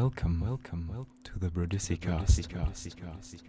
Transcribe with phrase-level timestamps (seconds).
[0.00, 2.42] Welcome, welcome, welcome to the Brudisi Cast.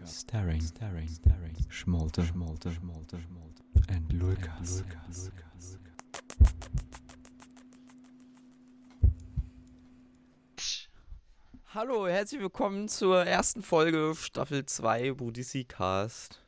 [0.04, 1.56] Staring, staring, staring.
[1.70, 3.64] Schmolte, schmolte, schmolte, schmolte.
[3.88, 4.84] And Lukas.
[11.68, 16.44] Hallo, herzlich willkommen zur ersten Folge Staffel 2 Brudisi Cast.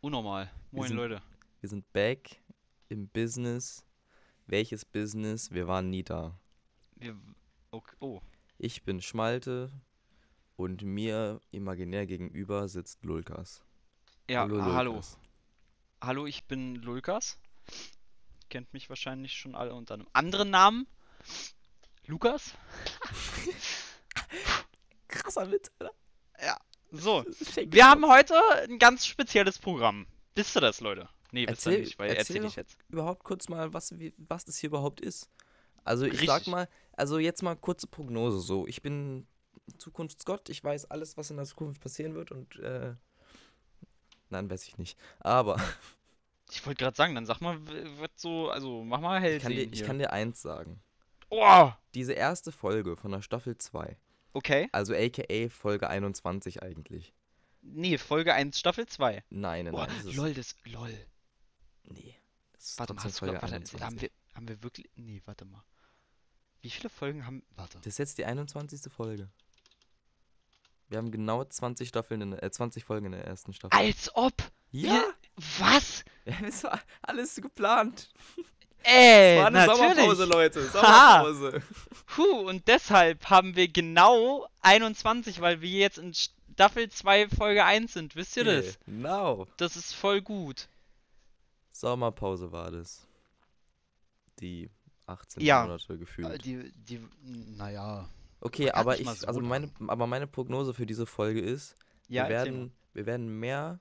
[0.00, 0.50] Unnormal.
[0.70, 1.20] Moin sind- Leute.
[1.60, 2.40] Wir sind back
[2.88, 3.84] im Business.
[4.46, 5.50] Welches Business?
[5.50, 6.40] Wir waren nie da.
[6.96, 7.14] Wir,
[7.70, 8.22] okay, oh,
[8.58, 9.70] Ich bin Schmalte
[10.56, 13.62] und mir imaginär gegenüber sitzt Lulkas.
[14.28, 14.92] ja, Hallo, hallo.
[14.92, 15.18] Lulkas.
[16.00, 17.38] Hallo, ich bin Lukas.
[18.50, 20.86] Kennt mich wahrscheinlich schon alle unter einem anderen Namen.
[22.06, 22.54] Lukas?
[25.08, 25.94] Krasser Witz, Alter.
[26.96, 30.06] So, Shake wir haben heute ein ganz spezielles Programm.
[30.36, 31.08] Wisst ihr das, Leute?
[31.32, 32.78] Nee, wisst ihr nicht, weil erzähl erzähl ich jetzt.
[32.88, 35.28] überhaupt kurz mal, was, wie, was das hier überhaupt ist.
[35.84, 36.28] Also ich Richtig.
[36.28, 38.66] sag mal, also jetzt mal kurze Prognose so.
[38.66, 39.26] Ich bin
[39.78, 42.94] Zukunftsgott, ich weiß alles, was in der Zukunft passieren wird und äh,
[44.30, 44.98] nein, weiß ich nicht.
[45.20, 45.56] Aber
[46.50, 49.52] Ich wollte gerade sagen, dann sag mal, wird so, also mach mal hell ich kann,
[49.52, 50.80] dir, sehen ich kann dir eins sagen.
[51.30, 53.96] Oh, Diese erste Folge von der Staffel 2,
[54.34, 54.68] okay.
[54.72, 57.12] also aka Folge 21 eigentlich.
[57.62, 59.24] Nee, Folge 1, Staffel 2.
[59.30, 59.96] Nein, nein, Boah, nein.
[60.04, 60.92] Das lol, das, lol.
[61.84, 62.14] Nee.
[62.52, 63.80] Das ist Warte mal, Folge warte, 21.
[63.80, 65.64] haben wir, haben wir wirklich, nee, warte mal.
[66.64, 67.76] Wie viele Folgen haben, warte.
[67.78, 68.90] Das ist jetzt die 21.
[68.90, 69.28] Folge.
[70.88, 73.76] Wir haben genau 20 Staffeln in, der- äh, 20 Folgen in der ersten Staffel.
[73.78, 74.32] Als ob!
[74.70, 74.92] ja!
[74.94, 75.14] Wir,
[75.58, 76.04] was?
[76.24, 78.08] Ja, das war alles geplant.
[78.82, 79.78] Ey, Es war eine natürlich.
[79.94, 80.64] Sommerpause, Leute.
[80.70, 81.62] Sommerpause.
[82.06, 87.92] Puh, und deshalb haben wir genau 21, weil wir jetzt in Staffel 2 Folge 1
[87.92, 88.16] sind.
[88.16, 88.78] Wisst ihr das?
[88.86, 89.46] Genau.
[89.58, 90.68] Das ist voll gut.
[91.72, 93.06] Sommerpause war das.
[94.40, 94.70] Die
[95.06, 95.62] 18 Ja.
[95.62, 96.44] Monate gefühlt.
[96.44, 98.08] Die, die, naja.
[98.40, 101.76] Okay, aber ich, so also meine, aber meine Prognose für diese Folge ist,
[102.08, 103.80] Ja, wir werden, wir werden mehr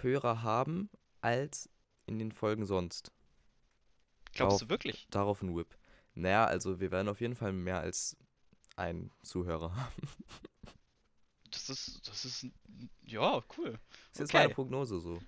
[0.00, 0.90] Hörer haben
[1.20, 1.68] als
[2.06, 3.12] in den Folgen sonst.
[4.34, 5.06] Glaubst auf- du wirklich?
[5.10, 5.76] Darauf ein Whip.
[6.14, 8.16] Naja, also wir werden auf jeden Fall mehr als
[8.76, 10.08] einen Zuhörer haben.
[11.50, 12.46] Das ist, das ist,
[13.04, 13.72] ja, cool.
[13.72, 14.38] Das ist jetzt Okay.
[14.38, 15.20] meine Prognose so.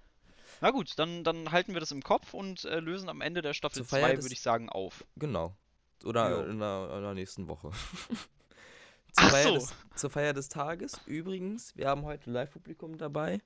[0.61, 3.55] Na gut, dann, dann halten wir das im Kopf und äh, lösen am Ende der
[3.55, 5.05] Staffel Zur Feier 2, des- würde ich sagen, auf.
[5.17, 5.57] Genau.
[6.05, 7.71] Oder in der, in der nächsten Woche.
[9.13, 9.55] zur, Feier so.
[9.55, 13.41] des, zur Feier des Tages, übrigens, wir haben heute Live-Publikum dabei.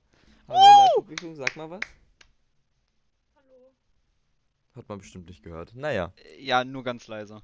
[0.47, 1.79] Hallo Live-Publikum, sag mal was.
[4.75, 5.73] Hat man bestimmt nicht gehört.
[5.75, 7.41] Naja, Äh, Ja, nur ganz leise.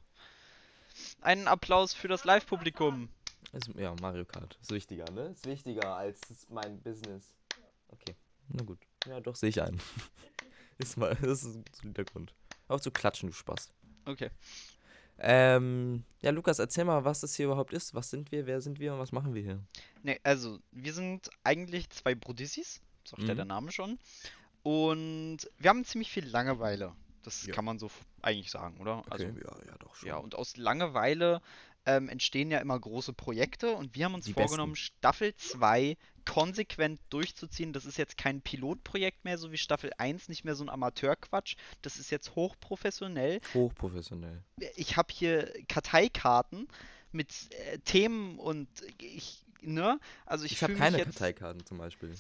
[1.22, 3.10] Einen Applaus für das Live-Publikum.
[3.52, 4.58] ist, ja, Mario Kart.
[4.62, 5.28] Ist wichtiger, ne?
[5.30, 7.34] Ist wichtiger als mein Business.
[7.90, 8.16] Okay,
[8.50, 8.80] na gut.
[9.08, 9.80] Ja, doch, sehe ich ein.
[10.78, 12.34] ist mal, das ist ein solider Grund.
[12.68, 13.72] Auf zu klatschen, du Spaß.
[14.06, 14.30] Okay.
[15.18, 17.94] Ähm, ja, Lukas, erzähl mal, was das hier überhaupt ist.
[17.96, 19.62] Was sind wir, wer sind wir und was machen wir hier?
[20.04, 23.38] Ne, also, wir sind eigentlich zwei Brudissis, sagt ja Mhm.
[23.38, 23.98] der Name schon.
[24.64, 26.94] Und wir haben ziemlich viel Langeweile.
[27.24, 27.54] Das Ja.
[27.54, 27.90] kann man so
[28.22, 29.04] eigentlich sagen, oder?
[29.10, 31.42] Also, ja, ja, doch ja, und aus Langeweile
[31.86, 37.00] ähm, entstehen ja immer große Projekte und wir haben uns Die vorgenommen, Staffel 2 konsequent
[37.10, 37.74] durchzuziehen.
[37.74, 41.56] Das ist jetzt kein Pilotprojekt mehr, so wie Staffel 1, nicht mehr so ein Amateurquatsch.
[41.82, 43.40] Das ist jetzt hochprofessionell.
[43.54, 44.42] Hochprofessionell.
[44.76, 46.68] ich habe hier Karteikarten
[47.12, 48.68] mit äh, Themen und
[49.00, 50.00] ich, ne?
[50.26, 52.14] Also ich, Ich, habe keine jetzt, Karteikarten zum Beispiel.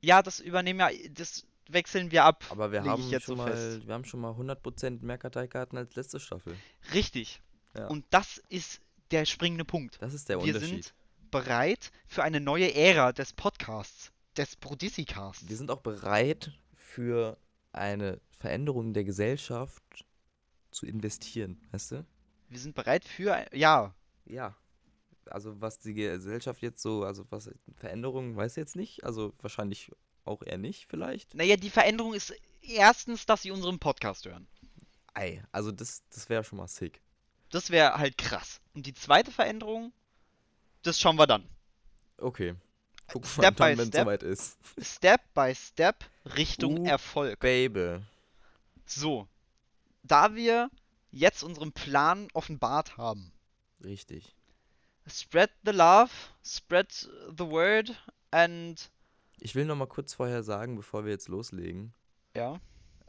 [0.00, 2.44] Ja, das übernehmen wir, das wechseln wir ab.
[2.50, 3.86] Aber wir haben, schon so mal, fest.
[3.86, 6.56] wir haben schon mal 100% mehr Karteikarten als letzte Staffel.
[6.94, 7.40] Richtig.
[7.76, 7.88] Ja.
[7.88, 8.80] Und das ist
[9.10, 10.00] der springende Punkt.
[10.00, 10.84] Das ist der wir Unterschied.
[10.84, 10.94] sind
[11.30, 15.48] bereit für eine neue Ära des Podcasts, des Brodissi-Casts.
[15.48, 17.38] wir sind auch bereit für
[17.72, 19.82] eine Veränderung der Gesellschaft
[20.70, 22.06] zu investieren, weißt du?
[22.48, 23.94] Wir sind bereit für, ja,
[24.24, 24.56] Ja.
[25.28, 29.02] Also was die Gesellschaft jetzt so, also was Veränderungen, weiß ich jetzt nicht.
[29.02, 29.90] Also wahrscheinlich
[30.24, 31.34] auch eher nicht, vielleicht.
[31.34, 34.46] naja, die Veränderung ist erstens, dass sie unseren Podcast hören.
[35.14, 37.00] Ei, also das, das wäre schon mal sick.
[37.50, 38.60] Das wäre halt krass.
[38.74, 39.92] Und die zweite Veränderung,
[40.82, 41.48] das schauen wir dann.
[42.18, 42.54] Okay.
[43.08, 44.02] Guck mal Step dann, by wenn es step.
[44.04, 44.58] soweit ist.
[44.80, 46.04] Step by Step
[46.36, 46.86] Richtung Uh.
[46.86, 47.38] Erfolg.
[47.40, 48.00] Baby.
[48.84, 49.28] So,
[50.02, 50.70] da wir
[51.10, 53.32] jetzt unseren Plan offenbart haben,
[53.84, 54.34] Richtig.
[55.08, 56.10] spread the love,
[56.44, 57.94] spread the word
[58.32, 58.90] and
[59.40, 61.92] Ich will noch mal kurz vorher sagen, bevor wir jetzt loslegen,
[62.34, 62.60] ja,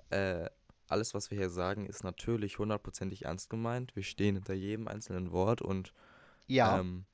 [0.10, 0.50] äh,
[0.88, 3.96] alles, was wir hier sagen, ist natürlich hundertprozentig ernst gemeint.
[3.96, 5.94] Wir stehen hinter jedem einzelnen Wort und
[6.48, 7.06] ja, ähm,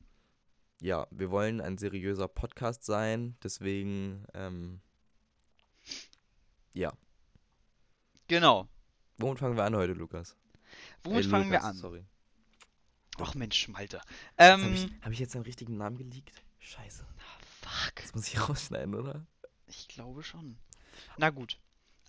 [0.81, 4.81] ja, wir wollen ein seriöser Podcast sein, deswegen, ähm,
[6.74, 6.92] ja.
[8.28, 8.68] genau.
[9.18, 10.36] Womit fangen wir an heute, Lukas?
[11.04, 11.75] Womit Ey, fangen wir Lukas, an?
[11.78, 12.06] Sorry.
[13.20, 13.68] Ach Mensch.
[13.70, 13.88] Habe
[14.38, 16.44] Ähm, ich, hab ich jetzt einen richtigen Namen geleakt?
[16.60, 17.06] Scheiße.
[17.62, 17.96] fuck.
[17.96, 19.25] Das muss ich rausschneiden, oder?
[19.68, 20.58] Ich glaube schon.
[21.18, 21.60] Na gut.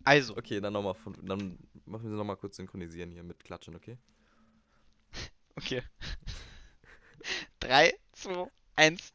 [0.05, 1.15] Also, Okay, dann nochmal von.
[1.23, 3.99] Dann machen wir nochmal kurz synchronisieren hier mit Klatschen, okay?
[5.57, 5.83] okay.
[7.61, 9.13] 3, 2, 1.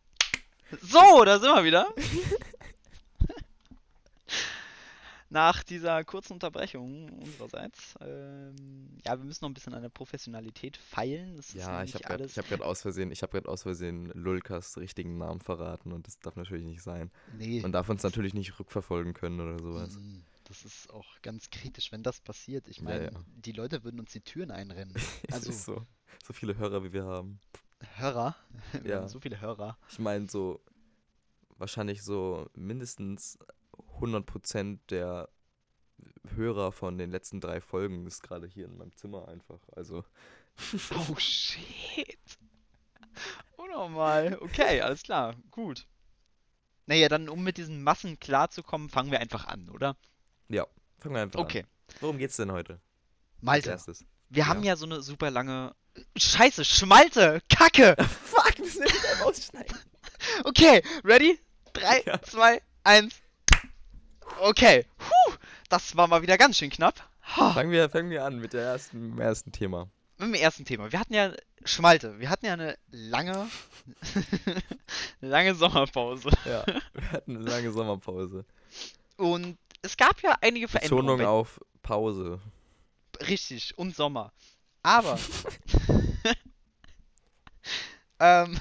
[0.81, 1.93] So, da sind wir wieder.
[5.31, 7.93] Nach dieser kurzen Unterbrechung unsererseits.
[8.01, 11.35] Ähm, ja, wir müssen noch ein bisschen an der Professionalität feilen.
[11.37, 15.19] Das Ja, ich habe gerade hab aus Versehen, ich habe gerade aus Versehen Lulkas richtigen
[15.19, 17.11] Namen verraten und das darf natürlich nicht sein.
[17.37, 17.61] Nee.
[17.61, 19.93] Man darf uns natürlich nicht rückverfolgen können oder sowas.
[19.93, 22.67] Mm, Das ist auch ganz kritisch, wenn das passiert.
[22.67, 23.23] Ich Ja, meine, ja.
[23.27, 24.93] die Leute würden uns die Türen einrennen.
[25.31, 25.85] Also, ist so,
[26.23, 27.39] so viele Hörer, wie wir haben.
[27.95, 28.35] Hörer.
[28.83, 28.97] Wir Ja.
[28.97, 29.77] haben so viele Hörer.
[29.89, 30.61] Ich meine so
[31.57, 33.37] wahrscheinlich so mindestens
[33.99, 35.29] 100% der
[36.35, 39.59] Hörer von den letzten drei Folgen ist gerade hier in meinem Zimmer einfach.
[39.75, 40.03] Also
[41.09, 42.17] Oh shit.
[43.57, 44.37] Unnormal.
[44.41, 45.35] Okay, alles klar.
[45.51, 45.87] Gut.
[46.85, 49.95] Naja, dann um mit diesen Massen klarzukommen, fangen wir einfach an, oder?
[50.49, 50.65] Ja,
[50.99, 51.61] fangen wir einfach Okay.
[51.61, 51.67] an.
[52.01, 52.79] Worum geht's denn heute?
[53.41, 54.05] Malte, erstes.
[54.29, 54.47] wir ja.
[54.47, 55.73] haben ja so eine super lange.
[56.17, 57.41] Scheiße, Schmalte!
[57.49, 57.95] Kacke!
[58.23, 59.77] Fuck, wir müssen nicht rausschneiden.
[60.43, 61.39] Okay, ready?
[61.73, 62.21] 3, Ja.
[62.21, 63.13] 2, 1.
[64.41, 64.85] Okay.
[64.97, 65.33] Puh,
[65.69, 66.95] das war mal wieder ganz schön knapp.
[67.21, 69.89] Fangen wir, fangen wir an mit der ersten, mit dem ersten Thema.
[70.17, 70.91] mit dem ersten Thema.
[70.91, 71.31] Wir hatten ja
[71.65, 73.47] Schmalte, wir hatten ja eine lange,
[75.21, 76.29] lange Sommerpause.
[76.45, 78.45] Ja, wir hatten eine lange Sommerpause.
[79.17, 81.17] Und es gab ja einige Veränderungen.
[81.17, 82.39] Betonung auf Pause.
[83.27, 84.31] Richtig, und Sommer.
[84.83, 85.19] Aber.
[88.19, 88.59] ähm,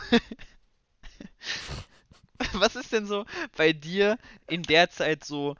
[2.52, 3.24] was ist denn so
[3.56, 4.18] bei dir
[4.48, 5.56] in der Zeit so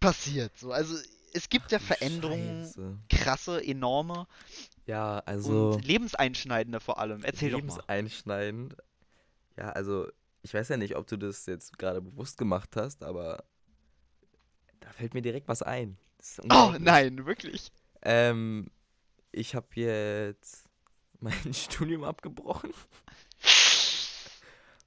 [0.00, 0.56] passiert?
[0.58, 0.96] So, also
[1.32, 2.98] es gibt ja Veränderungen, Scheiße.
[3.10, 4.26] krasse, enorme
[4.86, 7.22] Ja, also und lebenseinschneidende vor allem.
[7.24, 7.74] Erzähl doch mal.
[7.74, 8.76] lebenseinschneidend.
[9.56, 10.08] Ja, also
[10.42, 13.44] ich weiß ja nicht, ob du das jetzt gerade bewusst gemacht hast, aber
[14.88, 15.98] da fällt mir direkt was ein.
[16.50, 17.70] Oh nein, wirklich.
[18.00, 18.70] Ähm,
[19.32, 20.66] ich habe jetzt
[21.20, 22.72] mein Studium abgebrochen.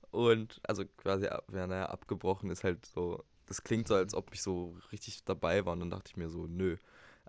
[0.10, 4.42] Und, also quasi, ja, naja, abgebrochen ist halt so, das klingt so, als ob ich
[4.42, 6.78] so richtig dabei war und dann dachte ich mir so, nö.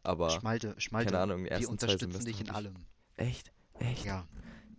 [0.02, 1.10] Aber, Schmalte, Schmalte.
[1.10, 2.74] keine Ahnung, die wir ersten zwei unterstützen Semester dich in allem.
[3.16, 4.06] echt, echt?
[4.06, 4.26] Ja.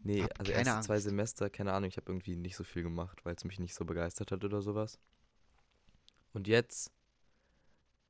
[0.04, 1.06] Nee, Hab also erste zwei Angst.
[1.06, 3.86] Semester, keine Ahnung, ich habe irgendwie nicht so viel gemacht, weil es mich nicht so
[3.86, 5.00] begeistert hat oder sowas.
[6.34, 6.92] Und jetzt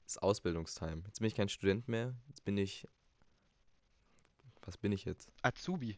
[0.06, 1.04] ist Ausbildungstime.
[1.08, 2.88] Jetzt bin ich kein Student mehr, jetzt bin ich,
[4.62, 5.30] was bin ich jetzt?
[5.42, 5.98] Azubi.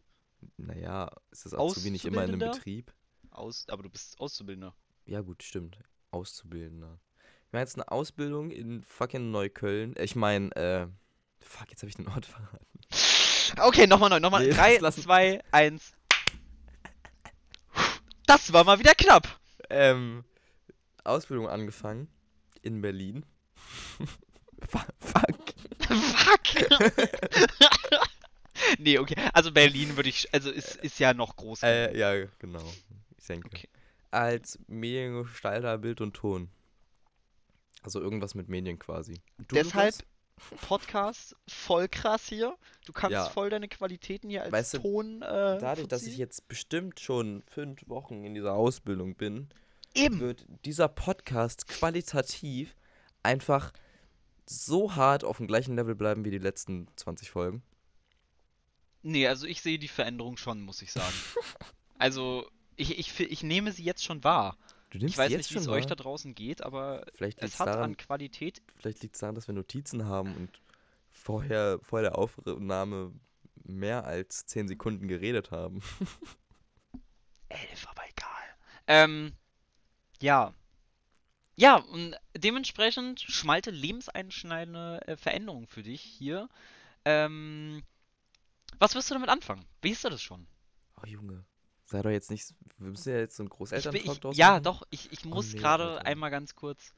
[0.58, 2.40] Naja, ist das Azubi nicht immer in einem?
[2.52, 2.94] Betrieb?
[3.32, 4.76] Aus, aber du bist Auszubildender.
[5.06, 5.78] Ja gut, stimmt.
[6.12, 7.00] Auszubildender.
[7.48, 9.96] Ich meine jetzt eine Ausbildung in fucking Neukölln.
[9.98, 10.88] Ich meine, äh,
[11.42, 12.68] fuck, jetzt habe ich den Ort verraten.
[13.60, 14.46] Okay, nochmal neu, nochmal.
[14.48, 15.94] Nee, 3, das lassen- 2, 1.
[18.26, 19.40] Das war mal wieder knapp.
[19.70, 20.24] Ähm,
[21.04, 22.08] Ausbildung angefangen
[22.62, 23.26] in Berlin.
[24.68, 25.38] Fu- fuck.
[25.88, 26.70] Fuck.
[28.80, 29.16] nee, okay.
[29.34, 31.64] Also Berlin würde ich, also ist, ist ja noch groß.
[31.64, 32.64] Äh, ja, genau.
[33.18, 33.48] Ich denke.
[33.48, 33.70] Okay.
[34.12, 36.50] Als Mediengestalter, Bild und Ton.
[37.84, 39.22] Also irgendwas mit Medien quasi.
[39.48, 40.06] Du, Deshalb Lukas?
[40.68, 42.56] Podcast voll krass hier.
[42.86, 43.26] Du kannst Ja.
[43.30, 45.22] voll deine Qualitäten hier als Weißt du, Ton.
[45.22, 49.50] Äh, Dadurch, dass ich jetzt bestimmt schon fünf Wochen in dieser Ausbildung bin,
[49.94, 50.20] Eben.
[50.20, 52.76] wird dieser Podcast qualitativ
[53.26, 53.74] einfach
[54.48, 57.64] so hart auf dem gleichen Level bleiben wie die letzten 20 Folgen.
[59.02, 61.14] Nee, also ich sehe die Veränderung schon, muss ich sagen.
[61.98, 64.58] also, ich, ich, ich nehme sie jetzt schon wahr.
[64.90, 67.60] Du Ich weiß nicht, wie es euch da draußen geht, aber Vielleicht liegt es es
[67.60, 68.62] hat daran, an Qualität.
[68.78, 70.50] vielleicht liegt's daran, dass wir Notizen haben und
[71.12, 73.12] vorher vor der Aufnahme
[73.64, 75.82] mehr als 10 Sekunden geredet haben.
[77.50, 78.44] Elf, aber egal.
[78.88, 79.34] Ähm,
[80.22, 80.54] ja.
[81.56, 86.50] Ja, und dementsprechend schmalte lebenseinschneidende äh, Veränderung für dich hier.
[87.06, 87.84] Ähm,
[88.80, 89.66] was wirst du damit anfangen?
[89.84, 90.48] Weißt du das schon?
[91.02, 91.46] Oh Junge,
[91.86, 95.12] sei doch jetzt nicht, wir müssen ja jetzt so einen Großelterntalk draus ja, doch, ich,
[95.12, 96.94] ich muss nee, gerade einmal ganz kurz.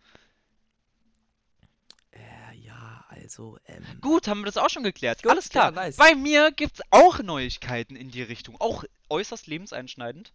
[2.11, 5.21] Äh, ja, also, ähm, Gut, haben wir das auch schon geklärt.
[5.21, 5.65] Gut, Alles klar.
[5.65, 5.97] ja, nice.
[5.97, 8.59] Bei mir gibt es auch Neuigkeiten in die Richtung.
[8.59, 10.33] Auch äußerst lebenseinschneidend.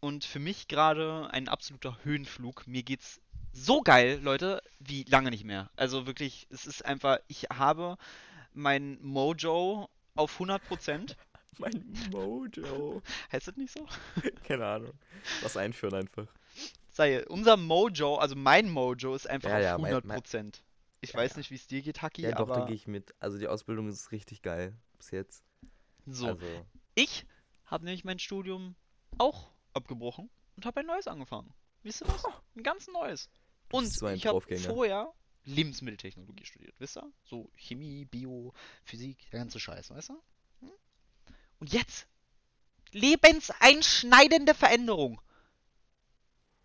[0.00, 2.66] Und für mich gerade ein absoluter Höhenflug.
[2.66, 3.20] Mir geht's
[3.52, 5.70] so geil, Leute, wie lange nicht mehr.
[5.76, 7.96] Also wirklich, es ist einfach, ich habe
[8.54, 11.16] mein Mojo auf 100%.
[11.58, 13.02] mein Mojo.
[13.30, 13.86] Heißt das nicht so?
[14.44, 14.92] Keine Ahnung.
[15.42, 16.26] Was einführen einfach.
[16.90, 20.62] Sei, unser Mojo, also mein Mojo ist einfach Ja, ja, auf mein- 100%.
[21.00, 22.86] Ich Ja, weiß nicht, wie es dir geht, Haki, Ja, doch, da aber gehe ich
[22.86, 23.14] mit.
[23.18, 24.76] Also die Ausbildung ist richtig geil.
[24.98, 25.42] Bis jetzt.
[26.06, 26.28] so.
[26.28, 27.26] Also, Ich
[27.66, 28.76] habe nämlich mein Studium
[29.18, 31.52] auch abgebrochen und habe ein neues angefangen.
[31.82, 32.22] Wisst ihr was?
[32.54, 33.28] Ein ganz neues.
[33.72, 35.12] Und so ein ich habe vorher
[35.44, 37.10] Lebensmitteltechnologie studiert, wisst ihr?
[37.24, 38.52] So Chemie, Bio,
[38.84, 40.22] Physik, der ganze Scheiß, weißt du?
[40.60, 40.70] Hm?
[41.58, 42.06] Und jetzt
[42.92, 45.20] lebenseinschneidende Veränderung.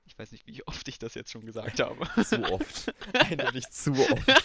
[0.05, 2.07] Ich weiß nicht, wie oft ich das jetzt schon gesagt habe.
[2.23, 2.93] Zu oft.
[3.13, 4.43] Eindeutig zu oft.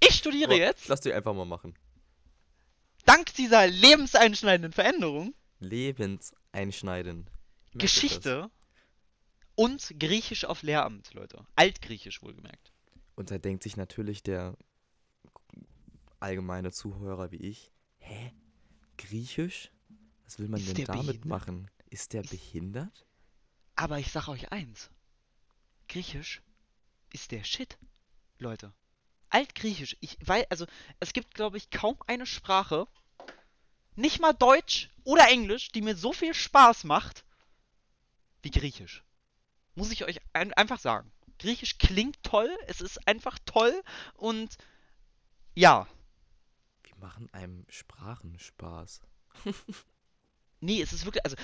[0.00, 1.76] Ich studiere Aber jetzt, Lass dich einfach mal machen.
[3.04, 7.30] dank dieser lebenseinschneidenden Veränderung, Lebenseinschneidend.
[7.74, 8.50] Geschichte
[9.56, 11.44] und Griechisch auf Lehramt, Leute.
[11.56, 12.72] Altgriechisch wohlgemerkt.
[13.16, 14.56] Und da denkt sich natürlich der
[16.20, 18.32] allgemeine Zuhörer wie ich, hä?
[18.98, 19.70] Griechisch?
[20.24, 21.24] Was will man Ist denn damit behindert?
[21.24, 21.70] machen?
[21.90, 23.06] Ist der Ist- behindert?
[23.74, 24.90] Aber ich sag euch eins.
[25.88, 26.42] Griechisch
[27.12, 27.78] ist der Shit,
[28.38, 28.72] Leute.
[29.28, 30.66] Altgriechisch, ich weil also
[31.00, 32.86] es gibt glaube ich kaum eine Sprache,
[33.94, 37.24] nicht mal Deutsch oder Englisch, die mir so viel Spaß macht
[38.42, 39.04] wie Griechisch.
[39.76, 41.12] Muss ich euch ein, einfach sagen.
[41.38, 43.82] Griechisch klingt toll, es ist einfach toll
[44.14, 44.56] und
[45.54, 45.86] ja,
[46.82, 49.00] Wie machen einem Sprachen Spaß?
[50.60, 51.36] Nee, es ist wirklich, also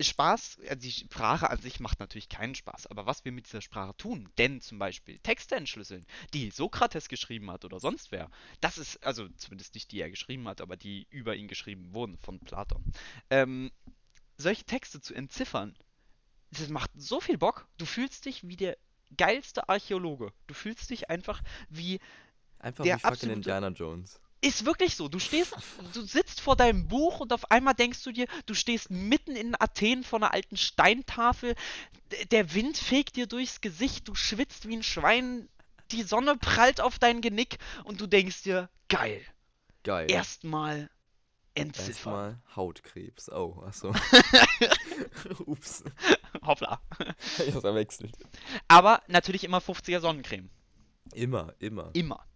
[0.00, 3.60] Spaß, also die Sprache an sich macht natürlich keinen Spaß, aber was wir mit dieser
[3.60, 8.28] Sprache tun, denn zum Beispiel Texte entschlüsseln, die Sokrates geschrieben hat oder sonst wer,
[8.60, 12.18] das ist, also zumindest nicht die er geschrieben hat, aber die über ihn geschrieben wurden
[12.18, 12.84] von Platon.
[13.30, 13.70] Ähm,
[14.36, 15.76] solche Texte zu entziffern,
[16.58, 17.66] das macht so viel Bock.
[17.78, 18.76] Du fühlst dich wie der
[19.16, 20.32] geilste Archäologe.
[20.46, 22.00] Du fühlst dich einfach wie
[22.58, 24.20] Einfach Der wie fucking absolute- Indiana Jones.
[24.40, 25.08] ist wirklich so.
[25.08, 25.54] Du stehst,
[25.92, 29.54] du sitzt vor deinem Buch und auf einmal denkst du dir, du stehst mitten in
[29.60, 31.54] Athen vor einer alten Steintafel.
[32.30, 35.48] Der Wind fegt dir durchs Gesicht, du schwitzt wie ein Schwein,
[35.90, 39.20] die Sonne prallt auf dein Genick und du denkst dir, geil,
[39.82, 40.10] Geil.
[40.10, 40.88] erstmal
[41.54, 41.88] entziffern.
[41.88, 43.30] Erstmal Hautkrebs.
[43.30, 43.94] Oh, achso.
[45.46, 45.84] Ups.
[46.42, 46.80] Hoppla.
[47.38, 48.16] Ich hab's verwechselt.
[48.68, 50.50] Aber natürlich immer 50er Sonnencreme.
[51.12, 51.90] Immer, immer.
[51.94, 52.26] Immer.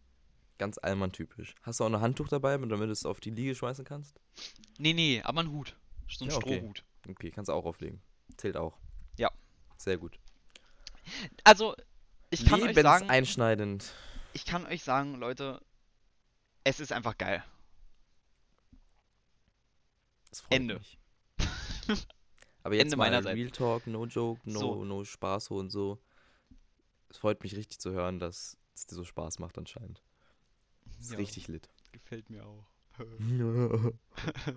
[0.58, 1.54] Ganz allmann-typisch.
[1.62, 4.20] Hast du auch ein Handtuch dabei, damit du es auf die Liege schmeißen kannst?
[4.78, 5.76] Nee, nee, aber ein Hut.
[6.08, 6.58] So ein Ja, okay.
[6.58, 6.84] Strohhut.
[7.08, 8.00] Okay, kannst du auch auflegen.
[8.36, 8.76] Zählt auch.
[9.16, 9.30] Ja.
[9.76, 10.18] Sehr gut.
[11.44, 11.74] Also,
[12.30, 13.92] ich kann euch sagen, Lebenseinschneidend.
[14.32, 15.60] ich kann euch sagen, Leute,
[16.64, 17.42] es ist einfach geil.
[20.50, 20.74] Ende.
[20.78, 20.98] mich.
[22.62, 23.36] Aber jetzt Ende mal meinerseits.
[23.36, 24.84] Real Talk, no joke, no, So.
[24.84, 25.98] no Spaß und so.
[27.08, 30.02] Es freut mich richtig zu hören, dass es dir so Spaß macht anscheinend.
[31.00, 31.16] Ist Ja.
[31.18, 31.68] richtig lit.
[31.92, 32.66] Gefällt mir auch.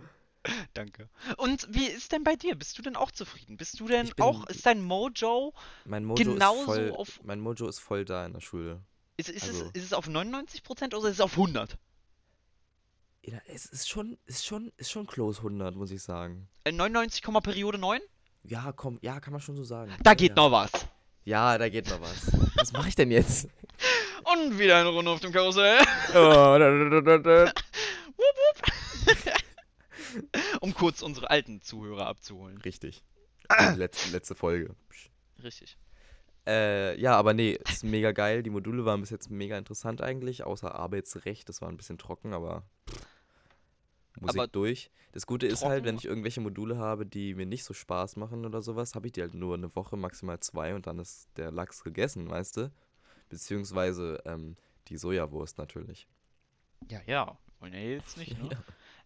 [0.74, 1.08] Danke.
[1.38, 2.56] Und wie ist denn bei dir?
[2.56, 3.58] Bist du denn auch zufrieden?
[3.58, 5.54] Bist du denn bin- auch, ist dein Mojo,
[5.86, 8.82] mein Mojo Genauso ist voll, auf- mein Mojo ist voll da in der Schule.
[9.18, 11.78] ist, ist, Also- es, ist es auf 99% oder ist es auf 100?
[13.24, 16.48] Ja, es ist schon, ist schon, ist schon close 100, muss ich sagen.
[16.63, 18.00] Äh, 99, Periode 9?
[18.44, 19.94] Ja, komm, ja, kann man schon so sagen.
[20.01, 20.36] Da geht ja.
[20.36, 20.72] noch was.
[21.24, 22.32] Ja, da geht noch was.
[22.56, 23.48] Was mache ich denn jetzt?
[24.24, 25.80] Und wieder eine Runde auf dem Karussell.
[26.16, 26.58] Oh,
[30.62, 32.58] um kurz unsere alten Zuhörer abzuholen.
[32.60, 33.04] Richtig.
[33.75, 34.75] Letzte, letzte Folge.
[35.44, 35.78] Richtig.
[36.48, 38.42] Äh, ja, aber nee, ist mega geil.
[38.42, 42.34] Die Module waren bis jetzt mega interessant eigentlich, außer Arbeitsrecht, das war ein bisschen trocken,
[42.34, 43.00] aber pff,
[44.22, 44.92] Musik Aber durch.
[45.12, 48.46] Das Gute ist halt, wenn ich irgendwelche Module habe, die mir nicht so Spaß machen
[48.46, 51.51] oder sowas, habe ich die halt nur eine Woche, maximal zwei und dann ist der
[51.51, 52.72] Lachs gegessen, weißt du?
[53.30, 56.08] Beziehungsweise ähm, die Sojawurst natürlich.
[56.90, 57.38] Ja, ja.
[57.60, 58.50] Wollen ja jetzt nicht, ne?
[58.50, 58.63] Ja.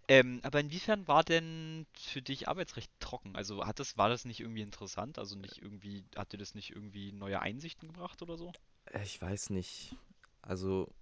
[0.08, 3.36] Ähm, aber inwiefern war denn für dich Arbeitsrecht trocken?
[3.36, 5.18] Also hat das, war das nicht irgendwie interessant?
[5.18, 8.52] Also nicht irgendwie, hat dir das nicht irgendwie neue Einsichten gebracht oder so?
[8.86, 9.96] Äh, Ich weiß nicht.
[10.42, 10.94] Also.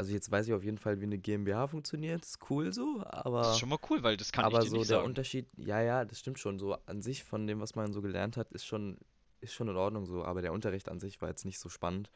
[0.00, 2.24] Also jetzt weiß ich auf jeden Fall, wie eine GmbH funktioniert.
[2.24, 3.42] Ist cool so, aber.
[3.42, 5.04] Das ist schon mal cool, weil das kann aber ich dir so nicht der sagen.
[5.04, 6.58] Unterschied, ja, ja, das stimmt schon.
[6.58, 8.96] So an sich von dem, was man so gelernt hat, ist schon,
[9.42, 10.24] ist schon in Ordnung so.
[10.24, 12.10] Aber der Unterricht an sich war jetzt nicht so spannend.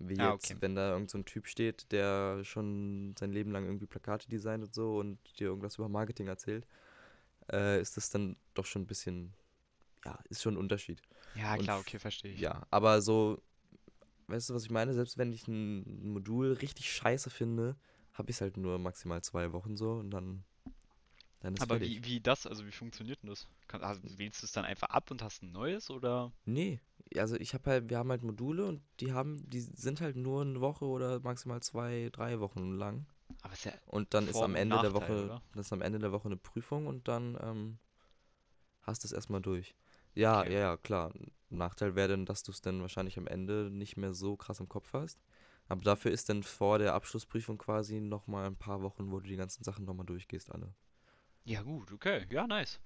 [0.00, 0.56] Wie Ah, jetzt, okay.
[0.60, 4.64] wenn da irgend so ein Typ steht, der schon sein Leben lang irgendwie Plakate designt
[4.64, 6.66] und so und dir irgendwas über Marketing erzählt,
[7.52, 9.34] äh, ist das dann doch schon ein bisschen,
[10.04, 11.00] ja, ist schon ein Unterschied.
[11.34, 12.40] Ja, und klar, f- okay, verstehe ich.
[12.40, 13.40] Ja, aber so,
[14.30, 14.94] weißt du, was ich meine?
[14.94, 17.76] Selbst wenn ich ein Modul richtig scheiße finde,
[18.12, 20.44] habe ich es halt nur maximal zwei Wochen so und dann,
[21.40, 22.02] dann ist Aber fertig.
[22.02, 23.48] wie, wie das, also wie funktioniert denn das?
[23.68, 26.32] Kann, also, wählst du es dann einfach ab und hast ein neues oder?
[26.44, 26.80] Nee,
[27.16, 30.42] also ich habe halt, wir haben halt Module und die haben, die sind halt nur
[30.42, 33.06] eine Woche oder maximal zwei, drei Wochen lang.
[33.42, 35.42] Aber ist ja, Und dann ist am Ende der Nachteil, Woche, oder?
[35.54, 37.78] das ist am Ende der Woche eine Prüfung und dann ähm,
[38.82, 39.74] hast du es erstmal durch.
[40.14, 41.12] Ja, ja, ja, klar.
[41.50, 44.68] Nachteil wäre dann, dass du es dann wahrscheinlich am Ende nicht mehr so krass im
[44.68, 45.18] Kopf hast.
[45.68, 49.36] Aber dafür ist dann vor der Abschlussprüfung quasi nochmal ein paar Wochen, wo du die
[49.36, 50.74] ganzen Sachen nochmal durchgehst, alle.
[51.44, 52.26] Ja, gut, okay.
[52.30, 52.80] Ja, nice.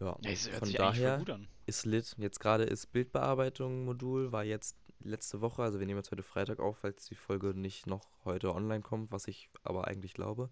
[0.00, 1.48] Ja, Ja, von daher gut an.
[1.66, 2.14] ist lit.
[2.18, 6.78] Jetzt gerade ist Bildbearbeitung-Modul, war jetzt letzte Woche, also wir nehmen jetzt heute Freitag auf,
[6.78, 10.50] falls die Folge nicht noch heute online kommt, was ich aber eigentlich glaube.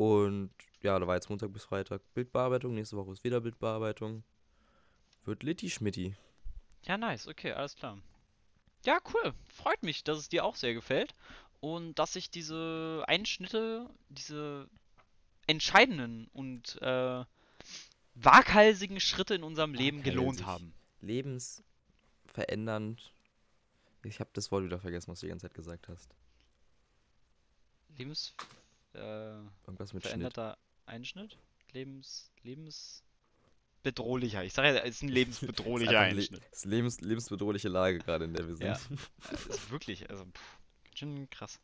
[0.00, 4.24] Und ja, da war jetzt Montag bis Freitag Bildbearbeitung, nächste Woche ist wieder Bildbearbeitung.
[5.26, 6.16] Wird litti schmitti.
[6.84, 7.98] Ja, nice, okay, alles klar.
[8.86, 9.34] Ja, cool.
[9.48, 11.14] Freut mich, dass es dir auch sehr gefällt
[11.60, 14.70] und dass sich diese Einschnitte, diese
[15.46, 17.22] entscheidenden und äh,
[18.14, 20.72] waghalsigen Schritte in unserem Leben gelohnt haben.
[21.02, 23.12] Lebensverändernd.
[24.02, 26.08] Ich habe das Wort wieder vergessen, was du die ganze Zeit gesagt hast.
[27.98, 28.34] Lebens
[28.94, 28.98] äh,
[29.66, 30.04] Irgendwas mit Schnitt.
[30.04, 31.38] veränderter Einschnitt?
[31.72, 34.44] Lebens lebensbedrohlicher.
[34.44, 36.42] Ich sage ja, es ist ein Ist lebensbedrohlicher le- Einschnitt.
[36.50, 38.66] ist lebens lebensbedrohliche Lage gerade, in der wir sind.
[38.66, 38.78] Ja.
[39.30, 41.60] Äh, ist wirklich, also pff, ganz schön krass.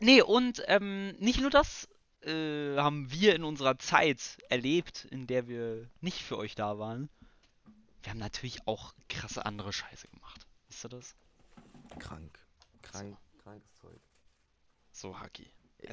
[0.00, 1.88] Nee, und ähm, nicht nur das
[2.22, 7.08] äh, haben wir in unserer Zeit erlebt, in der wir nicht für euch da waren.
[8.02, 10.46] Wir haben natürlich auch krasse andere Scheiße gemacht.
[10.68, 11.14] Wisst ihr das?
[11.98, 12.38] Krank.
[12.82, 13.16] Krank.
[13.42, 14.00] Krankes Zeug.
[14.94, 15.50] So, Haki.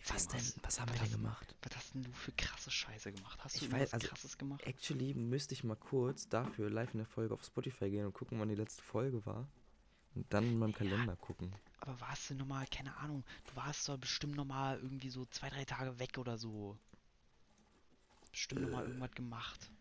[0.07, 0.39] Was denn?
[0.63, 1.55] Was haben Was wir denn gemacht?
[1.63, 3.37] Was hast denn du für krasse Scheiße gemacht?
[3.43, 4.61] Hast du Ich weiß, also- krasses gemacht?
[4.63, 8.39] Actually müsste ich mal kurz dafür live in der Folge auf Spotify gehen und gucken,
[8.39, 9.49] wann die letzte Folge war.
[10.15, 11.53] Und dann in meinem Kalender gucken.
[11.81, 15.65] Aber warst du nochmal, keine Ahnung, du warst doch bestimmt nochmal irgendwie so zwei, drei
[15.65, 16.77] Tage weg oder so.
[18.31, 19.71] Bestimmt nochmal Äh, irgendwas gemacht.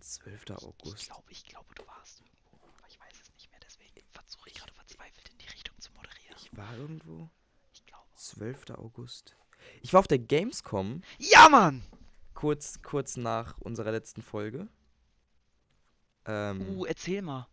[0.00, 0.42] 12.
[0.42, 1.06] Ich- Ich August.
[1.06, 2.56] glaube, ich glaube, du warst irgendwo.
[2.78, 5.92] Aber ich weiß es nicht mehr, deswegen versuche ich gerade verzweifelt in die Richtung zu
[5.92, 6.36] moderieren.
[6.40, 7.30] Ich war irgendwo.
[8.30, 8.54] Ich glaube.
[8.54, 8.70] 12.
[8.78, 9.36] August.
[9.80, 11.82] Ich war auf der Gamescom, Ja, Mann!
[12.34, 14.68] kurz, kurz nach unserer letzten Folge.
[16.24, 17.48] Ähm, Uh, erzähl mal.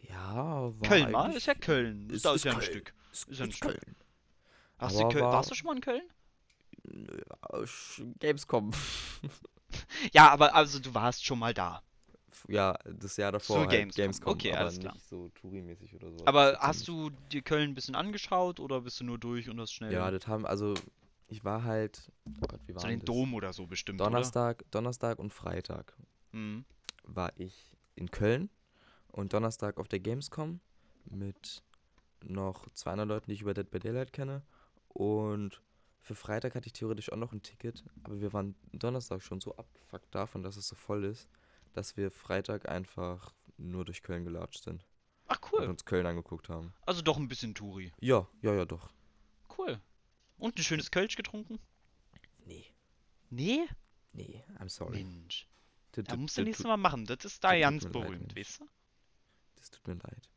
[0.00, 1.24] ja, war Köln, mal?
[1.24, 2.10] eigentlich- Ist ja Köln.
[2.10, 2.70] ist- da ist ist ja ein Köln.
[2.70, 2.94] Stück.
[3.12, 3.70] Ist, ist ja ein Stück.
[3.80, 3.96] Köln.
[4.78, 5.24] Warst du, Köln?
[5.24, 6.02] war- Warst du schon mal in Köln?
[8.18, 8.70] Gamescom.
[10.12, 11.82] Ja, aber also du warst schon mal da.
[12.48, 14.04] Ja, das Jahr davor Zur halt Gamescom.
[14.04, 14.94] Gamescom, Okay, aber alles klar.
[14.94, 16.26] nicht so Touri-mäßig oder so.
[16.26, 19.72] Aber hast du dir Köln ein bisschen angeschaut oder bist du nur durch und das
[19.72, 20.74] schnell Ja, das haben, also
[21.28, 23.16] ich war halt, oh Gott, wie war denn den das?
[23.16, 26.38] Dom oder so bestimmt, Donnerstag, Donnerstag und Freitag oder?
[26.40, 26.64] Mhm.
[27.04, 28.48] war ich in Köln
[29.08, 30.60] und Donnerstag auf der Gamescom
[31.10, 31.62] mit
[32.24, 34.42] noch 200 Leuten, die ich über Dead by Daylight kenne.
[34.88, 35.60] Und
[36.00, 39.56] für Freitag hatte ich theoretisch auch noch ein Ticket, aber wir waren Donnerstag schon so
[39.56, 41.28] abgefuckt davon, dass es so voll ist,
[41.72, 44.86] dass wir Freitag einfach nur durch Köln gelatscht sind
[45.28, 45.66] Ach und cool.
[45.68, 46.72] uns Köln angeguckt haben.
[46.86, 47.92] Also doch ein bisschen Touri.
[48.00, 48.90] Ja, ja, ja, doch.
[49.56, 49.80] Cool.
[50.38, 51.58] Und ein schönes Kölsch getrunken?
[52.46, 52.66] Nee,
[53.30, 53.66] Nee?
[54.12, 55.02] nee, I'm sorry.
[55.04, 55.46] Mensch.
[55.92, 57.04] Das, Da musst du nächstes Mal machen.
[57.06, 58.68] Das ist da ganz berühmt, weißt du?
[59.56, 60.28] das tut mir leid.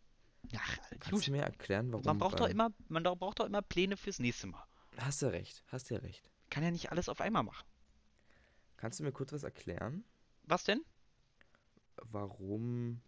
[0.56, 1.28] Ach, Kannst gut.
[1.28, 4.48] du mir erklären, warum Man braucht doch immer, man braucht doch immer Pläne fürs nächste
[4.48, 4.64] Mal.
[4.98, 6.30] Hast du recht, hast du ja recht.
[6.52, 7.66] Kann ja nicht alles auf einmal machen.
[8.78, 10.04] Kannst du mir kurz was erklären?
[10.44, 10.84] Was denn?
[12.04, 13.02] Warum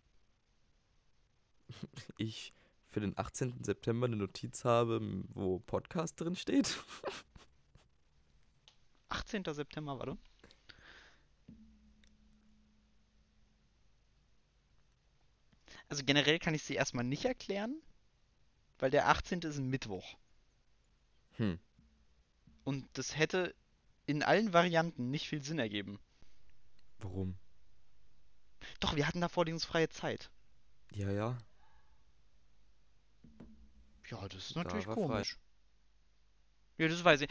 [2.18, 2.54] ich
[2.88, 3.64] für den 18.
[3.64, 5.02] September eine Notiz habe,
[5.34, 6.80] wo Podcast drin steht.
[9.10, 9.44] 18.
[9.46, 10.18] September, warte.
[15.90, 17.82] Also generell kann ich sie erstmal nicht erklären,
[18.80, 19.40] weil der 18.
[19.42, 20.18] ist ein Mittwoch.
[21.38, 21.60] Hm.
[22.66, 23.56] Und das hätte
[24.06, 26.00] in allen Varianten nicht viel Sinn ergeben.
[27.00, 27.38] Warum?
[28.80, 30.30] Doch, wir hatten davor freie Zeit.
[30.92, 31.38] Ja, ja.
[34.10, 34.94] Ja, das ist Da natürlich frei.
[34.94, 35.38] komisch.
[36.78, 37.30] Ja, das weiß ich.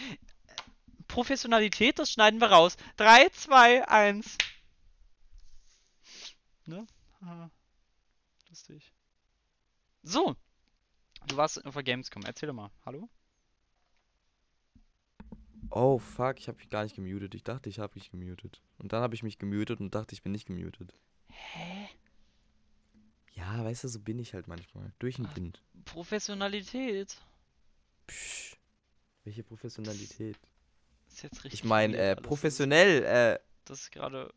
[1.08, 2.76] Professionalität, das schneiden wir raus.
[2.96, 4.36] 3, 2, 1.
[6.66, 6.86] Ne?
[7.20, 7.50] Haha.
[8.48, 8.92] Lustig.
[10.02, 10.36] So.
[11.26, 12.22] Du warst auf der Gamescom.
[12.24, 12.70] Erzähl doch mal.
[12.84, 13.08] Hallo?
[15.70, 17.34] Oh, fuck, ich habe mich gar nicht gemutet.
[17.34, 18.62] Ich dachte, ich habe mich gemutet.
[18.78, 20.94] Und dann habe ich mich gemutet und dachte, ich bin nicht gemutet.
[21.52, 21.88] Hä?
[23.34, 24.92] Ja, weißt du, so bin ich halt manchmal.
[24.98, 25.36] Durch den Ach.
[25.36, 25.62] Wind.
[25.84, 27.16] Professionalität.
[28.06, 28.56] Psch.
[29.24, 30.38] Welche Professionalität?
[31.08, 34.32] Ist jetzt richtig Ich meine, äh, professionell, äh, Das ist gerade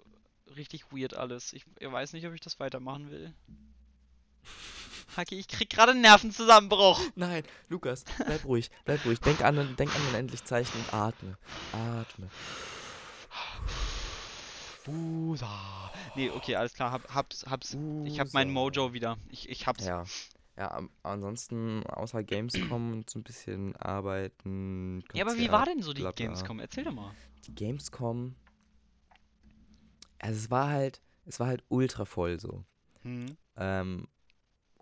[0.55, 1.53] richtig weird alles.
[1.53, 3.33] Ich, ich weiß nicht, ob ich das weitermachen will.
[5.15, 6.99] Haki, ich krieg gerade einen Nervenzusammenbruch.
[7.15, 9.19] Nein, Lukas, bleib ruhig, bleib ruhig.
[9.19, 11.37] Denk an, denk an unendlich Zeichen und atme.
[11.71, 12.29] Atme.
[14.89, 15.91] Busa.
[16.15, 16.91] Nee, okay, alles klar.
[16.91, 17.77] Hab, hab's, hab's.
[18.05, 18.45] Ich hab Busa.
[18.45, 19.17] Mojo wieder.
[19.29, 19.85] Ich, ich hab's.
[19.85, 20.03] Ja.
[20.57, 25.03] Ja, ansonsten außer Gamescom und so ein bisschen arbeiten.
[25.13, 26.25] Ja, aber wie Konzert, war denn so die bla, bla.
[26.25, 26.59] Gamescom?
[26.59, 27.13] Erzähl doch mal.
[27.47, 28.35] Die Gamescom.
[30.19, 32.65] Also es war halt, es war halt ultra voll so.
[33.03, 33.37] Hm.
[33.55, 34.07] Ähm,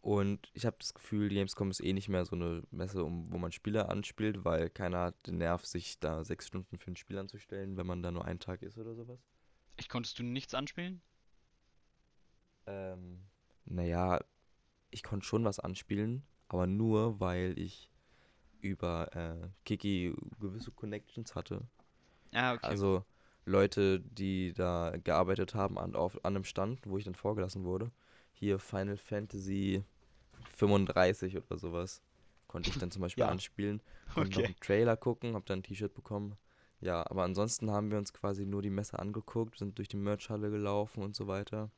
[0.02, 3.32] Und ich habe das Gefühl, die Gamescom ist eh nicht mehr so eine Messe, um,
[3.32, 6.96] wo man Spiele anspielt, weil keiner hat den Nerv, sich da sechs Stunden für ein
[6.96, 9.20] Spiel anzustellen, wenn man da nur einen Tag ist oder sowas.
[9.78, 11.02] Ich konntest du nichts anspielen?
[12.66, 13.24] Ähm,
[13.66, 14.20] naja,
[14.92, 17.92] ich konnte schon was anspielen, aber nur, weil ich
[18.62, 21.68] über äh, Kiki gewisse Connections hatte.
[22.34, 22.64] Ah, okay.
[22.66, 23.04] Also
[23.46, 27.92] Leute, die da gearbeitet haben an, auf, an einem Stand, wo ich dann vorgelassen wurde.
[28.34, 29.84] Hier Final Fantasy
[30.56, 32.02] 35 oder sowas.
[32.48, 33.32] Konnte ich dann zum Beispiel Ja.
[33.32, 33.82] anspielen.
[34.16, 34.46] Und noch Okay.
[34.46, 36.36] einen Trailer gucken, hab dann ein T-Shirt bekommen.
[36.80, 40.52] Ja, aber ansonsten haben wir uns quasi nur die Messe angeguckt, sind durch die Merchhalle
[40.52, 41.72] gelaufen und so weiter.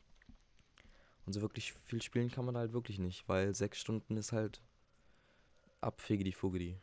[1.26, 4.62] Und so wirklich viel spielen kann man halt wirklich nicht, weil sechs Stunden ist halt
[5.80, 6.78] abfigedi fugedi.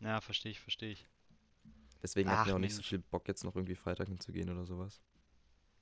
[0.00, 1.06] Ja, verstehe ich, verstehe ich.
[2.02, 2.88] Deswegen Ach, hatten wir auch nicht so Mensch.
[2.88, 5.00] viel Bock, jetzt noch irgendwie Freitag hinzugehen oder sowas.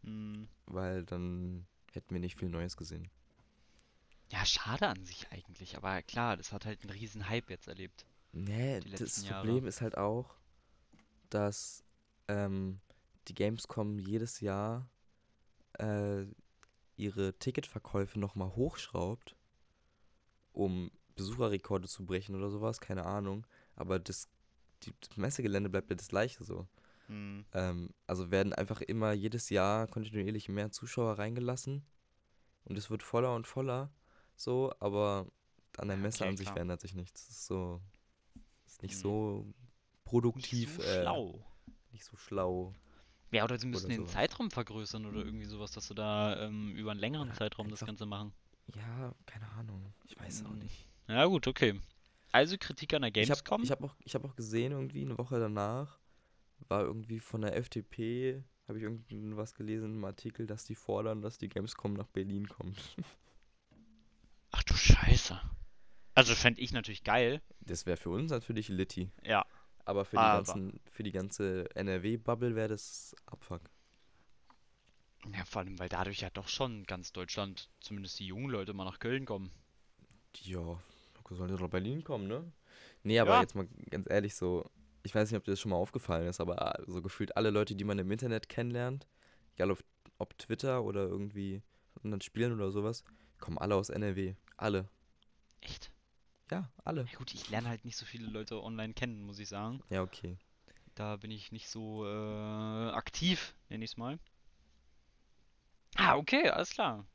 [0.04, 0.48] Hm.
[0.66, 3.10] Weil dann hätten wir nicht viel Neues gesehen.
[4.30, 8.06] Ja, schade an sich eigentlich, aber klar, das hat halt einen riesen Hype jetzt erlebt.
[8.32, 9.46] Nee, das Jahre.
[9.46, 10.34] Problem ist halt auch,
[11.34, 11.84] dass
[12.28, 12.80] ähm,
[13.28, 14.88] die Gamescom jedes Jahr
[15.78, 16.24] äh,
[16.96, 19.36] ihre Ticketverkäufe nochmal hochschraubt,
[20.52, 23.46] um Besucherrekorde zu brechen oder sowas, keine Ahnung.
[23.74, 24.28] Aber das,
[24.82, 26.66] die, das Messegelände bleibt ja das gleiche so.
[27.06, 27.44] Hm.
[27.52, 31.84] Ähm, also werden einfach immer jedes Jahr kontinuierlich mehr Zuschauer reingelassen
[32.64, 33.90] und es wird voller und voller
[34.36, 35.26] so, aber
[35.78, 36.54] an der Messe okay, an sich klar.
[36.56, 37.22] verändert sich nichts.
[37.28, 37.80] Es ist so,
[38.66, 39.00] ist nicht Hm.
[39.00, 39.46] so
[40.12, 41.44] Nicht produktiv, so äh, schlau.
[41.92, 42.74] nicht so schlau.
[43.30, 44.12] Ja, oder sie müssen oder den sowas.
[44.12, 47.80] Zeitraum vergrößern oder irgendwie sowas, dass sie da ähm, über einen längeren Oder Zeitraum das
[47.84, 48.32] Ganze machen.
[48.74, 49.92] Ja, keine Ahnung.
[50.06, 50.58] Ich weiß es auch Hm.
[50.58, 50.86] nicht.
[51.08, 51.80] Ja, gut, okay.
[52.30, 53.62] Also Kritik an der Ich habe Gamescom.
[53.62, 55.98] ich hab auch, ich hab auch gesehen, irgendwie eine Woche danach
[56.68, 61.38] war irgendwie von der FDP, habe ich irgendwas gelesen im Artikel, dass die fordern, dass
[61.38, 62.96] die Gamescom nach Berlin kommt.
[64.52, 65.40] Ach du Scheiße.
[66.14, 67.42] Also fände ich natürlich geil.
[67.60, 69.10] Das wäre für uns natürlich Litti.
[69.22, 69.44] Ja.
[69.84, 73.62] Aber für die, Aber- ganzen, für die ganze NRW-Bubble wäre das Abfuck.
[75.32, 78.84] Ja, vor allem, weil dadurch ja doch schon ganz Deutschland, zumindest die jungen Leute, mal
[78.84, 79.50] nach Köln kommen.
[80.42, 80.80] Ja,
[81.30, 82.50] sollen die doch nach Berlin kommen, ne?
[83.04, 83.40] Nee, aber Ja.
[83.40, 84.68] jetzt mal ganz ehrlich so,
[85.02, 87.50] ich weiß nicht, ob dir das schon mal aufgefallen ist, aber äh, so gefühlt alle
[87.50, 89.06] Leute, die man im Internet kennenlernt,
[89.54, 89.82] egal ob,
[90.18, 91.62] ob Twitter oder irgendwie
[92.02, 93.04] anderen Spielen oder sowas,
[93.38, 94.34] kommen alle aus NRW.
[94.56, 94.88] Alle.
[95.60, 95.91] Echt?
[96.50, 97.06] Ja, alle.
[97.10, 99.82] Ja gut, ich lerne halt nicht so viele Leute online kennen, muss ich sagen.
[99.90, 100.36] Ja, okay.
[100.94, 104.18] Da bin ich nicht so äh, aktiv, nenne ich es mal.
[105.96, 107.06] Ah, okay, alles klar.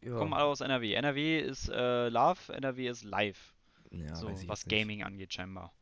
[0.00, 0.92] Ja, Kommen alle aus NRW.
[0.94, 3.54] NRW ist äh, Love, NRW ist Live.
[3.90, 4.68] ja so, was jetzt nicht.
[4.68, 5.72] Gaming angeht, scheinbar.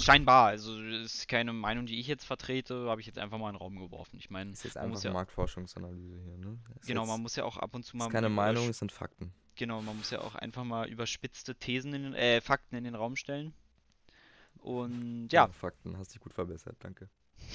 [0.00, 3.54] Scheinbar, also ist keine Meinung, die ich jetzt vertrete, habe ich jetzt einfach mal in
[3.54, 4.16] den Raum geworfen.
[4.18, 6.58] Ich meine, Ist jetzt einfach ja, Marktforschungsanalyse hier, ne?
[6.80, 8.78] Ist genau, jetzt, man muss ja auch ab und zu mal ist keine Meinung, es
[8.78, 9.32] sind Fakten.
[9.56, 12.94] Genau, man muss ja auch einfach mal überspitzte Thesen in den, äh, Fakten in den
[12.94, 13.52] Raum stellen.
[14.58, 17.08] Und ja, Fakten, hast dich gut verbessert, danke.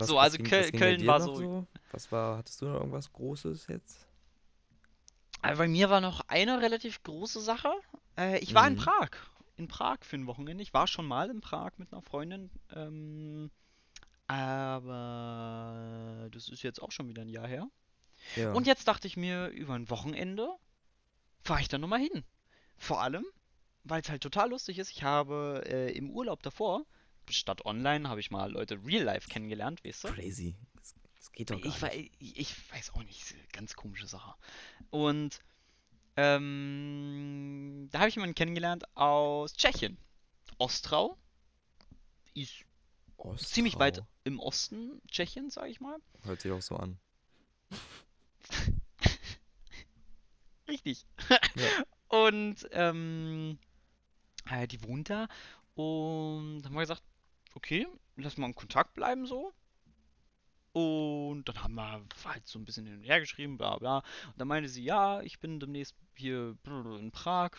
[0.00, 3.68] So, also ging- Köln dir war noch so- Was war, hattest du noch irgendwas Großes
[3.68, 4.06] jetzt?
[5.44, 7.72] Aber bei mir war noch eine relativ große Sache.
[8.18, 8.78] Äh, ich war in Mhm.
[8.78, 9.10] Prag.
[9.56, 10.62] In Prag für ein Wochenende.
[10.62, 12.50] Ich war schon mal in Prag mit einer Freundin.
[12.74, 13.50] Ähm,
[14.26, 17.68] aber das ist jetzt auch schon wieder ein Jahr her.
[18.36, 18.52] Ja.
[18.52, 20.48] Und jetzt dachte ich mir, über ein Wochenende
[21.42, 22.24] fahre ich da nochmal hin.
[22.76, 23.24] Vor allem,
[23.84, 24.90] weil es halt total lustig ist.
[24.90, 26.84] Ich habe äh, im Urlaub davor,
[27.28, 30.08] statt online, habe ich mal Leute real life kennengelernt, weißt du?
[30.08, 30.56] Crazy.
[31.24, 32.12] Das, geht doch gar Ich, nicht.
[32.18, 34.34] ich, ich weiß auch nicht, ganz komische Sache.
[34.90, 35.40] Und
[36.16, 39.96] ähm, da habe ich jemanden kennengelernt aus Tschechien.
[40.58, 41.16] Ostrau.
[42.34, 42.64] Ist
[43.54, 44.08] ziemlich weit Ostrau.
[44.24, 45.98] im Osten Tschechiens, sage ich mal.
[46.24, 46.98] Hört sich auch so an.
[50.68, 51.06] Richtig.
[51.28, 51.38] Ja.
[52.08, 53.58] Und ähm,
[54.50, 55.28] äh, die wohnt da.
[55.74, 57.02] Und dann haben wir gesagt,
[57.54, 59.52] okay, lass mal in Kontakt bleiben so.
[60.74, 63.98] Und dann haben wir halt so ein bisschen hin und her geschrieben, bla bla.
[63.98, 67.50] Und dann meinte sie, ja, ich bin demnächst hier in Prag,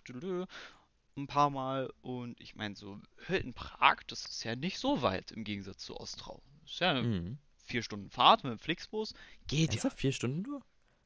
[1.16, 1.94] ein paar Mal.
[2.02, 3.00] Und ich meine so,
[3.30, 6.42] in Prag, das ist ja nicht so weit im Gegensatz zu Ostrau.
[6.64, 7.38] Das ist ja eine Mhm.
[7.64, 9.14] vier Stunden Fahrt mit dem Flixbus.
[9.48, 9.76] Geht ja.
[9.76, 9.98] Ernsthaft?
[10.00, 10.62] Vier Stunden nur?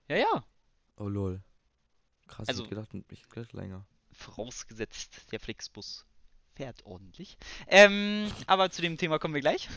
[0.07, 0.43] Ja, ja.
[0.97, 1.43] Oh lol.
[2.27, 3.85] Krass, Also- ich hätte gedacht, ich hätte gedacht länger.
[4.13, 6.07] Vorausgesetzt, der Flixbus
[6.55, 7.37] fährt ordentlich.
[7.67, 9.69] Ähm, aber zu dem Thema kommen wir gleich.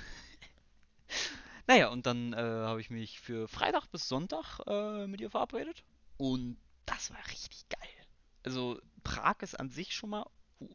[1.66, 5.84] Naja, und dann äh, habe ich mich für Freitag bis Sonntag äh, mit ihr verabredet.
[6.16, 8.06] Und das war richtig geil.
[8.44, 10.26] Also, Prag ist an sich schon mal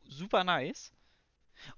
[0.06, 0.94] super nice.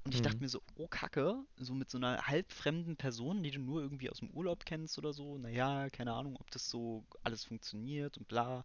[0.04, 0.44] Und ich dachte Mhm.
[0.44, 4.20] mir so, oh Kacke, so mit so einer halbfremden Person, die du nur irgendwie aus
[4.20, 8.64] dem Urlaub kennst oder so, naja, keine Ahnung, ob das so alles funktioniert und bla.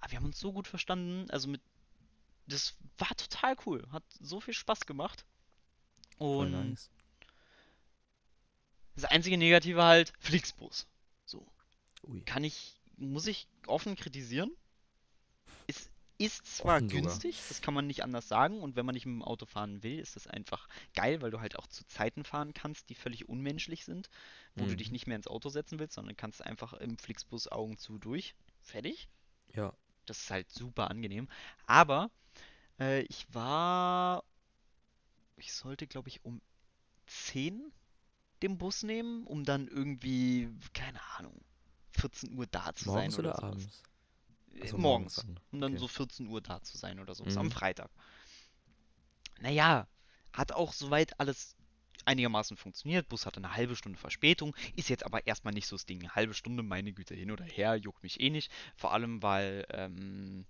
[0.00, 1.62] Aber wir haben uns so gut verstanden, also mit,
[2.46, 5.24] das war total cool, hat so viel Spaß gemacht.
[6.18, 6.90] Und nice.
[8.94, 10.86] Das einzige Negative halt, Flixbus.
[11.24, 11.46] So,
[12.02, 12.24] Ui.
[12.26, 14.50] kann ich, muss ich offen kritisieren.
[15.66, 17.02] Es ist zwar Offen sogar.
[17.02, 18.60] günstig, das kann man nicht anders sagen.
[18.62, 21.40] Und wenn man nicht mit dem Auto fahren will, ist das einfach geil, weil du
[21.40, 24.08] halt auch zu Zeiten fahren kannst, die völlig unmenschlich sind,
[24.54, 24.76] wo du Mhm.
[24.76, 28.34] dich nicht mehr ins Auto setzen willst, sondern kannst einfach im Flixbus Augen zu durch.
[28.60, 29.08] Fertig.
[29.54, 29.74] Ja.
[30.06, 31.28] Das ist halt super angenehm.
[31.66, 32.10] Aber
[32.80, 34.24] äh, ich war,
[35.36, 36.40] ich sollte, glaube ich, um
[37.06, 37.72] 10
[38.44, 41.34] den Bus nehmen, um dann irgendwie, keine Ahnung,
[41.92, 43.82] 14 Uhr da zu Morgens sein oder oder abends?
[44.54, 45.14] Äh, Also morgens.
[45.14, 45.40] morgens dann.
[45.52, 45.78] Um dann Okay.
[45.78, 47.36] so 14 Uhr da zu sein oder sowas.
[47.36, 47.50] Am Mhm.
[47.50, 47.90] Freitag.
[49.40, 49.86] Naja,
[50.32, 51.54] hat auch soweit alles
[52.04, 53.08] einigermaßen funktioniert.
[53.08, 54.54] Bus hatte eine halbe Stunde Verspätung.
[54.76, 56.00] Ist jetzt aber erstmal nicht so das Ding.
[56.00, 58.50] Eine halbe Stunde, meine Güte, hin oder her, juckt mich eh nicht.
[58.76, 60.46] Vor allem, weil ähm,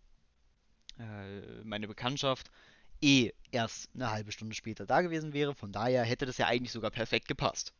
[0.98, 2.50] äh, meine Bekanntschaft
[3.02, 5.54] eh erst eine halbe Stunde später da gewesen wäre.
[5.54, 7.74] Von daher hätte das ja eigentlich sogar perfekt gepasst.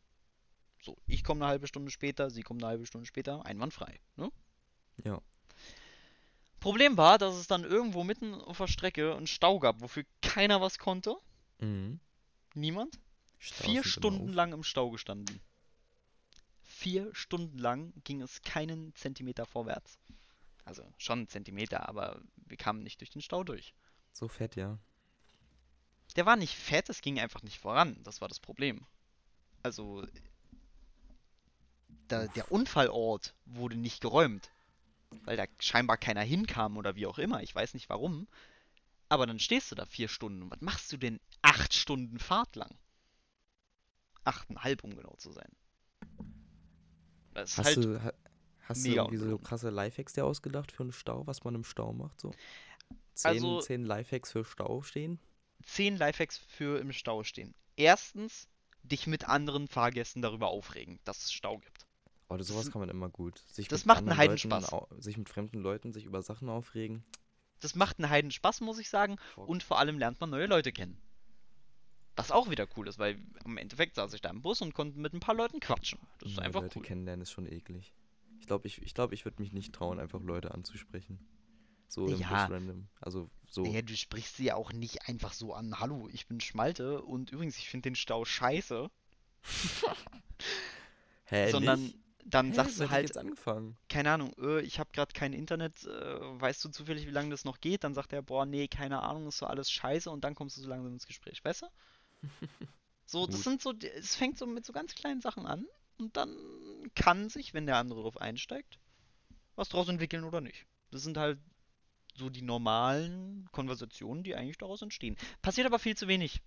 [0.85, 3.99] So, ich komme eine halbe Stunde später, sie kommt eine halbe Stunde später, einwandfrei.
[4.17, 4.31] Ne?
[5.03, 5.19] Ja.
[6.59, 10.61] Problem war, dass es dann irgendwo mitten auf der Strecke einen Stau gab, wofür keiner
[10.61, 11.15] was konnte.
[11.59, 11.99] Mhm.
[12.53, 12.99] Niemand.
[13.39, 15.41] Staus Vier Stunden lang im Stau gestanden.
[16.61, 19.97] Vier Stunden lang ging es keinen Zentimeter vorwärts.
[20.65, 23.73] Also schon einen Zentimeter, aber wir kamen nicht durch den Stau durch.
[24.13, 24.77] So fett, ja.
[26.15, 27.99] Der war nicht fett, es ging einfach nicht voran.
[28.03, 28.85] Das war das Problem.
[29.63, 30.05] Also,
[32.07, 34.51] da, der Unfallort wurde nicht geräumt,
[35.23, 37.41] weil da scheinbar keiner hinkam oder wie auch immer.
[37.43, 38.27] Ich weiß nicht warum.
[39.09, 40.41] Aber dann stehst du da vier Stunden.
[40.41, 42.73] Und was machst du denn acht Stunden Fahrt lang?
[44.23, 45.49] Achteinhalb, um genau zu sein.
[47.33, 48.13] Das ist Hast halt du, ha,
[48.63, 51.63] hast du mega irgendwie so krasse Lifehacks dir ausgedacht für einen Stau, was man im
[51.63, 52.19] Stau macht?
[52.21, 52.31] So?
[53.13, 55.19] Zehn, Also- zehn Lifehacks für Stau stehen?
[55.63, 57.53] zehn Lifehacks für im Stau stehen.
[57.75, 58.47] Erstens,
[58.83, 61.85] dich mit anderen Fahrgästen darüber aufregen, dass es Stau gibt.
[62.27, 63.39] Oder sowas kann man immer gut.
[63.51, 64.71] Sich das macht einen Heidenspaß.
[64.71, 67.03] Leuten sich mit fremden Leuten sich über Sachen aufregen.
[67.59, 69.17] Das macht einen Heiden Spaß, muss ich sagen.
[69.35, 70.97] Und vor allem lernt man neue Leute kennen.
[72.15, 74.97] Was auch wieder cool ist, weil im Endeffekt saß ich da im Bus und konnte
[74.99, 75.99] mit ein paar Leuten quatschen.
[76.19, 76.83] Das ist Neue einfach Leute cool.
[76.85, 77.93] kennenlernen ist schon eklig.
[78.39, 81.19] Ich glaube, ich, ich, glaub, ich würde mich nicht trauen, einfach Leute anzusprechen.
[81.87, 82.29] So im Ja.
[82.29, 82.87] Bus random.
[83.01, 83.63] Also so.
[83.63, 85.79] Naja, du sprichst sie ja auch nicht einfach so an.
[85.79, 88.89] Hallo, ich bin Schmalte und übrigens, ich finde den Stau scheiße.
[91.25, 91.97] Hä, sondern nicht?
[92.25, 93.13] Dann Hä, sagst du halt,
[93.89, 97.45] keine Ahnung, äh, ich habe gerade kein Internet, äh, weißt du zufällig, wie lange das
[97.45, 97.83] noch geht?
[97.83, 100.61] Dann sagt er, boah, nee, keine Ahnung, ist so alles scheiße und dann kommst du
[100.61, 101.67] so langsam ins Gespräch, weißt du?
[103.05, 103.43] So, das Gut.
[103.43, 105.65] sind so, es fängt so mit so ganz kleinen Sachen an
[105.97, 106.35] und dann
[106.95, 108.79] kann sich, wenn der andere drauf einsteigt,
[109.55, 110.65] was draus entwickeln oder nicht.
[110.91, 111.39] Das sind halt
[112.15, 115.17] so die normalen Konversationen, die eigentlich daraus entstehen.
[115.41, 116.41] Passiert aber viel zu wenig.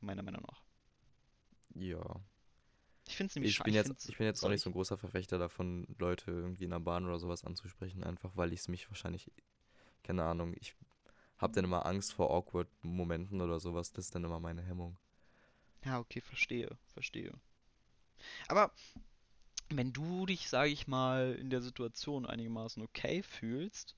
[0.00, 0.62] Meiner Meinung nach.
[1.74, 2.20] Ja.
[3.08, 4.98] Ich finde es nämlich Ich bin jetzt, ich bin jetzt auch nicht so ein großer
[4.98, 8.88] Verfechter davon, Leute irgendwie in der Bahn oder sowas anzusprechen, einfach weil ich es mich
[8.90, 9.30] wahrscheinlich,
[10.02, 10.74] keine Ahnung, ich
[11.38, 13.92] habe dann immer Angst vor awkward Momenten oder sowas.
[13.92, 14.96] Das ist dann immer meine Hemmung.
[15.84, 17.32] Ja, okay, verstehe, verstehe.
[18.48, 18.72] Aber
[19.68, 23.96] wenn du dich, sage ich mal, in der Situation einigermaßen okay fühlst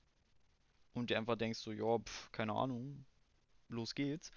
[0.93, 3.05] und dir einfach denkst so, ja, pf, keine Ahnung,
[3.69, 4.31] los geht's,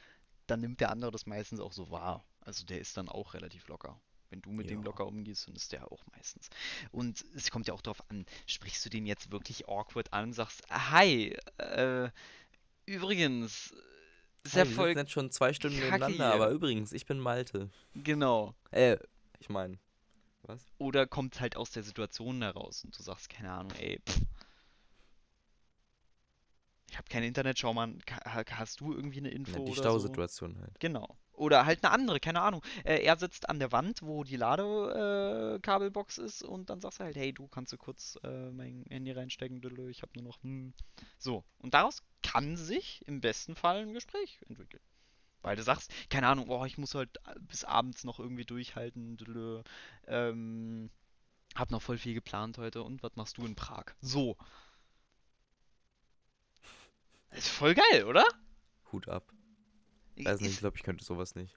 [0.46, 2.24] dann nimmt der andere das meistens auch so wahr.
[2.40, 4.00] Also der ist dann auch relativ locker.
[4.33, 4.87] Wenn du mit dem Ja.
[4.87, 6.49] locker umgehst, dann ist der auch meistens.
[6.90, 10.33] Und es kommt ja auch darauf an, sprichst du den jetzt wirklich awkward an und
[10.33, 12.09] sagst, hi, äh,
[12.87, 13.75] übrigens,
[14.42, 16.35] ist ja Hey, wir voll sitzen jetzt schon zwei Stunden kacke nebeneinander, hier.
[16.35, 17.68] aber übrigens, ich bin Malte.
[17.95, 18.55] genau.
[18.71, 18.97] Äh,
[19.38, 19.79] ich meine,
[20.45, 20.64] was?
[20.79, 24.18] Oder kommt halt aus der Situation heraus und du sagst, keine Ahnung, ey, pff.
[26.90, 29.81] Ich habe kein Internet, schau mal, hast du irgendwie eine Info Ja, die oder so?
[29.83, 30.81] Stausituation halt.
[30.81, 31.18] Genau.
[31.42, 32.62] Oder halt eine andere, keine Ahnung.
[32.85, 37.05] Äh, er sitzt an der Wand, wo die Ladekabelbox äh, ist und dann sagst du
[37.05, 40.72] halt, hey, du kannst du kurz äh, mein Handy reinstecken, ich habe nur noch, hm.
[41.18, 41.42] So.
[41.59, 44.83] Und daraus kann sich im besten Fall ein Gespräch entwickeln.
[45.42, 49.18] Weil du sagst, keine Ahnung, oh, ich muss halt bis abends noch irgendwie durchhalten,
[50.07, 50.90] ähm,
[51.57, 53.87] hab noch voll viel geplant heute und was machst du in Prag?
[54.00, 54.37] So.
[57.33, 58.24] Ist voll geil, oder?
[58.92, 59.24] Hut ab.
[60.24, 61.56] Weiß nicht, Ist- ich glaube, ich könnte sowas nicht.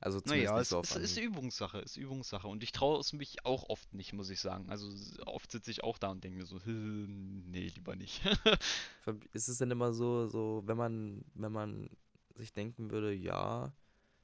[0.00, 1.16] Also zumindest Naja, nicht es so auf ist, ist.
[1.18, 2.46] Übungssache, ist Übungssache.
[2.46, 4.68] Und ich traue es mich auch oft nicht, muss ich sagen.
[4.68, 4.90] Also
[5.24, 8.20] oft sitze ich auch da und denke mir so, nee, lieber nicht.
[9.32, 11.88] Ist es denn immer so, so, wenn man, wenn man
[12.34, 13.72] sich denken würde, ja,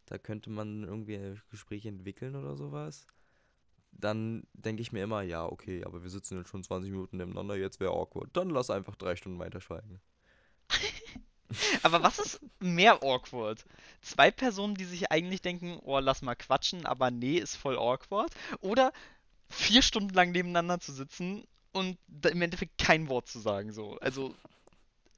[0.07, 3.07] da könnte man irgendwie ein Gespräch entwickeln oder sowas,
[3.93, 7.57] dann denke ich mir immer, ja, okay, aber wir sitzen jetzt schon 20 Minuten nebeneinander,
[7.57, 8.29] jetzt wäre awkward.
[8.37, 10.01] Dann lass einfach drei Stunden weiter schweigen.
[11.83, 13.65] Aber was ist mehr awkward?
[14.03, 18.33] Zwei Personen, die sich eigentlich denken, oh, lass mal quatschen, aber nee, ist voll awkward.
[18.61, 18.93] Oder
[19.49, 23.99] vier Stunden lang nebeneinander zu sitzen und im Endeffekt kein Wort zu sagen, so.
[23.99, 24.35] Also,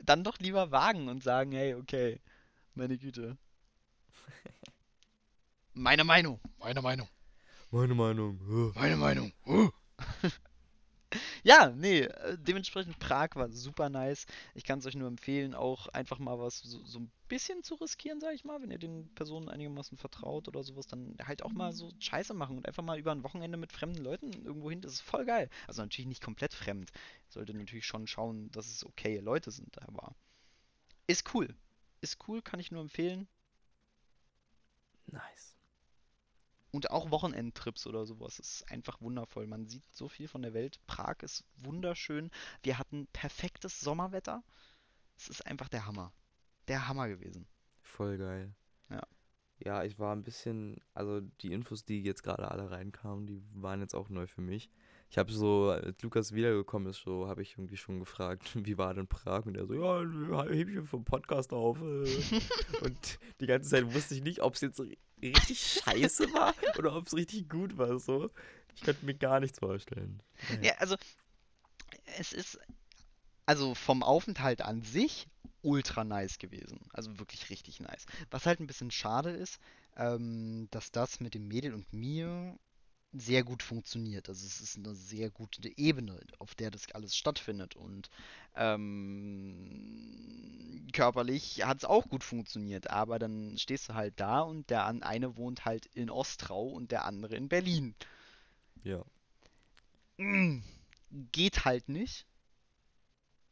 [0.01, 2.21] dann doch lieber wagen und sagen, hey, okay,
[2.75, 3.37] meine Güte.
[5.75, 7.09] Meine Meinung, meine Meinung.
[7.71, 8.73] Meine Meinung.
[8.75, 9.33] Meine Meinung.
[11.43, 14.27] ja, nee, äh, dementsprechend Prag war super nice.
[14.55, 17.75] Ich kann es euch nur empfehlen, auch einfach mal was so, so ein bisschen zu
[17.77, 18.61] riskieren, sag ich mal.
[18.63, 22.57] Wenn ihr den Personen einigermaßen vertraut oder sowas, dann halt auch mal so Scheiße machen
[22.59, 24.81] und einfach mal über ein Wochenende mit fremden Leuten irgendwo hin.
[24.81, 25.49] Das ist voll geil.
[25.67, 26.91] Also natürlich nicht komplett fremd.
[27.29, 30.15] Sollte natürlich schon schauen, dass es okay Leute sind, aber
[31.07, 31.55] ist cool.
[32.01, 33.29] Ist cool, kann ich nur empfehlen.
[35.07, 35.55] Nice.
[36.73, 38.39] Und auch Wochenendtrips oder sowas.
[38.39, 39.47] ist einfach wundervoll.
[39.47, 40.81] Man sieht so viel von der Welt.
[40.87, 42.31] Prag ist wunderschön.
[42.63, 44.43] Wir hatten perfektes Sommerwetter.
[45.17, 46.13] Es ist einfach der Hammer.
[46.69, 47.47] Der Hammer gewesen.
[47.83, 48.55] Voll geil.
[48.89, 49.07] Ja.
[49.59, 53.81] Ja, ich war ein bisschen, also die Infos, die jetzt gerade alle reinkamen, die waren
[53.81, 54.71] jetzt auch neu für mich.
[55.13, 58.95] Ich habe so, als Lukas wiedergekommen ist, so habe ich irgendwie schon gefragt, wie war
[58.95, 59.45] denn Prag?
[59.45, 61.79] Und er so, ja, heb ich vom Podcast auf.
[61.83, 62.41] äh.
[62.83, 66.97] Und die ganze Zeit wusste ich nicht, ob es jetzt ri- richtig scheiße war oder
[66.97, 67.99] ob es richtig gut war.
[67.99, 68.31] So.
[68.75, 70.23] Ich könnte mir gar nichts vorstellen.
[70.49, 70.63] Naja.
[70.63, 70.97] Ja, also
[72.19, 72.59] es ist
[73.45, 75.27] also vom Aufenthalt an sich
[75.61, 76.81] ultra nice gewesen.
[76.95, 78.07] Also wirklich richtig nice.
[78.31, 79.59] Was halt ein bisschen schade ist,
[79.95, 82.59] ähm, dass das mit dem Mädel und mir
[83.13, 84.29] sehr gut funktioniert.
[84.29, 87.77] Also es ist eine sehr gute Ebene, auf der das alles stattfindet.
[87.77, 88.09] Und
[88.57, 90.09] ähm,
[90.93, 92.91] körperlich hat es auch gut funktioniert.
[92.91, 97.05] Aber dann stehst du halt da und der eine wohnt halt in Ostrau und der
[97.05, 97.95] andere in Berlin.
[98.83, 99.05] Ja.
[100.17, 100.63] Mm,
[101.33, 102.27] geht halt nicht.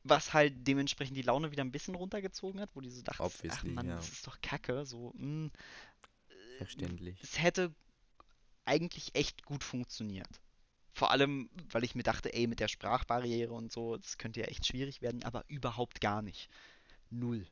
[0.03, 3.65] Was halt dementsprechend die Laune wieder ein bisschen runtergezogen hat, wo die so dachten, ach
[3.65, 3.97] Mann, ja.
[3.97, 4.87] das ist doch Kacke.
[4.87, 5.51] So, mm,
[6.57, 7.19] Verständlich.
[7.23, 7.75] es hätte
[8.65, 10.41] eigentlich echt gut funktioniert.
[10.93, 14.47] Vor allem, weil ich mir dachte, ey, mit der Sprachbarriere und so, das könnte ja
[14.47, 16.51] echt schwierig werden, aber überhaupt gar nicht.
[17.11, 17.47] Null.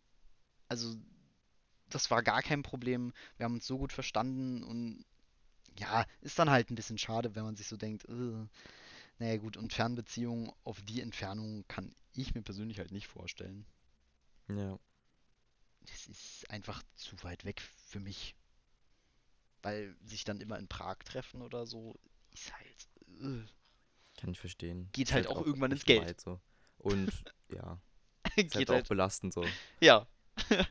[0.68, 0.97] Also,
[1.88, 3.12] das war gar kein Problem.
[3.37, 5.05] Wir haben uns so gut verstanden und
[5.79, 8.47] ja, ist dann halt ein bisschen schade, wenn man sich so denkt, äh,
[9.18, 13.64] naja gut, und Fernbeziehungen auf die Entfernung kann ich mir persönlich halt nicht vorstellen.
[14.49, 14.79] Ja.
[15.83, 18.35] Das ist einfach zu weit weg für mich.
[19.62, 21.99] Weil sich dann immer in Prag treffen oder so,
[22.33, 22.88] ist halt.
[23.21, 23.47] Äh,
[24.21, 24.88] Kann ich verstehen.
[24.92, 26.07] Geht Ist halt auch irgendwann ins Geld.
[26.07, 26.40] weit so.
[26.79, 27.11] Und
[27.53, 27.81] ja,
[28.37, 28.88] ist halt geht auch halt.
[28.88, 29.44] belastend so.
[29.81, 30.07] Ja.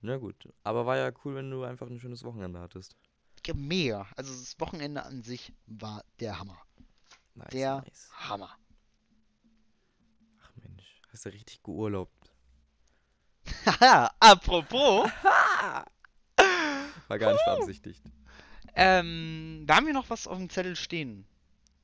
[0.00, 0.48] Na gut.
[0.62, 2.96] Aber war ja cool, wenn du einfach ein schönes Wochenende hattest.
[3.46, 4.06] Ja, Mega.
[4.16, 6.60] Also das Wochenende an sich war der Hammer.
[7.34, 8.10] Nice, Der nice.
[8.12, 8.56] Hammer.
[10.42, 12.30] Ach Mensch, hast du richtig geurlaubt.
[13.66, 15.08] Haha, apropos,
[17.08, 18.02] War gar nicht beabsichtigt.
[18.74, 21.26] ähm, da haben wir noch was auf dem Zettel stehen.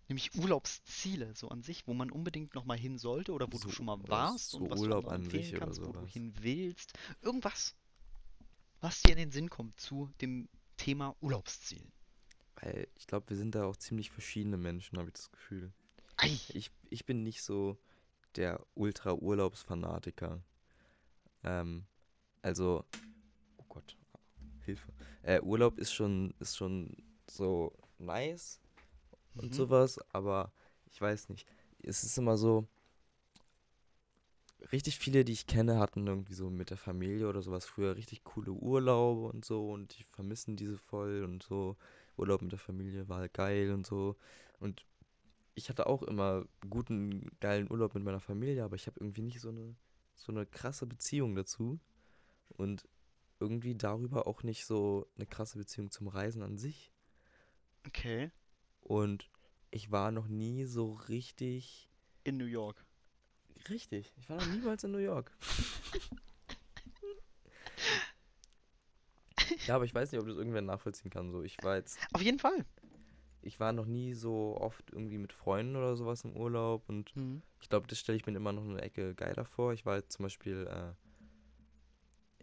[0.08, 3.68] Nämlich Urlaubsziele, so an sich, wo man unbedingt noch mal hin sollte oder wo du
[3.68, 5.92] So- schon mal warst so und was Urlaub du an sich empfehlen oder kannst, wo
[5.92, 6.12] du sowas.
[6.12, 6.92] hin willst.
[7.22, 7.74] Irgendwas,
[8.82, 11.90] was dir in den Sinn kommt zu dem Thema Urlaubszielen.
[12.60, 15.72] Weil ich glaube, wir sind da auch ziemlich verschiedene Menschen, habe ich das Gefühl.
[16.18, 17.78] Ei, Ich, ich bin nicht so
[18.36, 20.42] der Ultra-Urlaubsfanatiker.
[21.42, 21.86] Ähm,
[22.42, 22.84] also,
[24.64, 24.92] Hilfe.
[25.22, 26.96] Äh, Urlaub ist schon, ist schon
[27.28, 28.60] so nice
[29.36, 29.54] und Mhm.
[29.54, 30.52] sowas, aber
[30.90, 31.46] ich weiß nicht.
[31.82, 32.66] Es ist immer so,
[34.72, 38.24] richtig viele, die ich kenne, hatten irgendwie so mit der Familie oder sowas früher richtig
[38.24, 41.76] coole Urlaube und so und die vermissen diese voll und so.
[42.16, 44.16] Urlaub mit der Familie war halt geil und so.
[44.60, 44.86] Und
[45.54, 49.40] ich hatte auch immer guten, geilen Urlaub mit meiner Familie, aber ich habe irgendwie nicht
[49.40, 49.74] so eine,
[50.14, 51.80] so eine krasse Beziehung dazu.
[52.56, 52.88] Und
[53.40, 56.92] irgendwie darüber auch nicht so eine krasse Beziehung zum Reisen an sich.
[57.86, 58.30] okay.
[58.80, 59.30] Und
[59.70, 61.88] ich war noch nie so richtig.
[62.24, 62.84] In New York.
[63.68, 65.32] Richtig, ich war noch niemals in New York.
[69.66, 71.30] ja, aber ich weiß nicht, ob das irgendwer nachvollziehen kann.
[71.30, 72.64] So, ich war jetzt, Auf jeden Fall.
[73.42, 77.42] ich war noch nie so oft irgendwie mit Freunden oder sowas im Urlaub und Mhm.
[77.60, 79.72] Ich glaube, das stelle ich mir immer noch eine Ecke geiler vor.
[79.72, 80.92] Ich war jetzt zum Beispiel, äh,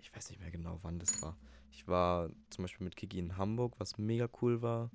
[0.02, 1.38] ich weiß nicht mehr genau, wann das war.
[1.72, 4.91] Ich war zum Beispiel mit Kiki in Hamburg, was mega cool war.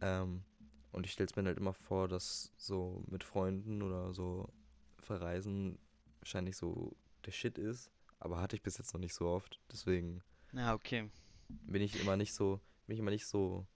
[0.00, 0.44] Ähm,
[0.92, 4.48] und ich stelle es mir halt immer vor, dass so mit Freunden oder so
[4.98, 5.78] verreisen
[6.20, 7.90] wahrscheinlich so der Shit ist.
[8.18, 9.60] Aber hatte ich bis jetzt noch nicht so oft.
[9.70, 11.10] Deswegen, Ja, okay.
[11.48, 13.66] bin ich immer nicht so, bin ich immer nicht so,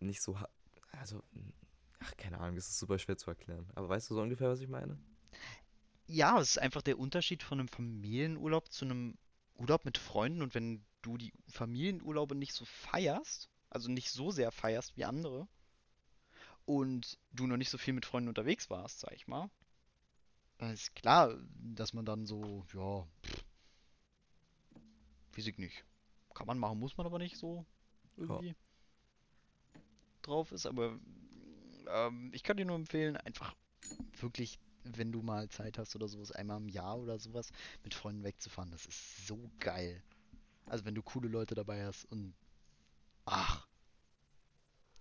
[0.00, 0.36] nicht so,
[0.92, 1.22] also,
[2.00, 3.66] ach, keine Ahnung, das ist super schwer zu erklären.
[3.74, 4.98] Aber weißt du so ungefähr, was ich meine?
[6.06, 9.18] Ja, es ist einfach der Unterschied von einem Familienurlaub zu einem
[9.56, 10.42] Urlaub mit Freunden.
[10.42, 15.48] Und wenn du die Familienurlaube nicht so feierst, also nicht so sehr feierst wie andere
[16.64, 19.50] und du noch nicht so viel mit Freunden unterwegs warst, sag ich mal,
[20.58, 23.06] dann ist klar, dass man dann so, ja,
[25.36, 25.84] weiß ich nicht.
[26.34, 27.66] Kann man machen, muss man aber nicht so
[28.16, 28.54] irgendwie
[30.22, 30.98] drauf ist, aber
[31.88, 33.54] ähm, ich kann dir nur empfehlen, einfach
[34.18, 34.58] wirklich,
[34.94, 37.50] wenn du mal Zeit hast oder sowas, einmal im Jahr oder sowas,
[37.84, 38.70] mit Freunden wegzufahren.
[38.70, 40.02] Das ist so geil.
[40.66, 42.34] Also wenn du coole Leute dabei hast und
[43.26, 43.66] ach,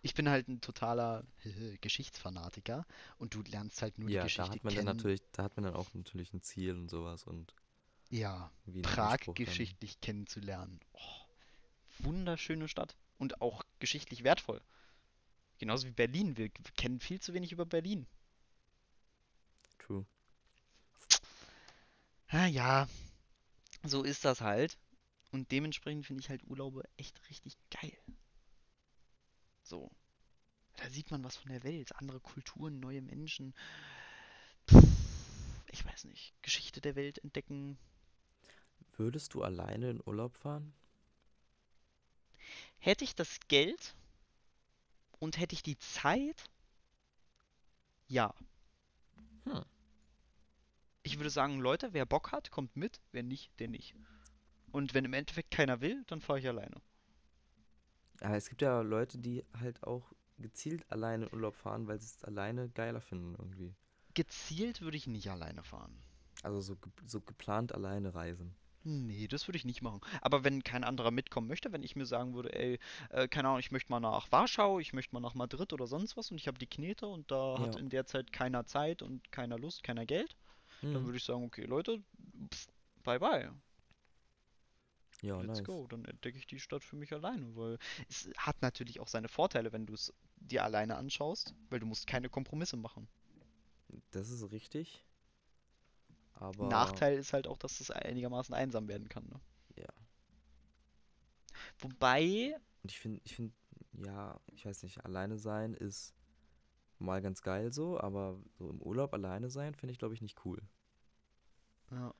[0.02, 1.26] ich bin halt ein totaler
[1.82, 2.86] Geschichtsfanatiker
[3.18, 4.86] und du lernst halt nur die Ja, da Geschichte hat man dann kennen.
[4.86, 7.54] natürlich, da hat man dann auch natürlich ein Ziel und sowas und
[8.10, 9.36] Ja, Prag dann.
[9.36, 10.80] geschichtlich kennenzulernen.
[10.94, 11.00] Oh,
[12.00, 14.62] wunderschöne Stadt und auch geschichtlich wertvoll.
[15.60, 16.38] Genauso wie Berlin.
[16.38, 18.08] Wir kennen viel zu wenig über Berlin.
[19.86, 20.06] True.
[22.30, 22.88] Ah ja,
[23.84, 24.78] so ist das halt.
[25.32, 27.98] Und dementsprechend finde ich halt Urlaube echt richtig geil.
[29.64, 29.92] So.
[30.78, 33.54] Da sieht man was von der Welt, andere Kulturen, neue Menschen.
[34.70, 34.84] Pff,
[35.72, 36.34] ich weiß nicht.
[36.42, 37.78] Geschichte der Welt entdecken.
[38.98, 40.74] Würdest du alleine in Urlaub fahren?
[42.80, 43.96] Hätte ich das Geld
[45.20, 46.50] und hätte ich die Zeit?
[48.08, 48.34] Ja.
[49.46, 49.64] Hm.
[51.06, 53.94] Ich würde sagen, Leute, wer Bock hat, kommt mit, wer nicht, der nicht.
[54.72, 56.82] Und wenn im Endeffekt keiner will, dann fahre ich alleine.
[58.22, 62.08] Aber es gibt ja Leute, die halt auch gezielt alleine in Urlaub fahren, weil sie
[62.08, 63.76] es alleine geiler finden irgendwie.
[64.16, 65.96] Gezielt würde ich nicht alleine fahren.
[66.42, 68.56] Also so, ge so geplant alleine reisen.
[68.84, 70.02] Nee, das würde ich nicht machen.
[70.22, 72.80] Aber wenn kein anderer mitkommen möchte, wenn ich mir sagen würde, ey,
[73.10, 76.18] äh, keine Ahnung, ich möchte mal nach Warschau, ich möchte mal nach Madrid oder sonst
[76.18, 77.80] was und ich habe die Knete und da hat Ja.
[77.80, 80.36] in der Zeit keiner Zeit und keiner Lust, keiner Geld,
[80.92, 81.06] dann Hm.
[81.06, 82.04] würde ich sagen, okay, Leute,
[82.54, 82.68] pff,
[83.04, 83.52] bye bye.
[85.22, 85.64] Ja, Let's nice.
[85.64, 85.88] go.
[85.88, 87.78] Dann entdecke ich die Stadt für mich alleine, weil
[88.10, 92.06] es hat natürlich auch seine Vorteile, wenn du es dir alleine anschaust, weil du musst
[92.08, 93.08] keine Kompromisse machen.
[94.12, 95.06] Das ist richtig.
[96.36, 99.40] Aber Nachteil ist halt auch, dass es einigermaßen einsam werden kann, ne?
[99.78, 99.88] Ja.
[101.80, 103.54] Wobei, Und ich finde, ich finde,
[103.94, 106.14] ja, ich weiß nicht, alleine sein ist
[107.06, 110.46] mal ganz geil so, aber so im Urlaub alleine sein finde ich, glaube ich, nicht
[110.46, 110.62] cool.
[111.92, 112.14] ja.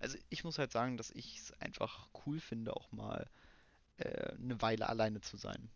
[0.00, 3.28] Also ich muss halt sagen, dass ich es einfach cool finde, auch mal
[3.98, 5.70] äh, eine Weile alleine zu sein.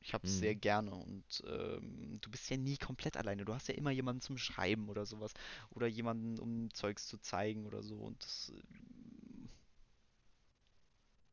[0.00, 0.56] Ich habe es sehr Mhm.
[0.56, 3.44] gerne und ähm, du bist ja nie komplett alleine.
[3.44, 5.32] Du hast ja immer jemanden zum Schreiben oder sowas
[5.70, 7.96] oder jemanden, um Zeugs zu zeigen oder so.
[7.98, 8.62] Und das äh,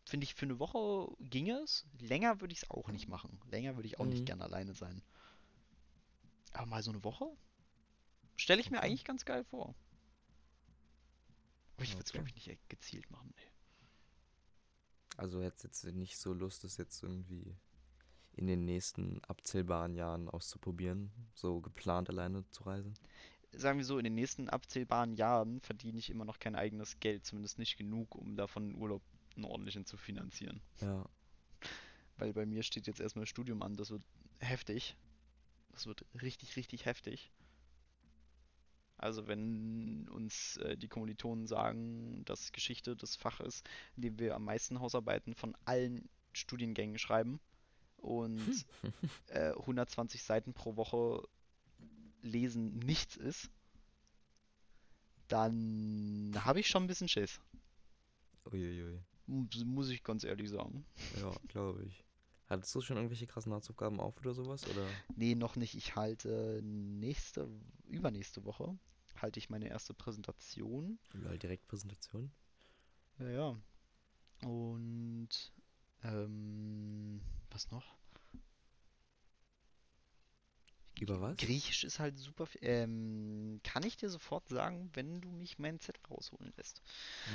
[0.08, 1.86] finde ich für eine Woche ginge es.
[2.00, 3.40] Länger würde ich es auch nicht machen.
[3.50, 4.28] Länger würde ich auch nicht Mhm.
[4.28, 5.02] gern alleine sein.
[6.54, 7.26] Aber mal so eine Woche
[8.38, 8.88] stelle ich mir Okay.
[8.88, 9.76] eigentlich ganz geil vor.
[11.76, 12.18] Aber ich würde es, Okay.
[12.18, 13.34] glaube ich, nicht gezielt machen.
[13.36, 13.52] Nee.
[15.18, 17.56] Also hättest jetzt nicht so Lust, das jetzt irgendwie
[18.34, 22.94] in den nächsten abzählbaren Jahren auszuprobieren, so geplant alleine zu reisen.
[23.52, 27.26] sagen wir so, in den nächsten abzählbaren Jahren verdiene ich immer noch kein eigenes Geld,
[27.26, 29.02] zumindest nicht genug, um davon einen Urlaub
[29.36, 30.62] einen ordentlichen zu finanzieren.
[30.80, 31.06] Ja,
[32.18, 34.04] Weil bei mir steht jetzt erstmal Studium an, das wird
[34.40, 34.96] heftig.
[35.72, 37.32] Das wird richtig, richtig heftig.
[38.98, 44.36] Also wenn uns äh, die Kommilitonen sagen, dass Geschichte das Fach ist, in dem wir
[44.36, 47.40] am meisten Hausarbeiten von allen Studiengängen schreiben
[47.98, 48.66] und
[49.28, 51.28] äh, 120 Seiten pro Woche
[52.22, 53.50] lesen nichts ist,
[55.28, 57.40] dann habe ich schon ein bisschen Schiss.
[58.52, 59.00] uiuiui.
[59.28, 60.86] Mu- Muss ich ganz ehrlich sagen.
[61.20, 62.04] Ja, glaube ich.
[62.52, 64.68] Hattest du schon irgendwelche krassen Hausaufgaben auf oder sowas?
[64.68, 64.86] Oder?
[65.16, 65.74] Nee, noch nicht.
[65.74, 67.48] Ich halte nächste,
[67.88, 68.78] übernächste Woche
[69.16, 71.00] halte ich meine erste Präsentation.
[71.14, 72.30] Lol, Direktpräsentation?
[73.20, 73.62] Ja, ja.
[74.44, 75.30] Und
[76.04, 77.22] ähm,
[77.52, 77.86] was noch?
[81.00, 81.38] Über was?
[81.38, 82.48] Griechisch ist halt super.
[82.48, 86.82] viel- Ähm, kann ich dir sofort sagen, wenn du mich meinen Zettel rausholen lässt.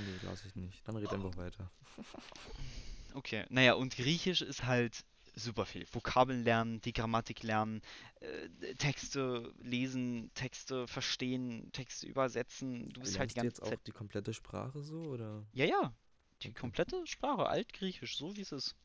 [0.05, 0.87] Nee, lass ich nicht.
[0.87, 1.71] Dann red einfach weiter.
[3.17, 5.03] Okay, naja, und Griechisch ist halt
[5.35, 5.87] super viel.
[5.91, 7.81] Vokabeln lernen, die Grammatik lernen,
[8.21, 12.91] äh, Texte lesen, Texte verstehen, Texte übersetzen.
[12.91, 13.87] Du bist halt die Lernst ganze jetzt auch Zeit.
[13.87, 15.47] die komplette Sprache so, oder?
[15.55, 15.95] Ja, ja,
[16.43, 18.77] die komplette Sprache, Altgriechisch, so wie es ist.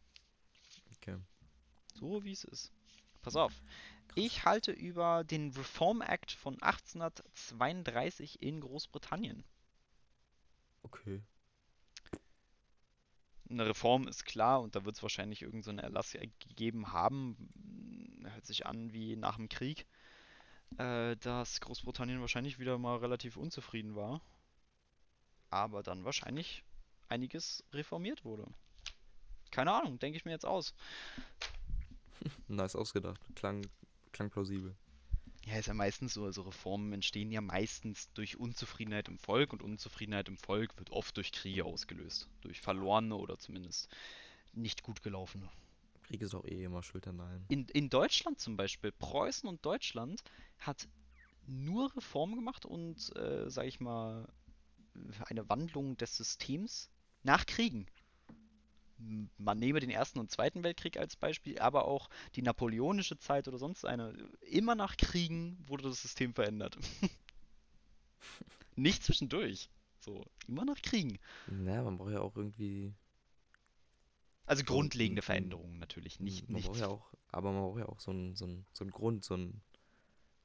[0.96, 1.18] Okay.
[1.96, 2.72] So wie es ist.
[3.22, 3.62] Pass auf.
[4.16, 9.44] Ich halte über den Reform Act von 1832 in Großbritannien.
[10.84, 11.22] Okay.
[13.52, 17.38] Eine Reform ist klar und da wird es wahrscheinlich irgendeinen so Erlass gegeben haben.
[18.24, 19.86] Hört sich an wie nach dem Krieg,
[20.78, 24.22] äh, dass Großbritannien wahrscheinlich wieder mal relativ unzufrieden war.
[25.50, 26.64] Aber dann wahrscheinlich
[27.10, 28.48] einiges reformiert wurde.
[29.52, 30.74] Keine Ahnung, denke ich mir jetzt aus.
[32.48, 33.20] Nice ausgedacht.
[33.36, 33.68] Klang,
[34.14, 34.76] klang plausibel.
[35.46, 39.64] Ja, ist ja meistens so, also Reformen entstehen ja meistens durch Unzufriedenheit im Volk und
[39.64, 42.28] Unzufriedenheit im Volk wird oft durch Kriege ausgelöst.
[42.42, 43.90] Durch verlorene oder zumindest
[44.54, 45.50] nicht gut gelaufene.
[46.04, 47.46] Krieg ist auch eh immer an allem.
[47.48, 50.22] In, in Deutschland zum Beispiel, Preußen und Deutschland
[50.60, 50.88] hat
[51.48, 54.28] nur Reformen gemacht und, äh, sag ich mal,
[55.26, 56.90] eine Wandlung des Systems
[57.24, 57.88] nach Kriegen.
[59.38, 63.58] Man nehme den Ersten und Zweiten Weltkrieg als Beispiel, aber auch die napoleonische Zeit oder
[63.58, 64.14] sonst eine.
[64.42, 66.78] Immer nach Kriegen wurde das System verändert.
[68.76, 69.70] Nicht zwischendurch.
[70.00, 71.20] So, immer nach Kriegen.
[71.48, 72.94] Naja, man braucht ja auch irgendwie.
[74.46, 77.86] Also So, grundlegende Veränderungen natürlich, nicht, man nicht braucht ja auch, aber man braucht ja
[77.88, 79.62] auch so einen so einen- so einen Grund, so einen,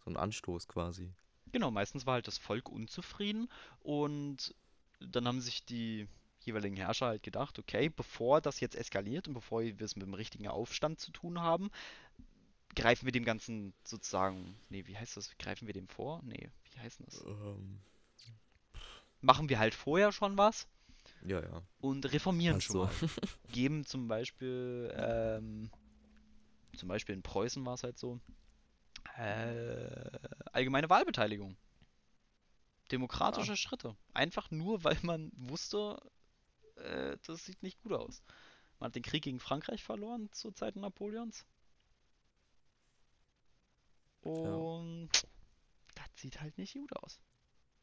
[0.05, 1.13] so einen Anstoß quasi.
[1.53, 3.49] Genau, meistens war halt das Volk unzufrieden
[3.81, 4.55] und
[5.01, 6.07] dann haben sich die
[6.47, 10.15] jeweiligen Herrscher halt gedacht, okay, bevor das jetzt eskaliert und bevor wir es mit dem
[10.15, 11.71] richtigen Aufstand zu tun haben,
[12.75, 15.37] greifen wir dem Ganzen sozusagen, nee, wie heißt das?
[15.39, 16.23] Greifen wir dem vor?
[16.25, 17.23] Nee, wie heißt das?
[17.25, 17.81] Ähm,
[19.21, 20.69] Machen wir halt vorher schon was
[21.25, 21.63] ja, ja.
[21.81, 22.91] und reformieren Passt schon mal.
[23.53, 25.71] Geben zum Beispiel, ähm,
[26.77, 28.21] zum Beispiel in Preußen war es halt so,
[29.17, 30.11] äh,
[30.53, 31.57] allgemeine Wahlbeteiligung.
[32.93, 33.57] Demokratische Ah.
[33.57, 33.97] Schritte.
[34.15, 36.01] Einfach nur, weil man wusste,
[36.77, 38.23] äh, das sieht nicht gut aus.
[38.79, 41.47] Man hat den Krieg gegen Frankreich verloren zur Zeit Napoleons.
[44.21, 45.11] Und
[45.95, 47.21] das sieht halt nicht gut aus.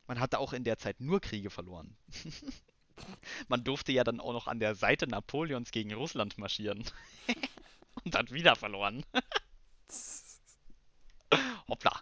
[0.07, 1.95] Man hatte auch in der Zeit nur Kriege verloren.
[3.47, 6.83] Man durfte ja dann auch noch an der Seite Napoleons gegen Russland marschieren.
[8.03, 9.03] Und hat wieder verloren.
[11.67, 12.01] Hoppla.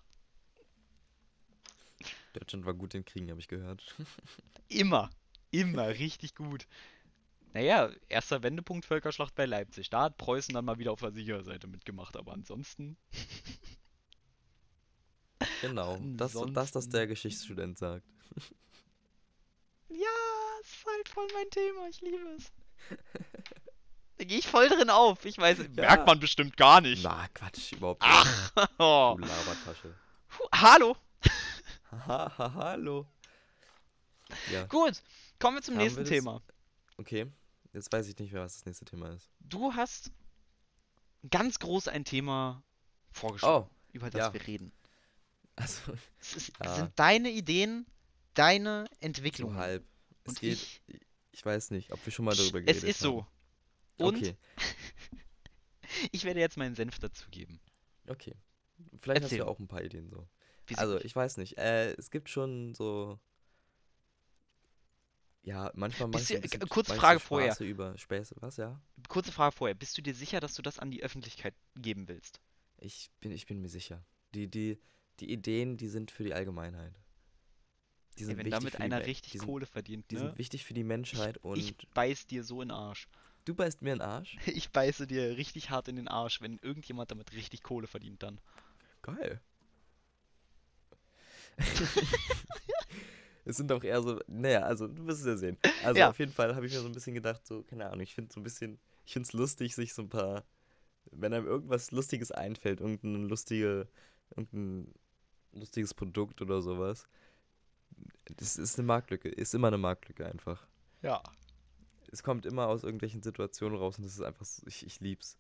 [2.34, 3.96] Deutschland war gut in Kriegen, habe ich gehört.
[4.68, 5.10] Immer.
[5.52, 6.66] Immer richtig gut.
[7.54, 9.90] Naja, erster Wendepunkt Völkerschlacht bei Leipzig.
[9.90, 12.98] Da hat Preußen dann mal wieder auf der Siegerseite mitgemacht, aber ansonsten.
[15.62, 15.98] Genau.
[16.02, 18.06] Das, das, das Ansonsten- der Geschichtsstudent sagt.
[19.90, 20.08] Ja,
[20.62, 21.88] ist halt voll mein Thema.
[21.90, 22.52] Ich liebe es.
[24.18, 25.26] Da gehe ich voll drin auf.
[25.26, 27.04] Ich weiß, merkt man bestimmt gar nicht.
[27.04, 28.12] Na, Quatsch, überhaupt nicht.
[28.14, 29.16] Ach, oh.
[29.20, 29.96] Du Labertasche.
[30.30, 30.96] Puh, hallo.
[31.92, 33.08] Ha, hallo.
[34.52, 35.02] Ja, Gut,
[35.42, 36.10] kommen wir zum Haben nächsten wir?
[36.10, 36.42] Thema.
[36.98, 37.28] okay.
[37.74, 39.30] Jetzt weiß ich nicht mehr, was das nächste Thema ist.
[39.40, 40.12] Du hast
[41.30, 42.64] ganz groß ein Thema
[43.12, 44.34] vorgeschlagen, Oh, über das ja.
[44.34, 44.72] wir reden.
[45.56, 46.76] also Es ist, Ja.
[46.76, 47.86] sind deine Ideen,
[48.34, 49.56] deine so Entwicklung.
[49.56, 49.86] halb.
[50.24, 50.82] Es Und geht, ich,
[51.32, 53.22] ich weiß nicht, ob wir schon mal darüber es geredet ist so.
[53.26, 53.28] haben.
[53.98, 54.38] Und Okay,
[56.12, 57.60] ich werde jetzt meinen Senf dazugeben.
[58.08, 58.36] okay.
[59.00, 59.38] Vielleicht hast du Erzähl.
[59.40, 60.28] ja auch ein paar Ideen so.
[60.66, 61.58] Wie Also, ich weiß nicht.
[61.60, 63.20] Äh, es gibt schon so.
[65.44, 67.60] Ja, manchmal mache ich so ein du- bisschen, kurze ich Frage vorher.
[67.62, 68.36] Über Späße.
[68.40, 68.80] Was, ja?
[69.08, 69.74] Kurze Frage vorher.
[69.76, 72.40] Bist du dir sicher, dass du das an die Öffentlichkeit geben willst?
[72.78, 74.04] Ich bin, ich bin mir sicher.
[74.36, 74.80] Die, die,
[75.20, 76.94] die Ideen, die sind für die Allgemeinheit.
[78.18, 80.16] Die Ey, sind wenn wichtig damit für die einer richtig die sind, Kohle verdient, Die
[80.16, 80.22] ne?
[80.22, 83.08] sind wichtig für die Menschheit und ich beiß dir so in den Arsch.
[83.46, 84.38] du beißt mir in den Arsch.
[84.48, 88.40] Ich beiße dir richtig hart in den Arsch, wenn irgendjemand damit richtig Kohle verdient dann.
[89.02, 89.42] Geil.
[93.46, 95.58] es sind auch eher so, naja, also du wirst es ja sehen.
[95.84, 96.10] Also Ja.
[96.10, 98.34] auf jeden Fall habe ich mir so ein bisschen gedacht, so, keine Ahnung, ich finde
[98.34, 100.44] so ein bisschen, ich finde es lustig, sich so ein paar,
[101.12, 103.88] wenn einem irgendwas Lustiges einfällt, irgendein lustige,
[104.36, 104.94] irgendein
[105.54, 107.08] lustiges Produkt oder sowas.
[108.38, 110.66] Das ist eine Marktlücke, ist immer eine Marktlücke einfach.
[111.02, 111.22] Ja.
[112.12, 115.38] Es kommt immer aus irgendwelchen Situationen raus und das ist einfach, so, ich, ich lieb's.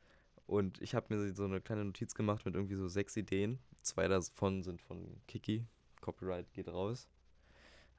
[0.47, 3.59] Und ich habe mir so eine kleine Notiz gemacht mit irgendwie so sechs Ideen.
[3.83, 5.65] Zwei davon sind von Kiki.
[6.01, 7.07] Copyright geht raus.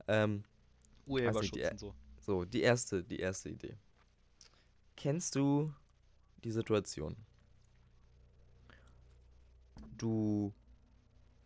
[0.08, 0.44] Ähm,
[1.06, 1.94] Urheberschutz die- und so.
[2.20, 3.76] so, die erste, die erste Idee.
[4.96, 5.72] Kennst du
[6.44, 7.16] die Situation?
[9.98, 10.52] Du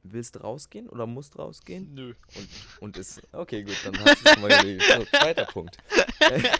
[0.03, 1.93] willst rausgehen oder musst rausgehen?
[1.95, 2.15] Nö.
[2.35, 2.49] Und,
[2.81, 3.21] und ist.
[3.33, 4.85] Okay, gut, dann hast du schon mal gelegt.
[4.85, 5.77] So, zweiter Punkt.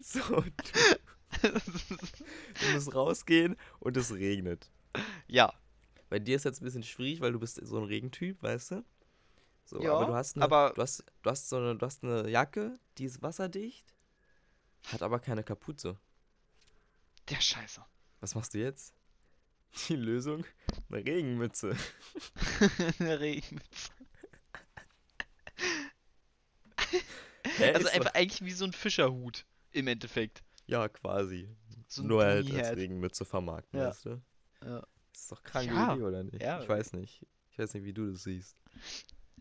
[0.00, 0.42] so, du,
[1.42, 4.70] du musst rausgehen und es regnet.
[5.26, 5.52] ja,
[6.08, 8.84] Bei dir ist jetzt ein bisschen schwierig, weil du bist so ein Regentyp, weißt du?
[9.64, 12.02] So, Ja, aber du hast eine, aber- du hast, du hast so eine, du hast
[12.04, 13.94] eine Jacke, die ist wasserdicht,
[14.88, 15.98] hat aber keine Kapuze.
[17.28, 17.84] der Scheiße.
[18.20, 18.94] Was machst du jetzt?
[19.88, 20.44] Die Lösung?
[20.90, 21.74] Eine Regenmütze.
[22.98, 23.90] Eine Regenmütze.
[27.44, 29.46] Hä, Also einfach eigentlich wie so ein Fischerhut.
[29.72, 30.42] Im Endeffekt.
[30.66, 31.48] Ja, quasi.
[31.88, 33.88] So Nur halt als Regenmütze vermarkten, Ja.
[33.88, 34.22] weißt du?
[34.62, 34.80] Ja.
[35.12, 36.42] Das ist doch kranke Ja, Idee, oder nicht?
[36.42, 36.62] ja.
[36.62, 37.26] Ich weiß nicht.
[37.50, 38.56] Ich weiß nicht, wie du das siehst.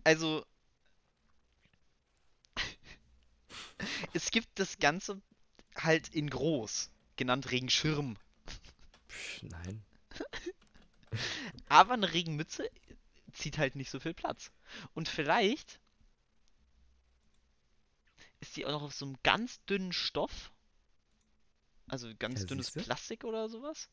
[0.04, 0.46] Also.
[4.14, 5.22] es gibt das Ganze
[5.76, 8.18] halt in groß, genannt Regenschirm.
[9.08, 9.84] Pff, nein.
[11.68, 12.70] Aber eine Regenmütze
[13.34, 14.52] zieht halt nicht so viel Platz.
[14.94, 15.80] Und vielleicht
[18.40, 20.52] ist die auch noch auf so einem ganz dünnen Stoff.
[21.88, 22.72] Also ganz Ja, dünnes.
[22.72, 23.90] Plastik oder sowas.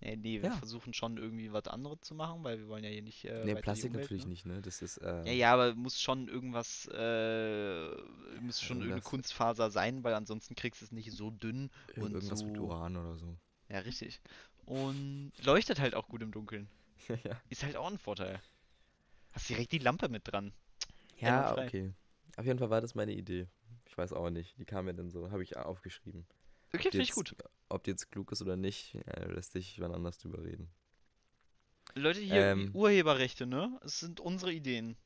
[0.00, 0.56] Nee, nee, wir Ja.
[0.56, 3.24] versuchen schon irgendwie was anderes zu machen, weil wir wollen ja hier nicht.
[3.24, 4.30] Äh, nee, Plastik Umwelt, natürlich ne?
[4.30, 4.62] nicht, ne?
[4.62, 7.88] Das ist, äh, Ja, ja, aber muss schon irgendwas, äh,
[8.40, 12.12] muss schon irgendeine Irgendwas- Kunstfaser sein, weil ansonsten kriegst du es nicht so dünn und
[12.12, 12.62] irgendwas mit so.
[12.62, 13.36] Uran oder so.
[13.68, 14.20] Ja, richtig.
[14.66, 16.68] Und leuchtet halt auch gut im Dunkeln.
[17.24, 17.40] ja.
[17.48, 18.40] Ist halt auch ein Vorteil.
[19.32, 20.52] Hast direkt die Lampe mit dran.
[21.18, 21.66] Ja, Einwandfrei.
[21.66, 21.92] okay.
[22.36, 23.48] Auf jeden Fall war das meine Idee.
[23.86, 24.56] Ich weiß auch nicht.
[24.58, 26.24] Die kam mir dann so, habe ich aufgeschrieben.
[26.72, 27.34] Okay, finde ich gut.
[27.68, 30.70] Ob die jetzt klug ist oder nicht, äh, lässt sich wann anders drüber reden.
[31.94, 33.78] Leute, hier, Ähm, Urheberrechte, ne?
[33.82, 34.96] Es sind unsere Ideen.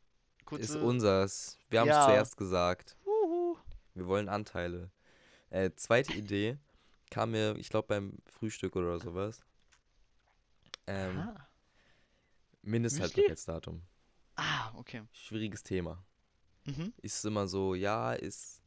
[0.45, 0.65] Kurze...
[0.65, 1.59] Ist unsers.
[1.71, 2.07] Wir haben es Ja.
[2.07, 2.97] zuerst gesagt.
[3.05, 3.57] Huhu.
[3.95, 4.91] Wir wollen Anteile.
[5.51, 6.59] Äh, zweite Idee
[7.11, 9.45] kam mir, ich glaube, beim Frühstück oder sowas.
[10.87, 11.49] Ähm, Aha.
[12.63, 13.83] Mindesthaltbarkeitsdatum.
[14.37, 15.03] Ah, okay.
[15.13, 16.03] Schwieriges Thema.
[16.65, 16.93] Mhm.
[17.03, 18.62] Ist immer so, ja, ist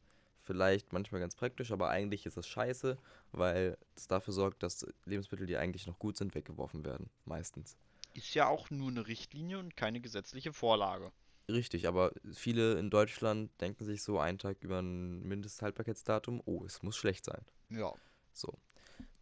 [0.45, 2.97] vielleicht manchmal ganz praktisch, aber eigentlich ist das scheiße,
[3.31, 7.09] weil es dafür sorgt, dass Lebensmittel, die eigentlich noch gut sind, weggeworfen werden.
[7.25, 7.77] Meistens.
[8.13, 11.11] Ist ja auch nur eine Richtlinie und keine gesetzliche Vorlage.
[11.49, 16.81] Richtig, aber viele in Deutschland denken sich so einen Tag über ein Mindesthaltbarkeitsdatum, oh, es
[16.81, 17.43] muss schlecht sein.
[17.69, 17.93] Ja.
[18.31, 18.57] So.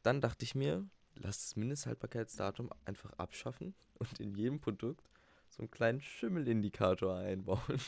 [0.04, 5.10] Dann dachte ich mir, lass das Mindesthaltbarkeitsdatum einfach abschaffen und in jedem Produkt
[5.50, 7.60] so einen kleinen Schimmelindikator einbauen.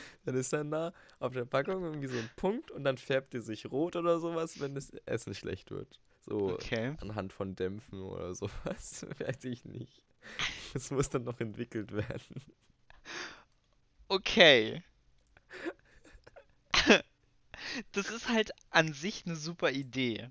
[0.24, 3.40] dann ist dann da auf der Packung irgendwie so ein Punkt und dann färbt die
[3.40, 6.00] sich rot oder sowas, wenn das Essen schlecht wird.
[6.20, 6.96] So Okay.
[6.98, 9.06] anhand von Dämpfen oder sowas.
[9.18, 10.02] Weiß ich nicht.
[10.74, 12.42] Das muss dann noch entwickelt werden.
[14.10, 14.82] Okay.
[17.92, 20.30] Das ist halt an sich eine super Idee.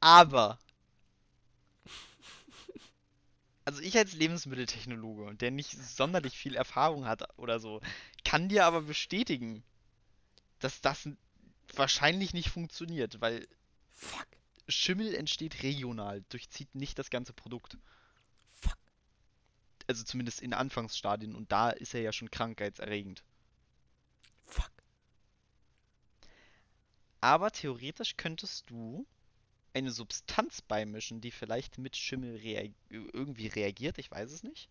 [0.00, 0.58] Aber.
[3.66, 7.80] Also ich als Lebensmitteltechnologe, der nicht sonderlich viel Erfahrung hat oder so,
[8.24, 9.64] kann dir aber bestätigen,
[10.60, 11.08] dass das
[11.74, 13.48] wahrscheinlich nicht funktioniert, weil
[13.92, 14.28] Fuck.
[14.68, 17.76] Schimmel entsteht regional, durchzieht nicht das ganze Produkt.
[18.60, 18.78] Fuck.
[19.88, 23.24] Also zumindest in Anfangsstadien und da ist er ja schon krankheitserregend.
[24.44, 24.70] Fuck.
[27.20, 29.08] Aber theoretisch könntest du
[29.76, 34.68] eine Substanz beimischen, die vielleicht mit Schimmel reag irgendwie reagiert, ich weiß es nicht.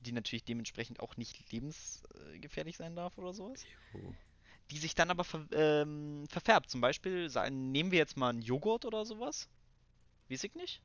[0.00, 3.64] Die natürlich dementsprechend auch nicht lebensgefährlich sein darf oder sowas.
[3.92, 4.14] Jo.
[4.70, 6.70] Die sich dann aber ver ähm, verfärbt.
[6.70, 9.48] Zum Beispiel, sagen, nehmen wir jetzt mal einen Joghurt oder sowas.
[10.28, 10.80] Weiß ich nicht.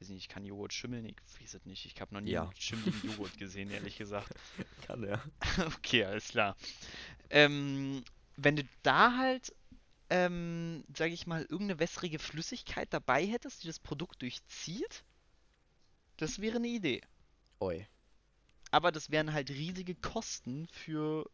[0.00, 1.06] Weiß ich nicht, kann Joghurt schimmeln?
[1.06, 1.86] Ich weiß es nicht.
[1.86, 2.42] Ich habe noch nie Ja.
[2.44, 4.34] einen schimmeligen Joghurt gesehen, ehrlich gesagt.
[4.86, 5.22] Kann er.
[5.76, 6.56] Okay, alles klar.
[7.30, 8.04] Ähm,
[8.36, 9.54] wenn du da halt,
[10.12, 15.04] ähm, sag ich mal, irgendeine wässrige Flüssigkeit dabei hättest, die das Produkt durchzieht,
[16.18, 17.00] das wäre eine Idee.
[17.60, 17.86] Oi.
[18.72, 21.30] Aber das wären halt riesige Kosten für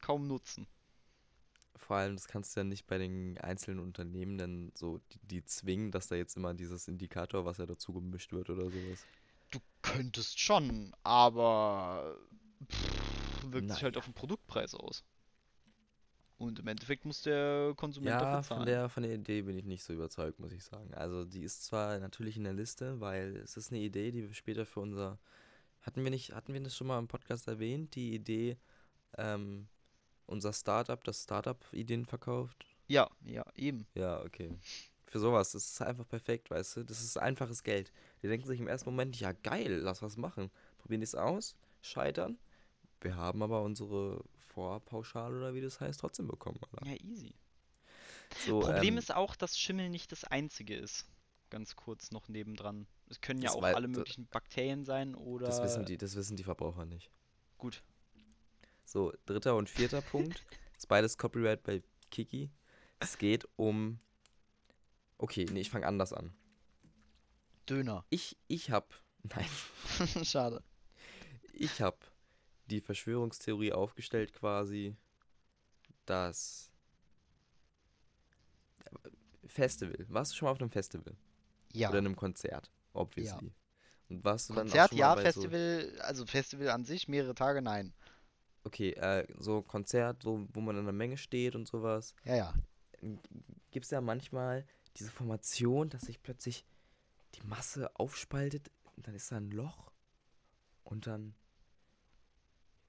[0.00, 0.68] kaum Nutzen.
[1.76, 5.44] Vor allem, das kannst du ja nicht bei den einzelnen Unternehmen dann so, die, die
[5.44, 9.06] zwingen, dass da jetzt immer dieses Indikator, was ja dazu gemischt wird oder sowas.
[9.50, 12.18] Du könntest schon, aber
[12.70, 13.98] pff, wirkt sich halt Naja.
[13.98, 15.04] auf den Produktpreis aus.
[16.38, 18.66] Und im Endeffekt muss der Konsument Ja, dafür von zahlen.
[18.66, 20.94] der, von der Idee bin ich nicht so überzeugt, muss ich sagen.
[20.94, 24.32] Also die ist zwar natürlich in der Liste, weil es ist eine Idee, die wir
[24.34, 25.18] später für unser.
[25.82, 28.56] Hatten wir nicht, hatten wir das schon mal im Podcast erwähnt, die Idee,
[29.16, 29.66] ähm,
[30.26, 32.66] unser Startup, das Startup-Ideen verkauft?
[32.86, 33.86] Ja, ja, eben.
[33.94, 34.50] Ja, okay.
[35.06, 36.84] Für sowas, das ist einfach perfekt, weißt du?
[36.84, 37.92] Das ist einfaches Geld.
[38.22, 40.50] Die denken sich im ersten Moment, ja geil, lass was machen.
[40.78, 42.38] Probieren es aus, scheitern.
[43.00, 46.58] Wir haben aber unsere Vorpauschale oder wie das heißt, trotzdem bekommen.
[46.72, 46.86] Alter.
[46.86, 47.34] Ja, easy.
[48.46, 51.06] So, Problem ähm, ist auch, dass Schimmel nicht das einzige ist.
[51.50, 52.86] Ganz kurz noch nebendran.
[53.08, 55.46] Es können ja auch wei- alle möglichen Bakterien sein oder.
[55.46, 57.10] Das wissen die, das wissen die Verbraucher nicht.
[57.56, 57.82] Gut.
[58.84, 60.44] So, dritter und vierter Punkt.
[60.76, 62.50] Ist beides Copyright bei Kiki.
[63.00, 63.98] Es geht um.
[65.16, 66.34] Okay, nee, ich fange anders an.
[67.68, 68.04] Döner.
[68.10, 68.94] Ich, ich hab.
[69.22, 69.46] Nein,
[70.24, 70.62] Schade.
[71.52, 71.98] ich hab
[72.68, 74.96] die Verschwörungstheorie aufgestellt quasi,
[76.06, 76.70] dass.
[79.46, 80.06] Festival.
[80.08, 81.16] Warst du schon mal auf einem Festival?
[81.72, 81.88] Ja.
[81.90, 82.70] Oder einem Konzert?
[82.92, 83.52] Obviously.
[84.08, 87.08] Und warst du dann auch Konzert, schon mal ja, bei Festival, also Festival an sich,
[87.08, 87.92] mehrere Tage, nein.
[88.64, 92.54] okay, äh, so Konzert, so, wo man in einer Menge steht und sowas, Ja, ja.
[93.70, 94.66] gibt es ja manchmal
[94.96, 96.64] diese Formation, dass sich plötzlich
[97.34, 99.92] die Masse aufspaltet und dann ist da ein Loch
[100.84, 101.34] und dann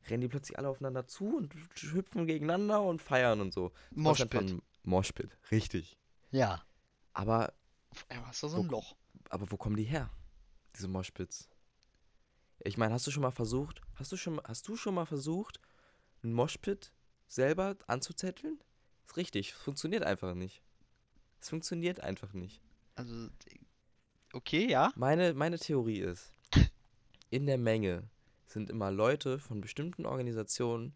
[0.10, 3.72] rennen die plötzlich alle aufeinander zu und hüpfen gegeneinander und feiern und so.
[3.92, 4.56] Moshpit.
[4.84, 5.98] Moshpit, richtig.
[6.32, 6.64] Ja.
[7.14, 7.54] Aber,
[7.92, 8.96] Auf einmal ist da so ein Wo- Loch.
[9.30, 10.10] aber wo kommen die her?
[10.76, 11.50] Diese Moshpits.
[12.64, 15.60] Ich meine, hast du schon mal versucht, hast du schon, hast du schon mal versucht,
[16.24, 16.92] ein Moshpit
[17.28, 18.60] selber anzuzetteln?
[19.08, 20.62] Ist richtig, es funktioniert einfach nicht.
[21.42, 22.62] Es funktioniert einfach nicht.
[22.96, 23.30] Also,
[24.34, 24.92] okay, ja.
[24.96, 26.32] Meine, meine Theorie ist,
[27.30, 28.10] in der Menge
[28.52, 30.94] sind immer Leute von bestimmten Organisationen,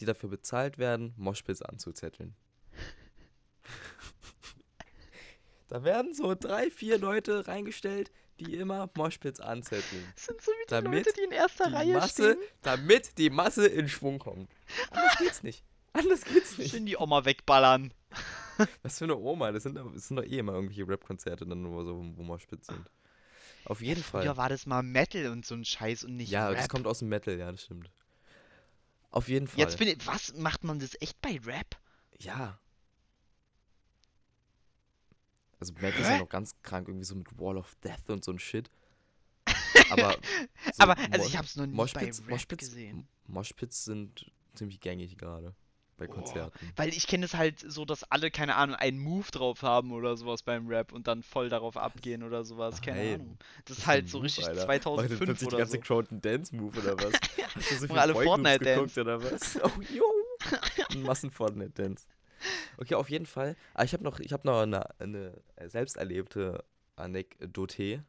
[0.00, 2.34] die dafür bezahlt werden, Moshpits anzuzetteln.
[5.68, 8.10] da werden so drei, vier Leute reingestellt,
[8.40, 10.04] die immer Moshpits anzetteln.
[10.14, 12.38] Das sind so wie die Damit Leute, die in erster Die Reihe Masse, stehen.
[12.62, 14.50] damit die Masse in Schwung kommt.
[14.90, 15.64] Anders geht's nicht.
[15.92, 16.70] Anders geht's nicht.
[16.72, 17.92] Schön die Oma wegballern.
[18.82, 21.62] Was für eine Oma, das sind, doch- das sind doch eh immer irgendwelche Rap-Konzerte, dann
[21.62, 22.90] nur so, wo Moshpits sind.
[23.64, 24.22] Auf jeden Fall.
[24.22, 26.58] Früher war das mal Metal und so ein Scheiß und nicht Ja, Rap.
[26.58, 27.90] das kommt aus dem Metal, ja, das stimmt.
[29.10, 29.60] Auf jeden Fall.
[29.60, 31.76] Jetzt bin ich, was, macht man das echt bei Rap?
[32.18, 32.58] ja.
[35.58, 36.12] Also Metal ist Hä?
[36.14, 38.68] ja noch ganz krank, irgendwie so mit Wall of Death und so ein Shit.
[39.90, 40.16] Aber,
[40.72, 43.06] so Aber, also ich hab's noch nie Moshpits, bei Rap Moshpits, gesehen.
[43.28, 45.54] Moshpits sind ziemlich gängig gerade
[45.96, 46.06] bei.
[46.06, 46.72] Konzerten.
[46.76, 50.16] Weil ich kenne es halt so, dass alle, keine Ahnung, einen Move drauf haben oder
[50.16, 53.14] sowas beim Rap und dann voll darauf abgehen oder sowas, keine Nein.
[53.14, 53.38] Ahnung.
[53.64, 54.66] Das ist ist halt so Move, richtig Alter?
[54.66, 55.82] Macht 2005 jetzt plötzlich oder die ganze so.
[55.82, 57.12] Crowd einen Dance-Move oder was?
[57.54, 58.74] Hast du so viel alle Fortnite-Dance.
[58.74, 59.56] geguckt oder was?
[59.62, 60.04] Oh, yo!
[60.90, 62.06] Ein Massen-Fortnite-Dance.
[62.76, 63.56] Okay, auf jeden Fall.
[63.74, 66.64] Aber ich habe noch, ich hab noch eine, eine selbst erlebte
[66.96, 68.04] Anekdote.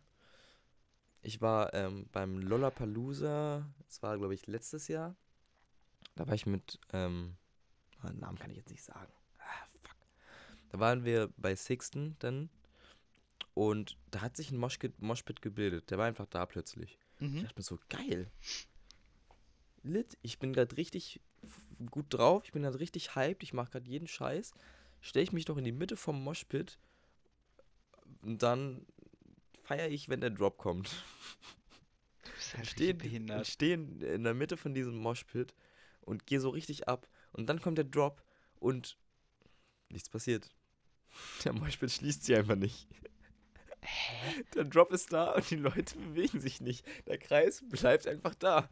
[1.22, 5.16] Ich war ähm, beim Lollapalooza, das war glaube ich letztes Jahr.
[6.16, 7.43] Da war ich mit, ähm, ah,
[8.12, 9.12] Namen kann ich jetzt nicht sagen.
[9.40, 9.96] Ah, fuck.
[10.72, 12.50] Da waren wir bei Sixten dann
[13.54, 15.90] und da hat sich ein Moshpit, Moshpit gebildet.
[15.92, 16.98] Der war einfach da plötzlich.
[17.20, 17.44] Ich Mhm.
[17.44, 18.30] dachte mir so, geil.
[19.84, 21.20] Lit, ich bin gerade richtig
[21.92, 24.54] gut drauf, ich bin gerade richtig hyped, ich mache gerade jeden Scheiß.
[25.02, 26.80] Stelle ich mich doch in die Mitte vom Moshpit
[28.22, 28.86] und dann
[29.64, 31.04] feiere ich, wenn der Drop kommt.
[32.24, 33.48] Du bist halt Stehe richtig behindert.
[33.48, 35.54] steh in in der Mitte von diesem Moshpit
[36.02, 37.08] und gehe so richtig ab.
[37.34, 38.24] Und dann kommt der Drop
[38.60, 38.98] und
[39.90, 40.50] nichts passiert.
[41.44, 42.88] Der Moshpit schließt sich einfach nicht.
[43.82, 44.44] Hä?
[44.56, 46.86] Der Drop ist da und die Leute bewegen sich nicht.
[47.08, 48.70] Der Kreis bleibt einfach da.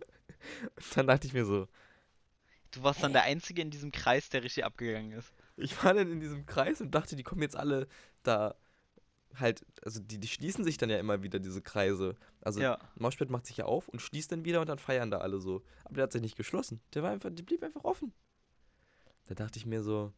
[0.76, 1.68] Und dann dachte ich mir so,
[2.72, 5.34] Du warst dann der Einzige in diesem Kreis, der richtig abgegangen ist.
[5.58, 7.88] ich war dann in diesem Kreis und dachte, die kommen jetzt alle
[8.24, 8.56] da
[9.36, 12.16] halt, also die, die schließen sich dann ja immer wieder, diese Kreise.
[12.42, 12.80] Also Ja.
[12.96, 15.64] Moshpit macht sich ja auf und schließt dann wieder und dann feiern da alle so.
[15.84, 16.82] Aber der hat sich nicht geschlossen.
[16.94, 18.14] Der war einfach, der blieb einfach offen.
[19.32, 20.12] Da dachte ich mir so,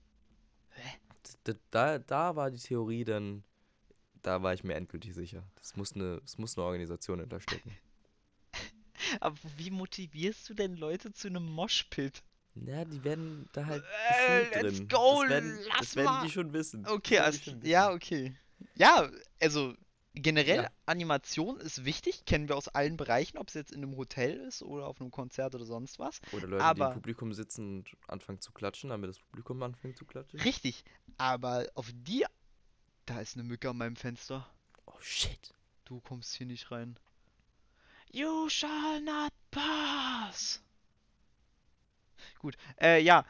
[1.69, 3.43] da, da war die Theorie dann,
[4.23, 5.43] da war ich mir endgültig sicher.
[5.53, 7.77] Das muss eine, das muss eine Organisation hinterstecken.
[9.19, 12.23] Aber wie motivierst du denn Leute zu einem Moshpit?
[12.55, 13.83] Ja, die werden da halt
[14.17, 14.87] Äh, let's drin.
[14.87, 16.25] go, das werden, lass das werden mal.
[16.25, 16.87] die schon wissen.
[16.87, 17.61] Okay, also, wissen.
[17.63, 18.35] ja, okay.
[18.73, 19.75] Ja, also
[20.15, 20.69] generell Ja.
[20.85, 24.61] Animation ist wichtig, kennen wir aus allen Bereichen, ob es jetzt in einem Hotel ist
[24.61, 26.21] oder auf einem Konzert oder sonst was.
[26.31, 29.97] Oder Leute, die aber- im Publikum sitzen und anfangen zu klatschen, damit das Publikum anfängt
[29.97, 30.39] zu klatschen.
[30.41, 30.83] Richtig,
[31.17, 32.25] aber auf die.
[33.05, 34.47] Da ist eine Mücke an meinem Fenster.
[34.85, 35.53] Oh shit.
[35.85, 36.97] Du kommst hier nicht rein.
[38.11, 40.61] You shall not pass.
[42.39, 43.25] Gut, äh, ja.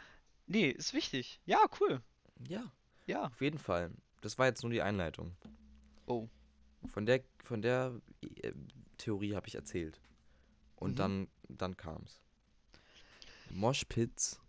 [0.45, 1.39] Nee, ist wichtig.
[1.45, 2.01] Ja, cool.
[2.47, 2.71] Ja,
[3.05, 3.25] Ja.
[3.27, 3.91] auf jeden Fall.
[4.21, 5.35] Das war jetzt nur die Einleitung.
[6.05, 6.27] Oh.
[6.87, 7.99] Von der, von der
[8.41, 8.53] äh,
[8.97, 9.99] Theorie habe ich erzählt.
[10.75, 10.95] Und Mhm.
[10.95, 12.21] dann, dann kam's.
[13.51, 14.41] Moshpits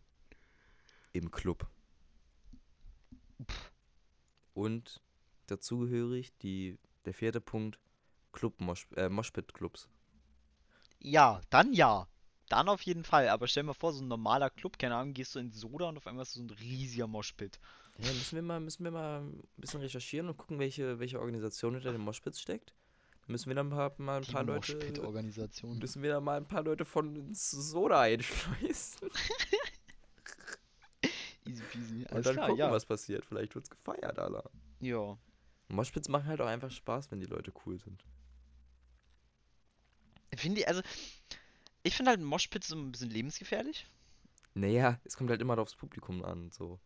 [1.13, 1.69] im Club.
[4.55, 5.01] Und
[5.47, 7.79] dazugehörig die, der vierte Punkt,
[8.33, 9.89] Club Mosh, äh, Moshpit-Clubs.
[11.01, 12.09] Ja, dann ja.
[12.49, 13.29] Dann auf jeden Fall.
[13.29, 15.89] Aber stell dir mal vor, so ein normaler Club, keine Ahnung, gehst du in Soda
[15.89, 17.59] und auf einmal ist so ein riesiger Moshpit.
[17.99, 21.75] Ja, müssen wir mal, müssen wir mal ein bisschen recherchieren und gucken, welche, welche Organisation
[21.75, 22.75] hinter dem Moshpits steckt.
[23.23, 24.75] Dann müssen wir dann mal, mal ein Die paar Leute.
[24.75, 25.79] Moshpit-Organisation.
[25.79, 29.09] Müssen wir da mal ein paar Leute von Soda einschleusen.
[31.47, 31.99] Easy peasy.
[32.01, 32.73] Und Alles dann klar, gucken, ja.
[32.73, 33.25] was passiert.
[33.25, 34.51] Vielleicht wird's gefeiert, Alter.
[34.81, 35.17] Ja.
[35.69, 38.05] Moshpits machen halt auch einfach Spaß, wenn die Leute cool sind.
[40.35, 40.83] Finde ich, also,
[41.83, 43.87] ich finde halt Moshpits so ein bisschen lebensgefährlich.
[44.55, 46.51] Naja, es kommt halt immer aufs Publikum an.
[46.51, 46.81] So.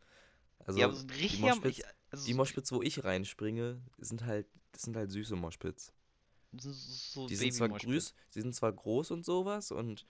[0.64, 1.38] Also ja, aber so ein die.
[1.40, 5.92] Moshpits, also die Moshpits, wo ich reinspringe, sind halt, das sind halt süße Moshpits.
[6.59, 10.06] so, so Die sind zwar grüß, die sind zwar groß und sowas und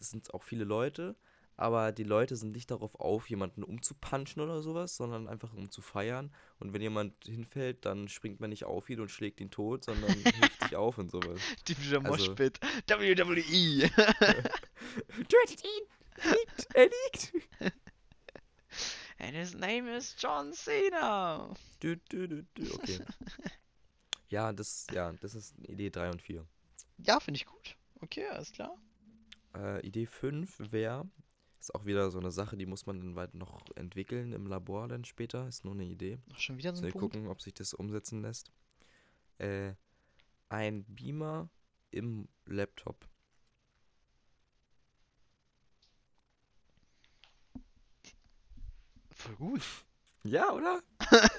[0.00, 1.16] es sind auch viele Leute,
[1.56, 5.82] aber die Leute sind nicht darauf auf, jemanden umzupunchen oder sowas, sondern einfach um zu
[5.82, 6.34] feiern.
[6.58, 10.10] Und wenn jemand hinfällt, dann springt man nicht auf ihn und schlägt ihn tot, sondern
[10.34, 11.40] hilft sich auf und sowas.
[11.64, 12.58] Typischer Also- Moshpit.
[12.88, 13.88] WWE.
[15.28, 15.86] Tötet ihn!
[16.16, 16.74] Er liegt!
[16.74, 17.32] Er liegt!
[19.18, 21.54] And his name is John Cena.
[21.82, 22.72] Dü, dü, dü, dü.
[22.74, 22.98] Okay.
[24.30, 26.44] Ja, das, ja, das ist Idee 3 und 4.
[26.98, 27.76] Ja, finde ich gut.
[28.00, 28.76] Okay, alles klar.
[29.54, 31.08] Äh, Idee 5 wäre,
[31.60, 34.88] ist auch wieder so eine Sache, die muss man dann weit noch entwickeln im Labor
[34.88, 35.46] dann später.
[35.46, 36.18] Ist nur eine Idee.
[36.32, 37.14] Ach, schon wieder so Soll ein ich Punkt?
[37.14, 38.50] gucken, ob sich das umsetzen lässt.
[39.38, 39.74] Äh,
[40.48, 41.48] ein Beamer
[41.92, 43.06] im Laptop.
[49.24, 49.62] Voll gut.
[50.24, 50.82] Ja, oder?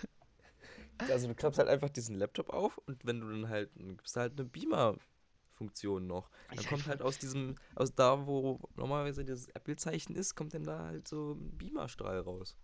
[1.09, 4.15] also du klappst halt einfach diesen Laptop auf und wenn du dann halt, dann gibst
[4.15, 6.29] du halt eine Beamer-Funktion noch.
[6.53, 10.85] Dann kommt halt aus diesem, aus da, wo normalerweise das Apple-Zeichen ist, kommt dann da
[10.85, 12.55] halt so ein Beamerstrahl raus.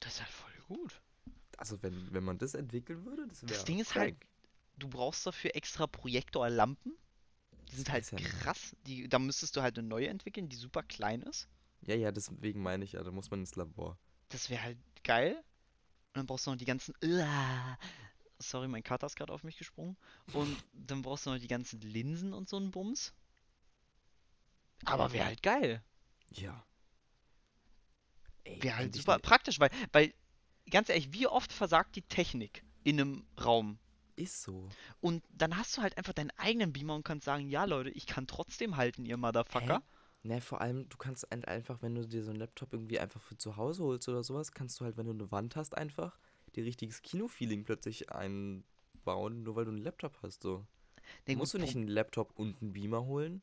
[0.00, 1.00] Das ist halt voll gut.
[1.56, 4.16] Also wenn, wenn man das entwickeln würde, das wäre Ding ist halt,
[4.80, 6.96] Du brauchst dafür extra Projektorlampen.
[7.70, 8.74] Die sind Das halt krass.
[8.86, 11.48] Die, da müsstest du halt eine neue entwickeln, die super klein ist.
[11.82, 13.98] Ja, ja, deswegen meine ich ja, da muss man ins Labor.
[14.28, 15.36] Das wäre halt geil.
[16.08, 16.94] Und dann brauchst du noch die ganzen.
[17.02, 17.78] Uah.
[18.38, 19.96] Sorry, mein Kater ist gerade auf mich gesprungen.
[20.32, 23.12] Und dann brauchst du noch die ganzen Linsen und so einen Bums.
[24.84, 25.82] Aber wäre halt geil.
[26.30, 26.64] Ja.
[28.44, 30.14] Wäre halt super praktisch, weil, weil,
[30.70, 33.78] ganz ehrlich, wie oft versagt die Technik in einem Raum?
[34.16, 34.68] Ist so.
[35.00, 38.06] Und dann hast du halt einfach deinen eigenen Beamer und kannst sagen, ja Leute, ich
[38.06, 39.82] kann trotzdem halten, ihr Motherfucker.
[40.22, 43.20] Ne, vor allem, du kannst ein- einfach, wenn du dir so einen Laptop irgendwie einfach
[43.22, 46.18] für zu Hause holst oder sowas, kannst du halt, wenn du eine Wand hast, einfach
[46.54, 50.42] dir richtiges Kinofeeling plötzlich einbauen, nur weil du einen Laptop hast.
[50.42, 50.66] So.
[51.26, 53.42] Nee, Musst du nicht einen Laptop und einen Beamer holen?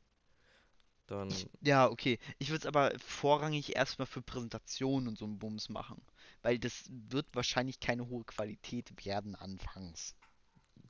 [1.07, 1.33] Dann.
[1.61, 2.19] Ja, okay.
[2.37, 6.01] Ich würde es aber vorrangig erstmal für Präsentationen und so einen Bums machen.
[6.41, 10.15] Weil das wird wahrscheinlich keine hohe Qualität werden anfangs.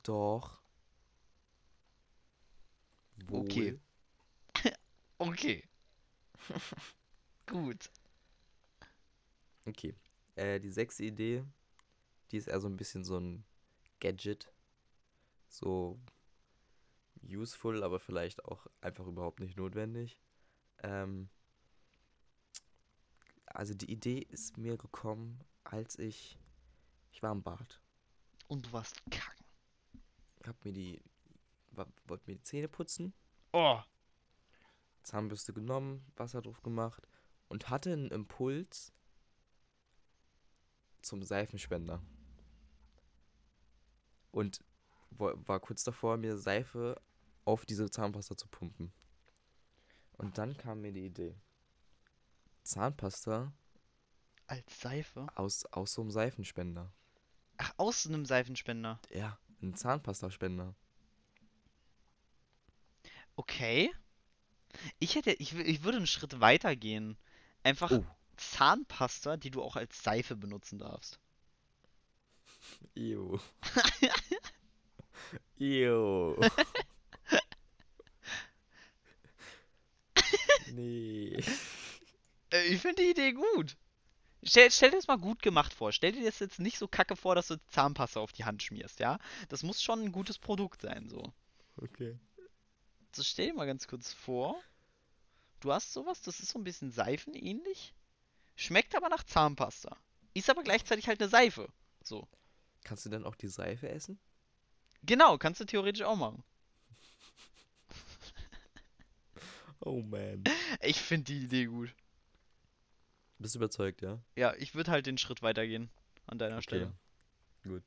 [0.02, 0.58] Doch.
[3.30, 3.74] Okay.
[3.74, 3.80] Wohl.
[5.20, 5.67] Okay.
[7.46, 7.90] Gut.
[9.66, 9.94] Okay.
[10.36, 11.44] Äh, die sechste Idee,
[12.30, 13.44] die ist eher so ein bisschen so ein
[14.00, 14.52] Gadget.
[15.48, 15.98] So
[17.26, 20.18] useful, aber vielleicht auch einfach überhaupt nicht notwendig.
[20.82, 21.28] Ähm,
[23.46, 26.38] also die Idee ist mir gekommen, als ich.
[27.12, 27.80] Ich war im Bad.
[28.46, 29.44] Und du warst kacken.
[30.46, 31.00] Hab mir die.
[32.06, 33.12] Wollte mir die Zähne putzen.
[33.52, 33.80] Oh.
[35.02, 37.02] Zahnbürste genommen, Wasser drauf gemacht
[37.48, 38.92] und hatte einen Impuls
[41.02, 42.02] zum Seifenspender.
[44.30, 44.62] Und
[45.10, 47.00] war kurz davor, mir Seife
[47.44, 48.92] auf diese Zahnpasta zu pumpen.
[50.12, 51.34] Und dann kam mir die Idee.
[52.62, 53.52] Zahnpasta
[54.46, 55.26] Als Seife?
[55.34, 56.92] aus, aus so einem Seifenspender.
[57.56, 59.00] Ach, aus einem Seifenspender.
[59.10, 60.74] Ja, ein Zahnpastaspender.
[63.36, 63.92] Okay.
[64.98, 67.16] Ich hätte, ich, ich würde einen Schritt weiter gehen.
[67.62, 68.04] Einfach Oh.
[68.36, 71.18] Zahnpasta, die du auch als Seife benutzen darfst.
[72.94, 73.38] Ew.
[75.58, 76.36] Ew.
[80.72, 81.38] nee.
[82.52, 83.76] Äh, ich finde die Idee gut.
[84.44, 85.92] Stell, stell dir das mal gut gemacht vor.
[85.92, 89.00] Stell dir das jetzt nicht so kacke vor, dass du Zahnpasta auf die Hand schmierst,
[89.00, 89.18] ja?
[89.48, 91.32] Das muss schon ein gutes Produkt sein, so.
[91.76, 92.18] Okay.
[93.12, 94.60] So stell dir mal ganz kurz vor.
[95.60, 97.94] Du hast sowas, das ist so ein bisschen seifenähnlich.
[98.56, 99.96] Schmeckt aber nach Zahnpasta.
[100.34, 101.68] Ist aber gleichzeitig halt eine Seife.
[102.02, 102.28] So.
[102.84, 104.18] Kannst du dann auch die Seife essen?
[105.02, 106.42] Genau, kannst du theoretisch auch machen.
[109.80, 110.42] Oh man.
[110.80, 111.94] Ich finde die Idee gut.
[113.38, 114.18] Bist du überzeugt, ja?
[114.34, 115.88] Ja, ich würde halt den Schritt weitergehen
[116.26, 116.92] an deiner Stelle.
[117.62, 117.84] Gut.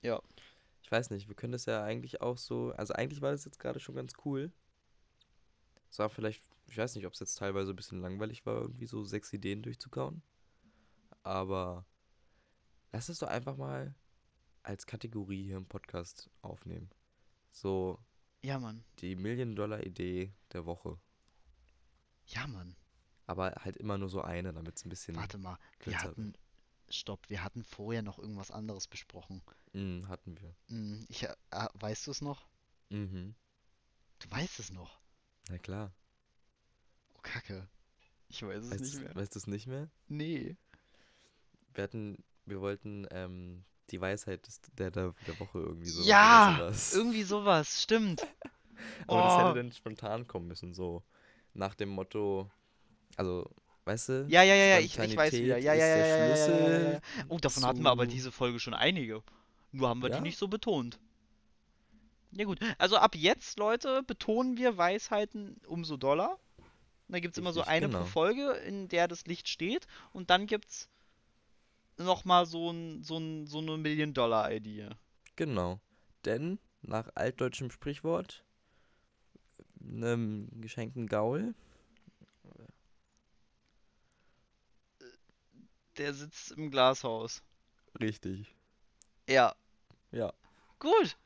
[0.00, 0.22] Ja.
[0.88, 2.72] Ich weiß nicht, wir können das ja eigentlich auch so.
[2.78, 4.50] Also eigentlich war das jetzt gerade schon ganz cool.
[5.90, 8.86] Es war vielleicht, ich weiß nicht, ob es jetzt teilweise ein bisschen langweilig war, irgendwie
[8.86, 10.22] so sechs Ideen durchzukauen.
[11.22, 11.84] Aber
[12.90, 13.94] lass es doch einfach mal
[14.62, 16.88] als Kategorie hier im Podcast aufnehmen.
[17.52, 17.98] So
[18.40, 18.82] Ja, Mann.
[19.00, 20.98] die Million-Dollar-Idee der Woche.
[22.28, 22.76] Ja, Mann.
[23.26, 25.58] Aber halt immer nur so eine, damit es ein bisschen Warte mal.
[25.84, 26.32] Wir hatten.
[26.90, 29.42] Stopp, wir hatten vorher noch irgendwas anderes besprochen.
[29.72, 30.54] Mm, hatten wir.
[30.68, 32.46] Hm, ich, äh, ah, weißt du es noch?
[32.90, 33.34] Mhm.
[34.20, 34.98] Du weißt es noch.
[35.50, 35.92] Na klar.
[37.14, 37.68] Oh, Kacke.
[38.28, 39.14] Ich weiß es Weißt nicht mehr.
[39.14, 39.88] Weißt du es nicht mehr?
[40.08, 40.56] Nee.
[41.74, 46.02] Wir hatten, wir wollten ähm, die Weisheit des, der, der, der Woche irgendwie so.
[46.02, 46.92] Ja, sowas.
[46.94, 48.20] Irgendwie sowas, stimmt.
[49.06, 49.38] Aber das Oh.
[49.38, 51.02] hätte dann spontan kommen müssen, so
[51.54, 52.50] nach dem Motto,
[53.16, 53.50] Also,
[53.88, 54.26] weißt du?
[54.28, 55.58] Ja, ja, ja, ja, ich, ich weiß wieder.
[55.58, 57.00] Ja, ja, ja, ja, ja, ja.
[57.28, 59.22] Oh, davon hatten wir aber diese Folge schon einige.
[59.72, 60.98] Nur haben wir die nicht so betont.
[62.32, 66.38] Ja gut, also ab jetzt, Leute, betonen wir Weisheiten umso doller.
[67.08, 68.00] Da gibt es immer so eine genau.
[68.00, 69.86] pro Folge, in der das Licht steht.
[70.12, 70.88] Und dann gibt es
[71.96, 74.90] nochmal so, ein, so, ein, so eine Million-Dollar-Idee.
[75.36, 75.80] Genau.
[76.26, 78.44] Denn nach altdeutschem Sprichwort,
[79.80, 81.54] einem geschenkten Gaul,
[85.98, 87.42] Der sitzt im Glashaus.
[88.00, 88.54] richtig.
[89.28, 89.54] Ja,
[90.10, 90.32] Ja.
[90.78, 91.18] gut.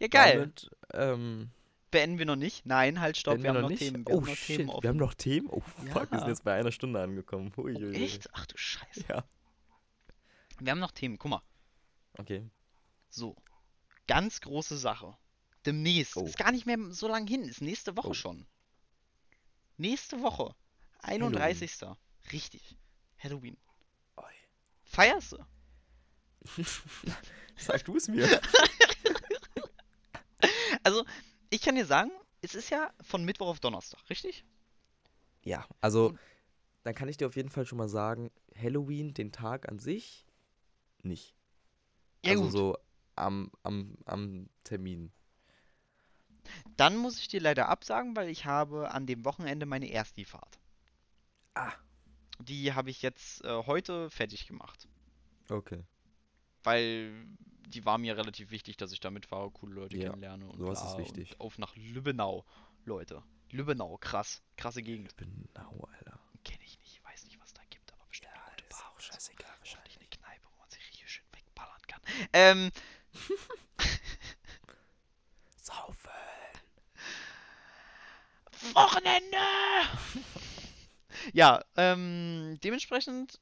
[0.00, 0.38] Ja, geil.
[0.38, 1.50] Damit, ähm,
[1.90, 2.64] Beenden wir noch nicht?
[2.66, 3.78] Nein, halt, stopp, beenden wir haben noch noch.
[3.78, 4.06] Themen.
[4.06, 4.82] Wir oh haben noch shit, Themen offen.
[4.82, 5.48] wir haben noch Themen?
[5.50, 6.18] Oh fuck, wir Ja.
[6.20, 7.52] sind jetzt bei einer Stunde angekommen.
[7.56, 7.94] Hui, hui, hui.
[8.04, 8.28] Echt?
[8.32, 9.04] Ach du Scheiße.
[9.08, 9.24] Ja.
[10.58, 11.42] Wir haben noch Themen, guck mal.
[12.18, 12.48] Okay.
[13.10, 13.36] So.
[14.06, 15.16] Ganz große Sache.
[15.66, 16.16] Demnächst.
[16.16, 16.24] Oh.
[16.24, 17.44] Ist gar nicht mehr so lang hin.
[17.44, 18.14] Ist nächste Woche Oh.
[18.14, 18.46] schon.
[19.76, 20.54] Nächste Woche.
[21.00, 21.96] 31.
[22.32, 22.76] Richtig.
[23.22, 23.56] Halloween.
[24.16, 24.32] Oi.
[24.84, 25.38] Feierst du?
[27.56, 28.40] Sag du es mir.
[30.84, 31.04] Also,
[31.50, 32.10] ich kann dir sagen,
[32.40, 34.44] es ist ja von Mittwoch auf Donnerstag, richtig?
[35.44, 36.16] ja, also,
[36.82, 40.26] dann kann ich dir auf jeden Fall schon mal sagen, Halloween, den Tag an sich,
[41.02, 41.36] nicht.
[42.24, 42.52] Ja, also gut.
[42.52, 42.78] so
[43.14, 45.12] am, am, am Termin.
[46.76, 50.58] Dann muss ich dir leider absagen, weil ich habe an dem Wochenende meine Ersti-Fahrt.
[51.54, 51.72] Ah.
[52.44, 54.88] Die habe ich jetzt äh, heute fertig gemacht.
[55.48, 55.84] Okay.
[56.64, 57.12] weil
[57.66, 60.82] die war mir relativ wichtig, dass ich da mitfahre, coole Leute Ja, kennenlerne und sowas
[60.84, 61.38] ist wichtig.
[61.40, 62.44] Auf nach Lübbenau,
[62.84, 63.22] Leute.
[63.50, 65.14] Lübbenau, krass, krasse Gegend.
[65.16, 66.18] Genau, Alter.
[66.44, 69.12] Kenne ich nicht, weiß nicht, was da gibt, aber bestimmt eine gute Bar auch so.
[69.12, 72.00] scheißegal Wahrscheinlich eine Kneipe, wo man sich richtig schön wegballern kann.
[72.32, 72.70] Ähm,
[75.62, 76.10] Saufen.
[78.74, 79.38] Wochenende!
[81.32, 83.40] Ja, ähm, dementsprechend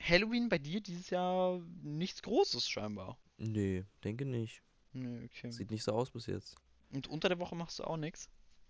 [0.00, 3.18] Halloween bei dir dieses Jahr nichts Großes scheinbar.
[3.36, 4.62] Nee, denke nicht.
[4.92, 5.50] Nö, okay.
[5.50, 6.56] Sieht nicht so aus bis jetzt.
[6.92, 8.28] Und unter der Woche machst du auch nichts?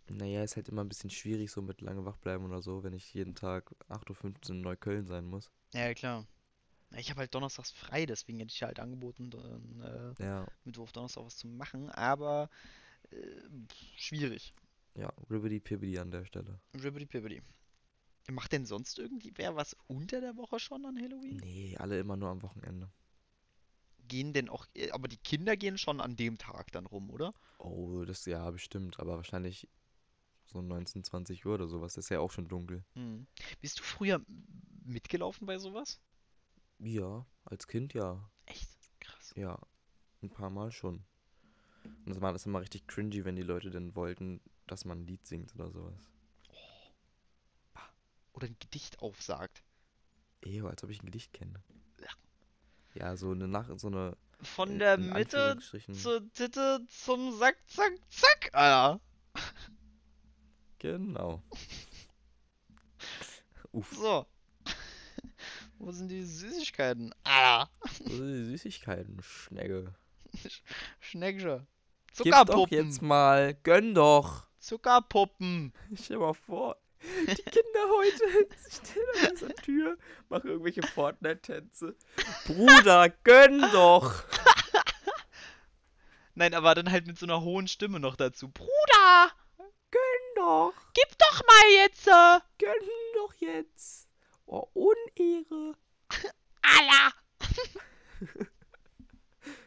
[0.09, 2.93] Naja, ist halt immer ein bisschen schwierig, so mit lange wach bleiben oder so, wenn
[2.93, 5.51] ich jeden Tag 8.15 Uhr in Neukölln sein muss.
[5.73, 6.27] Ja, klar.
[6.97, 10.93] Ich habe halt donnerstags frei, deswegen hätte ich halt angeboten, dann, äh, Ja, Mittwoch, auf
[10.93, 12.51] Donnerstag was zu machen, aber
[13.13, 13.17] äh,
[13.97, 14.53] schwierig.
[14.97, 16.59] ja, ribbidi pibbidi an der Stelle.
[16.75, 17.41] Ribbidi Pibbidi.
[18.31, 21.37] Macht denn sonst irgendwie wer was unter der Woche schon an Halloween?
[21.37, 22.91] Nee, alle immer nur am Wochenende.
[24.09, 27.33] Gehen denn auch, äh, aber die Kinder gehen schon an dem Tag dann rum, oder?
[27.59, 29.69] Oh, das ja bestimmt, aber wahrscheinlich
[30.47, 31.95] so 19, 20 Uhr oder sowas.
[31.95, 32.85] Das ist ja auch schon dunkel.
[32.95, 33.27] Hm.
[33.61, 34.21] Bist du früher
[34.85, 36.01] mitgelaufen bei sowas?
[36.79, 38.31] Ja, als Kind ja.
[38.47, 38.79] Echt?
[39.01, 39.33] Krass.
[39.37, 39.59] Ja,
[40.23, 41.05] ein paar Mal schon.
[41.85, 45.07] Und das war das immer richtig cringy, wenn die Leute dann wollten, dass man ein
[45.07, 46.11] Lied singt oder sowas.
[48.33, 49.63] Oder ein Gedicht aufsagt.
[50.45, 51.63] Ew, als ob ich ein Gedicht kenne.
[52.01, 52.09] Ja.
[52.95, 55.59] Ja, so eine Nach so eine Von in- der in Mitte
[55.93, 59.01] zur Titte zum Sack, zack, zack, Alter.
[60.79, 61.43] Genau.
[63.73, 63.93] Uff.
[63.95, 64.27] So.
[65.79, 67.15] Wo sind die Süßigkeiten?
[67.25, 67.71] Alter.
[68.05, 69.95] So die Süßigkeiten, Schnecke.
[71.01, 71.67] Schneckische.
[72.17, 72.77] Gib doch Zuckerpuppen.
[72.79, 74.47] jetzt mal, gönn doch.
[74.59, 75.73] Zuckerpuppen.
[75.95, 79.97] Stell dir mal vor, die Kinder heute stehen an dieser Tür,
[80.29, 81.97] machen irgendwelche Fortnite-Tänze.
[82.47, 84.25] Bruder, gönn doch.
[86.35, 88.49] Nein, aber dann halt mit so einer hohen Stimme noch dazu.
[88.49, 89.33] Bruder,
[89.91, 90.01] Gönn
[90.37, 90.73] doch.
[90.95, 92.07] gib doch mal jetzt.
[92.07, 94.09] Äh, Gönn doch jetzt.
[94.47, 95.75] Oh, Unehre.
[96.63, 97.15] Alter.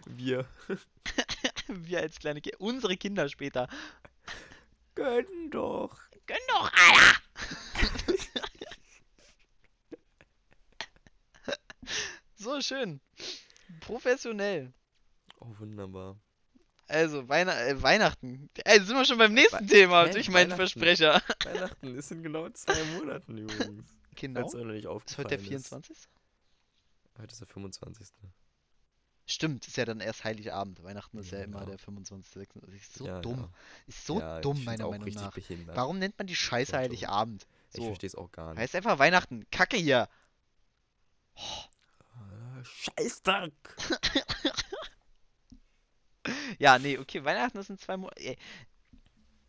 [0.06, 0.46] Wir.
[1.68, 2.60] Wir als kleine Kinder.
[2.62, 3.68] Unsere Kinder später.
[4.96, 5.98] Gönn doch.
[6.26, 7.22] Gönn doch, Alter.
[12.44, 13.00] So schön.
[13.82, 14.74] Professionell.
[15.40, 16.18] Oh, wunderbar.
[16.88, 18.50] Also, Weihn äh, Weihnachten.
[18.66, 20.52] Ey, sind wir schon beim nächsten Wei- Thema durch meinen?
[20.56, 21.22] Versprecher.
[21.46, 23.90] Weihnachten ist in genau zwei Monaten übrigens.
[24.16, 24.46] Genau.
[24.46, 25.98] Ist heute der 24.
[27.18, 28.08] Heute ist der 25.
[29.26, 30.84] Stimmt, ist ja dann erst Heiligabend.
[30.84, 31.70] Weihnachten ist ja, Ja, immer genau.
[31.72, 32.34] der 25.
[32.34, 32.82] 26.
[32.82, 33.40] Ist so Ja, dumm.
[33.40, 33.50] ja.
[33.88, 35.32] Ist so dumm, ich meiner Meinung nach.
[35.34, 35.76] behindert.
[35.78, 36.78] Warum nennt man die Scheiße So.
[36.78, 37.48] Heiligabend?
[37.72, 37.86] Ich So.
[37.86, 38.60] verstehe es auch gar nicht.
[38.60, 39.46] Heißt einfach Weihnachten.
[39.50, 40.10] Kacke hier.
[41.36, 41.64] Ah,
[42.64, 43.52] Scheißtag.
[46.58, 48.36] Ja, nee, okay, Weihnachten ist in zwei Monaten.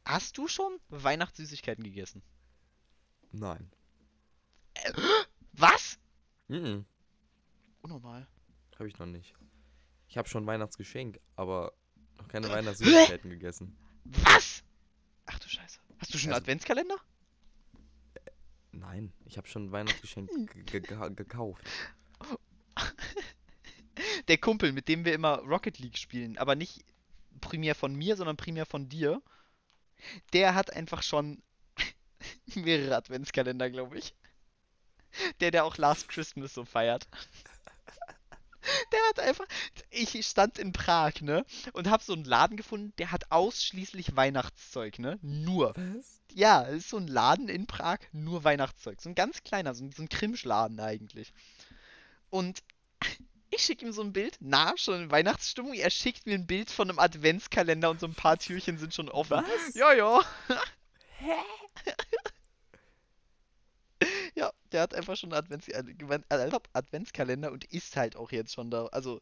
[0.05, 2.21] Hast du schon Weihnachtssüßigkeiten gegessen?
[3.31, 3.71] Nein.
[5.53, 5.99] Was?
[6.49, 6.85] Mhm.
[7.83, 8.27] Unnormal.
[8.77, 9.35] Habe ich noch nicht.
[10.09, 11.73] Ich habe schon Weihnachtsgeschenk, aber
[12.17, 13.77] noch keine Weihnachtssüßigkeiten gegessen.
[14.05, 14.65] Was?
[15.27, 15.79] Ach du Scheiße.
[15.99, 16.97] Hast du schon einen Also- Adventskalender?
[18.73, 20.29] Nein, ich habe schon Weihnachtsgeschenk
[20.67, 21.65] ge- ge- gekauft.
[24.29, 26.85] Der Kumpel, mit dem wir immer Rocket League spielen, aber nicht
[27.41, 29.23] primär von mir, sondern primär von dir,
[30.33, 31.43] der hat einfach schon
[32.55, 34.15] mehrere Adventskalender, glaube ich.
[35.41, 37.07] Der, der auch Last Christmas so feiert.
[38.93, 39.45] Der hat einfach.
[39.91, 41.45] Ich stand in Prag, ne?
[41.75, 45.19] Und hab so einen Laden gefunden, der hat ausschließlich Weihnachtszeug, ne?
[45.21, 45.75] Nur.
[45.77, 46.23] Was?
[46.33, 49.03] Ja, es ist so ein Laden in Prag, nur Weihnachtszeug.
[49.03, 51.35] So ein ganz kleiner, so ein, so ein Krimschladen eigentlich.
[52.35, 52.65] Und
[53.51, 55.73] ich schicke ihm so ein Bild, na, schon in Weihnachtsstimmung.
[55.75, 59.09] Er schickt mir ein Bild von einem Adventskalender und so ein paar Türchen sind schon
[59.09, 59.37] offen.
[59.37, 59.75] Was?
[59.77, 60.21] Ja, ja.
[64.35, 68.53] Ja, der hat einfach schon einen Advents äh, äh, Adventskalender und isst halt auch jetzt
[68.53, 68.87] schon da.
[68.87, 69.21] Also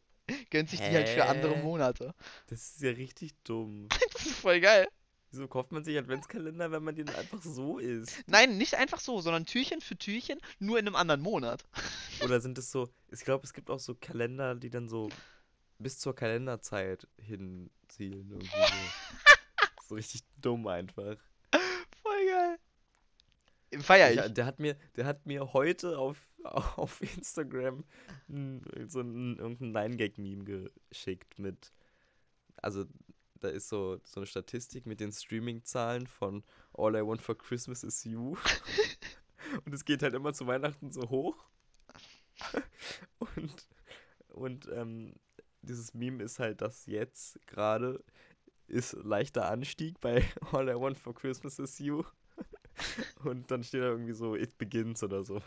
[0.48, 1.62] gönnt sich die halt für andere Hä?
[1.62, 2.14] Monate.
[2.46, 3.88] Das ist ja richtig dumm.
[4.14, 4.88] Das ist voll geil.
[5.32, 8.22] Wieso kauft man sich Adventskalender, wenn man den einfach so isst?
[8.26, 11.64] Nein, nicht einfach so, sondern Türchen für Türchen, nur in einem anderen Monat.
[12.22, 15.08] Oder sind es so, ich glaube, es gibt auch so Kalender, die dann so
[15.78, 18.30] bis zur Kalenderzeit hinzielen.
[18.30, 19.86] Irgendwie so.
[19.88, 21.16] so richtig dumm einfach.
[22.02, 22.58] Voll geil.
[23.80, 24.16] Feier ich.
[24.16, 27.84] Ja, der hat mir, der hat mir heute auf, auf Instagram
[28.28, 30.44] so ein, irgendein 9-Gag-Meme
[30.90, 31.72] geschickt mit,
[32.56, 32.84] also
[33.43, 37.82] da ist so, so eine Statistik mit den Streaming-Zahlen von All I Want for Christmas
[37.82, 38.36] is You.
[39.64, 41.45] Und es geht halt immer zu Weihnachten so hoch.
[43.18, 43.68] Und,
[44.30, 45.14] und ähm,
[45.61, 48.03] dieses Meme ist halt, dass jetzt gerade
[48.66, 52.05] ist leichter Anstieg bei All I Want for Christmas is You.
[53.24, 55.43] Und dann steht da irgendwie so, it begins oder so.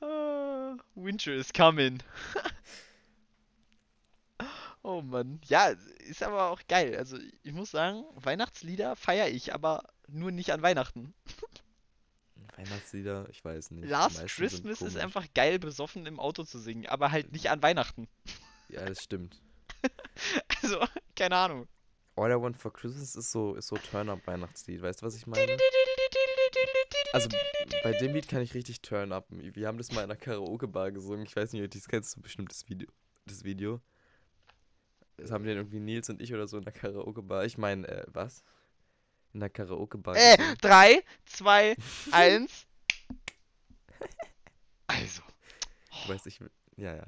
[0.00, 2.02] Ah, Winter is coming.
[4.86, 5.40] Oh Mann.
[5.46, 5.74] Ja,
[6.08, 6.96] ist aber auch geil.
[6.96, 11.12] Also ich muss sagen, Weihnachtslieder feiere ich, aber nur nicht an Weihnachten.
[12.56, 13.88] Weihnachtslieder, ich weiß nicht.
[13.88, 18.08] Last Christmas ist einfach geil besoffen im Auto zu singen, aber halt nicht an Weihnachten.
[18.68, 19.40] Ja, das stimmt.
[20.60, 20.84] Also,
[21.14, 21.68] keine Ahnung.
[22.16, 24.82] All I Want for Christmas ist so, ist so Turn-Up-Weihnachtslied.
[24.82, 25.56] Weißt du, was ich meine?
[27.12, 27.28] Also,
[27.84, 29.26] bei dem Lied kann ich richtig Turn-Up.
[29.28, 31.26] Wir haben das mal in einer Karaoke-Bar gesungen.
[31.26, 32.88] Ich weiß nicht, das kennst, du bestimmt das Video.
[33.24, 33.80] Das Video.
[35.16, 37.44] Das haben den irgendwie Nils und ich oder so in der Karaoke-Bar.
[37.44, 38.44] Ich meine, äh, was?
[39.32, 40.14] In der Karaoke-Bar.
[40.16, 40.56] Äh, gesungen.
[40.60, 41.76] 3, 2,
[42.12, 42.66] 1.
[44.88, 45.22] Also,
[45.92, 46.40] Ich weiß nicht.
[46.76, 47.06] Ja, ja.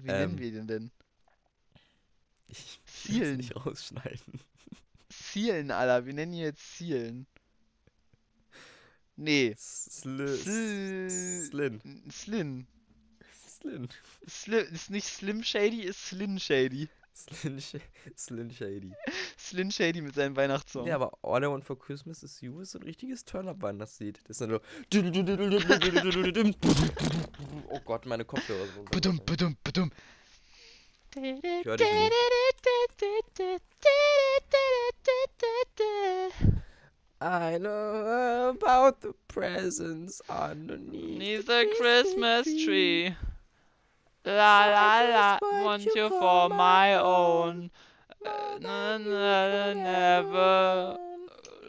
[0.00, 0.90] wie nennen ähm, wir den denn?
[2.48, 3.36] Ich Zielen.
[3.38, 4.40] nicht rausschneiden.
[5.08, 6.06] Zielen, Alter.
[6.06, 7.26] Wir nennen ihn jetzt Zielen.
[9.16, 9.54] Nee.
[9.58, 10.36] Sl-
[11.48, 12.10] Slin.
[12.10, 12.66] Slin.
[13.68, 13.88] Slin.
[14.28, 16.88] Slim, ist nicht Slim Shady, ist Slin Shady.
[17.14, 17.76] Slin, Sh
[18.16, 18.92] Slin Shady.
[19.38, 20.86] Slin Shady mit seinem Weihnachtssong.
[20.86, 24.20] Ja, aber All I Want for Christmas is You ist so ein richtiges Turn-Up-Weihnachtslied.
[24.24, 24.60] Das ist dann so.
[27.70, 28.88] Oh Gott, meine Kopfhörer sind.
[28.94, 29.26] Ich dich nicht.
[37.20, 41.18] I know about the presents underneath.
[41.18, 43.12] Neath the Christmas tree.
[44.24, 47.70] La la la, want you for my own.
[48.60, 50.98] Na, na, never.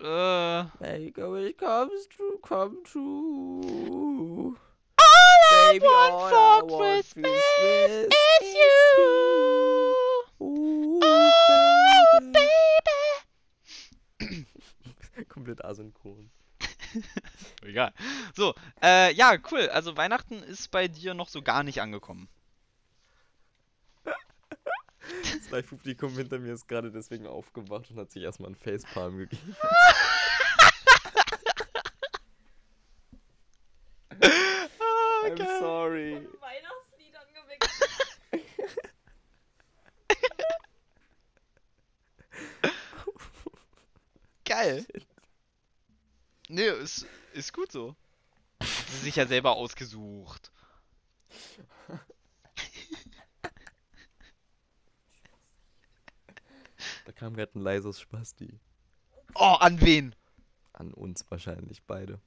[0.03, 4.57] Uh, a wish comes true, come true.
[4.97, 5.05] all
[5.51, 8.07] I Baby, want all I for want Christmas Christmas is
[8.41, 10.23] is you.
[10.41, 12.45] Ooh, Oh, baby.
[14.19, 14.45] baby.
[15.29, 16.29] Komplett asynchron.
[17.63, 17.93] Egal.
[18.35, 19.69] So, äh, ja, cool.
[19.69, 22.27] Also Weihnachten ist bei dir noch so gar nicht angekommen.
[25.49, 29.55] Das Live-Publikum hinter mir ist gerade deswegen aufgewacht und hat sich erstmal einen Facepalm gegeben.
[34.11, 35.59] Ah, I'm geil.
[35.59, 36.27] sorry.
[36.39, 37.71] Weihnachtsliedern gewickelt.
[44.45, 44.85] Geil.
[46.47, 47.95] Nee, ist, ist gut so.
[48.61, 50.51] Hat sie sich ja selber ausgesucht.
[57.19, 58.59] Kam gerade ein leises Spasti.
[59.35, 60.15] Oh, an wen?
[60.73, 62.21] An uns wahrscheinlich beide.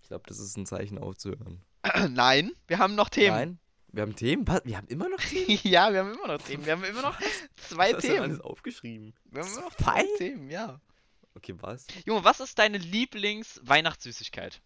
[0.00, 1.62] Ich glaube, das ist ein Zeichen aufzuhören.
[2.10, 3.36] Nein, wir haben noch Themen.
[3.36, 3.58] Nein?
[3.88, 4.46] Wir haben Themen?
[4.46, 4.64] Was?
[4.64, 5.58] Wir haben immer noch Themen?
[5.64, 6.64] ja, wir haben immer noch Themen.
[6.64, 7.18] Wir haben immer noch
[7.56, 8.40] zwei Was hast du alles Themen.
[8.40, 9.14] aufgeschrieben?
[9.24, 10.04] Wir haben immer noch zwei?
[10.18, 10.80] Themen, ja.
[11.34, 11.86] Okay, was?
[12.04, 14.62] Junge, was ist deine Lieblings-Weihnachtssüßigkeit?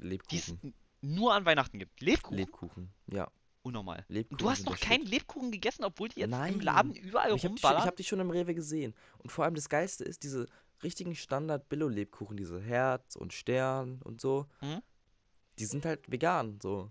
[0.00, 0.04] Die
[0.36, 0.74] es Lebkuchen.
[1.00, 2.00] nur an Weihnachten gibt.
[2.00, 2.36] Lebkuchen?
[2.38, 3.30] Lebkuchen, ja.
[3.62, 4.04] Unnormal.
[4.08, 5.06] Lebkuchen du hast noch keinen.
[5.06, 6.60] Lebkuchen gegessen, obwohl die jetzt im Nein.
[6.60, 7.86] Laden überall Aber Ich habe die, schon- ich rumballern?
[7.88, 8.94] hab die schon im Rewe gesehen.
[9.18, 10.48] Und vor allem das Geilste ist, diese
[10.82, 14.82] richtigen Standard-Billo-Lebkuchen, diese Herz und Stern und so, Mhm.
[15.60, 16.90] die sind halt vegan, so.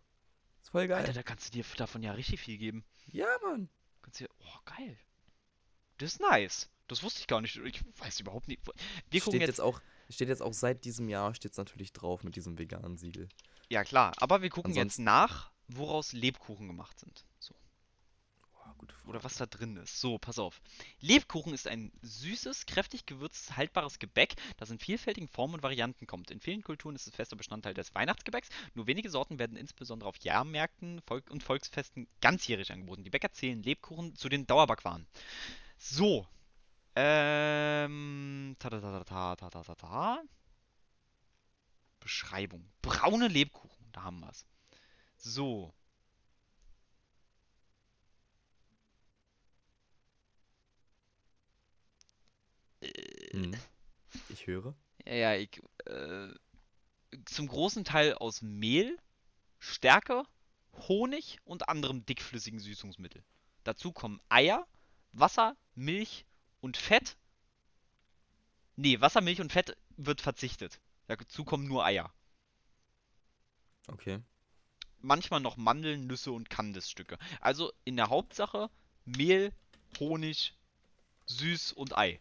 [0.62, 1.00] Ist voll geil.
[1.00, 2.86] Alter, da kannst du dir davon ja richtig viel geben.
[3.08, 3.68] Ja, Mann.
[4.02, 4.98] Kannst dir, oh, geil.
[5.98, 6.70] Das ist nice.
[6.88, 7.58] Das wusste ich gar nicht.
[7.58, 8.62] Ich weiß überhaupt nicht.
[9.10, 11.92] Wir gucken steht jetzt, jetzt auch, steht jetzt auch seit diesem Jahr steht es natürlich
[11.94, 13.28] drauf mit diesem veganen Siegel.
[13.70, 17.26] ja klar, aber wir gucken jetzt Ansonsten- nach, woraus Lebkuchen gemacht sind.
[17.40, 17.56] So.
[19.08, 20.00] Oder was da drin ist.
[20.00, 20.62] So, pass auf.
[21.00, 26.32] Lebkuchen ist ein süßes, kräftig gewürztes, haltbares Gebäck, das in vielfältigen Formen und Varianten kommt.
[26.32, 28.50] In vielen Kulturen ist es fester Bestandteil des Weihnachtsgebäcks.
[28.74, 33.04] Nur wenige Sorten werden insbesondere auf Jahrmärkten Volk und Volksfesten ganzjährig angeboten.
[33.04, 35.08] Die Bäcker zählen Lebkuchen zu den Dauerbackwaren.
[35.78, 36.28] So.
[36.96, 38.56] Ähm.
[38.60, 40.24] Ta ta ta ta ta ta ta ta.
[42.00, 42.70] Beschreibung.
[42.82, 43.92] Braune Lebkuchen.
[43.92, 44.46] Da haben wir es.
[45.22, 45.72] So.
[53.32, 53.56] Hm.
[54.30, 54.76] Ich höre.
[55.06, 56.30] Ja, ja, ich, äh,
[57.26, 58.98] zum großen Teil aus Mehl,
[59.60, 60.24] Stärke,
[60.74, 63.24] Honig und anderem dickflüssigen Süßungsmittel.
[63.64, 64.68] Dazu kommen Eier,
[65.12, 66.26] Wasser, Milch
[66.62, 67.16] und Fett.
[68.76, 70.82] Nee, Wasser, Milch und Fett wird verzichtet.
[71.06, 72.12] Dazu kommen nur Eier.
[73.88, 74.22] Okay.
[75.02, 77.18] Manchmal noch Mandeln, Nüsse und Kandisstücke.
[77.40, 78.70] Also in der Hauptsache
[79.06, 79.52] Mehl,
[80.00, 80.54] Honig,
[81.26, 82.20] Süß und Ei.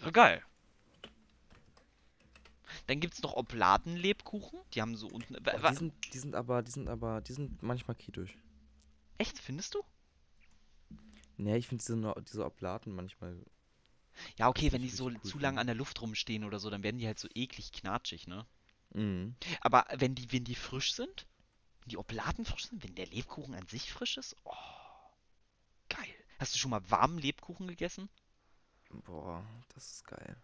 [0.00, 0.42] Ja, geil.
[2.86, 4.60] Dann gibt's noch Obladenlebkuchen.
[4.72, 5.36] Die haben so unten.
[5.36, 8.36] Oh, die, sind, die sind aber, die sind aber, die sind manchmal kritisch.
[9.18, 9.82] Echt, findest du?
[11.36, 13.36] Nee, ich finde diese, diese Oblaten manchmal.
[14.36, 16.82] Ja, okay, wenn die so cool zu lange an der Luft rumstehen oder so, dann
[16.82, 18.46] werden die halt so eklig knatschig, ne?
[18.90, 19.36] Mhm.
[19.60, 21.26] Aber wenn die, wenn die frisch sind,
[21.80, 24.54] wenn die Obladen frisch sind, wenn der Lebkuchen an sich frisch ist, oh,
[25.88, 26.14] geil.
[26.38, 28.08] Hast du schon mal warmen Lebkuchen gegessen?
[28.90, 29.44] Boah,
[29.74, 30.36] das ist geil.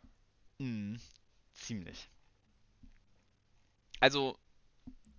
[0.58, 1.00] Mhm,
[1.54, 2.10] ziemlich.
[4.00, 4.38] Also,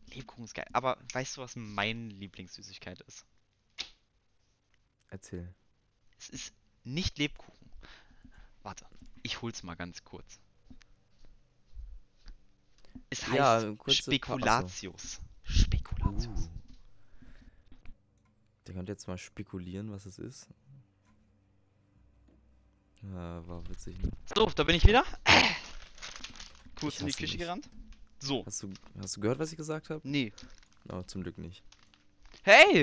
[0.07, 0.67] Lebkuchen ist geil.
[0.73, 3.25] Aber weißt du, was meine Lieblingssüßigkeit ist?
[5.09, 5.53] Erzähl.
[6.17, 6.53] Es ist
[6.83, 7.71] nicht Lebkuchen.
[8.63, 8.85] Warte,
[9.23, 10.39] ich hol's mal ganz kurz.
[13.09, 13.75] Es heißt Ja.
[13.87, 15.21] Spekulatius.
[15.43, 16.47] Spekulatius.
[16.47, 16.49] Uh.
[18.67, 20.47] Der könnte jetzt mal spekulieren, was es ist.
[23.03, 24.09] Ja, war witzig, ne?
[24.35, 25.03] So, da bin ich wieder.
[26.79, 27.37] Kurz Ich in die Küche dich.
[27.37, 27.69] gerannt.
[28.19, 30.01] So, Hast du, hast du gehört, was ich gesagt habe?
[30.07, 30.33] nee.
[30.89, 31.63] Oh, zum Glück nicht.
[32.43, 32.81] Hey!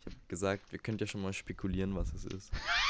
[0.00, 2.50] Ich habe gesagt, wir könnt ja schon mal spekulieren, was es ist.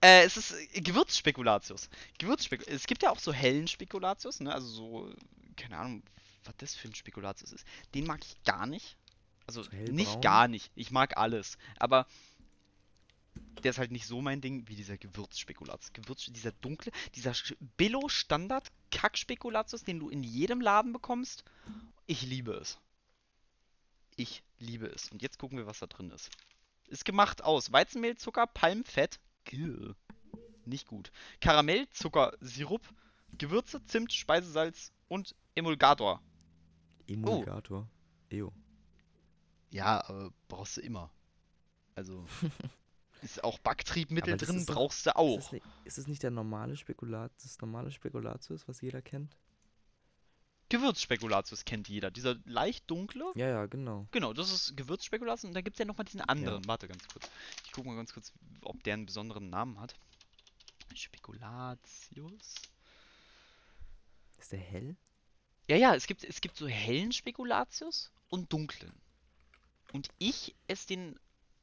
[0.00, 1.88] Äh, es ist äh, Gewürzspekulatius.
[2.18, 4.52] Gewürzspek es gibt ja auch so hellen Spekulatius, ne?
[4.52, 5.12] Also so,
[5.56, 6.02] keine Ahnung,
[6.44, 7.64] was das für ein Spekulatius ist.
[7.94, 8.96] Den mag ich gar nicht.
[9.46, 10.20] Also So nicht hellbraun?
[10.20, 10.70] gar nicht.
[10.76, 11.56] Ich mag alles.
[11.78, 12.06] Aber
[13.62, 15.92] der ist halt nicht so mein Ding wie dieser Gewürzspekulatius.
[15.92, 17.32] Gewürz, dieser dunkle, dieser
[17.76, 21.42] Billo-Standard-Kack-Spekulatius, den du in jedem Laden bekommst.
[22.06, 22.78] Ich liebe es.
[24.16, 25.10] Ich liebe es.
[25.10, 26.30] Und jetzt gucken wir, was da drin ist.
[26.86, 29.18] Ist gemacht aus Weizenmehl, Zucker, Palmfett.
[30.64, 31.10] Nicht gut.
[31.40, 32.82] Karamell, Zucker, Sirup,
[33.36, 36.20] Gewürze, Zimt, Speisesalz und Emulgator.
[37.06, 37.88] Emulgator.
[38.30, 38.52] Eo.
[39.70, 41.10] Ja, aber brauchst du immer.
[41.94, 42.24] Also
[43.22, 45.38] ist auch Backtriebmittel das drin, ist brauchst du Ist auch.
[45.38, 49.36] es, nicht, ist es nicht der normale Spekulat, das normale Spekulatius, was jeder kennt?
[50.70, 52.10] Gewürzspekulatius kennt jeder.
[52.10, 53.32] Dieser leicht dunkle.
[53.34, 54.06] Ja, ja, genau.
[54.10, 56.66] Genau, das ist Gewürzspekulatius und dann gibt es ja nochmal diesen anderen.
[56.66, 57.30] Warte ganz kurz.
[57.64, 58.32] Ich gucke mal ganz kurz,
[58.62, 59.94] ob der einen besonderen Namen hat.
[60.94, 62.54] Spekulatius.
[64.38, 64.96] Ist der hell?
[65.68, 68.92] Ja, ja, es gibt, es gibt so hellen Spekulatius und dunklen.
[69.92, 71.18] Und ich esse den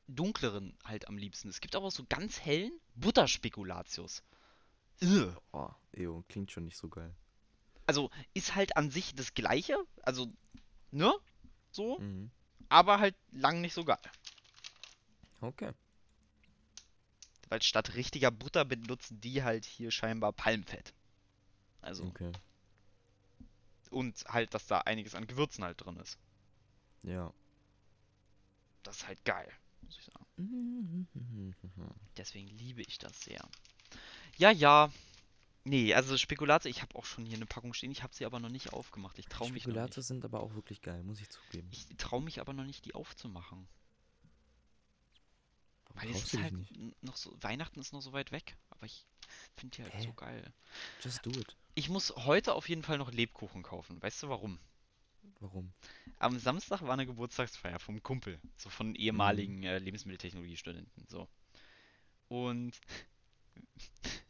[0.07, 1.49] dunkleren halt am liebsten.
[1.49, 4.23] Es gibt aber auch so ganz hellen Butterspekulatius.
[5.01, 5.35] Ugh.
[5.51, 7.15] Oh, Eo, klingt schon nicht so geil.
[7.87, 10.31] Also ist halt an sich das gleiche, also,
[10.91, 11.13] ne?
[11.71, 12.31] So, Mhm.
[12.69, 13.99] aber halt lang nicht so geil.
[15.41, 15.71] Okay.
[17.49, 20.93] Weil statt richtiger Butter benutzen die halt hier scheinbar Palmfett.
[21.81, 22.31] Also, Okay.
[23.91, 26.17] und halt, dass da einiges an Gewürzen halt drin ist.
[27.03, 27.31] Ja.
[28.83, 29.51] Das ist halt geil,
[29.81, 30.25] muss ich sagen.
[30.37, 31.07] Mhm.
[32.17, 33.41] Deswegen liebe ich das sehr.
[34.37, 34.91] Ja, ja.
[35.67, 38.39] Nee, also Spekulatius, ich habe auch schon hier eine Packung stehen, ich habe sie aber
[38.39, 39.17] noch nicht aufgemacht.
[39.17, 39.73] Ich traue mich noch nicht.
[39.73, 41.67] Spekulatius sind aber auch wirklich geil, muss ich zugeben.
[41.71, 43.67] Ich traue mich aber noch nicht, die aufzumachen.
[45.85, 47.03] Warum Weil es ist halt nicht?
[47.03, 49.07] noch so, Weihnachten ist noch so weit weg, aber ich
[49.55, 50.03] finde die halt Hä?
[50.03, 50.53] so geil.
[51.01, 51.55] Just do it.
[51.73, 53.99] ich muss heute auf jeden Fall noch Lebkuchen kaufen.
[54.03, 54.59] Weißt du warum?
[55.39, 55.73] Warum?
[56.19, 61.27] Am Samstag war eine Geburtstagsfeier vom Kumpel, so von ehemaligen äh, Lebensmitteltechnologiestudenten, so.
[62.27, 62.79] Und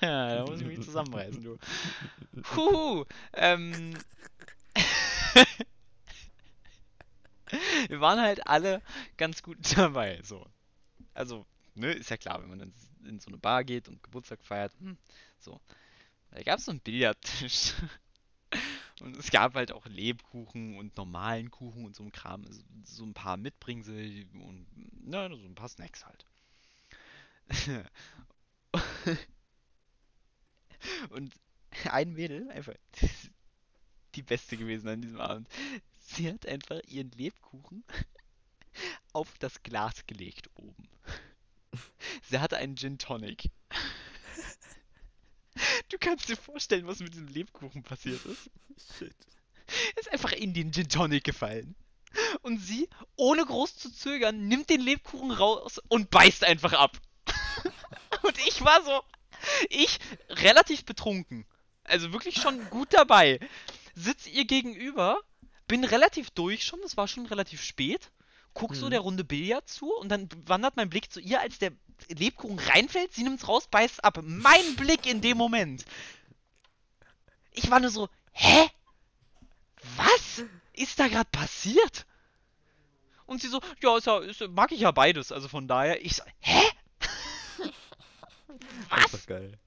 [0.00, 1.58] da muss ich mich zusammenreißen, du.
[2.56, 3.04] Huhu,
[3.34, 3.94] ähm,
[7.88, 8.82] wir waren halt alle
[9.16, 10.46] ganz gut dabei, so.
[11.14, 12.74] Also, ne, ist ja klar, wenn man dann
[13.04, 14.96] in so eine Bar geht und Geburtstag feiert, hm,
[15.38, 15.60] so.
[16.30, 17.74] Da gab es so einen Billardtisch.
[19.00, 22.44] Und es gab halt auch Lebkuchen und normalen Kuchen und so ein Kram.
[22.46, 24.66] Also So ein paar Mitbringsel und
[25.04, 26.26] na, so ein paar Snacks halt.
[31.10, 31.32] Und
[31.84, 32.74] ein Mädel, einfach
[34.14, 35.48] die beste gewesen an diesem Abend.
[35.98, 37.84] Sie hat einfach ihren Lebkuchen
[39.12, 40.88] auf das Glas gelegt oben.
[42.28, 43.50] Sie hatte einen Gin Tonic.
[45.88, 48.50] Du kannst dir vorstellen, was mit diesem Lebkuchen passiert ist.
[48.98, 49.16] Shit.
[49.94, 51.74] Er ist einfach in den Gin Tonic gefallen.
[52.42, 57.00] Und sie, ohne groß zu zögern, nimmt den Lebkuchen raus und beißt einfach ab.
[58.26, 59.02] Und ich war so,
[59.68, 61.46] ich relativ betrunken,
[61.84, 63.40] also wirklich schon gut dabei,
[63.94, 65.20] sitz ihr gegenüber,
[65.66, 68.10] bin relativ durch schon, es war schon relativ spät,
[68.54, 68.90] guck so Mhm.
[68.90, 71.72] der Runde Billard zu und dann wandert mein Blick zu ihr, als der
[72.08, 74.18] Lebkuchen reinfällt, sie nimmt's raus, beißt ab.
[74.22, 75.84] Mein Blick in dem Moment.
[77.52, 78.70] Ich war nur so, hä?
[79.96, 80.42] Was
[80.72, 82.06] ist da gerade passiert?
[83.26, 86.16] Und sie so, ja, ist ja, ist, mag ich ja beides, also von daher, ich
[86.16, 86.62] so, hä?
[88.90, 88.98] Was?
[89.04, 89.58] Einfach geil.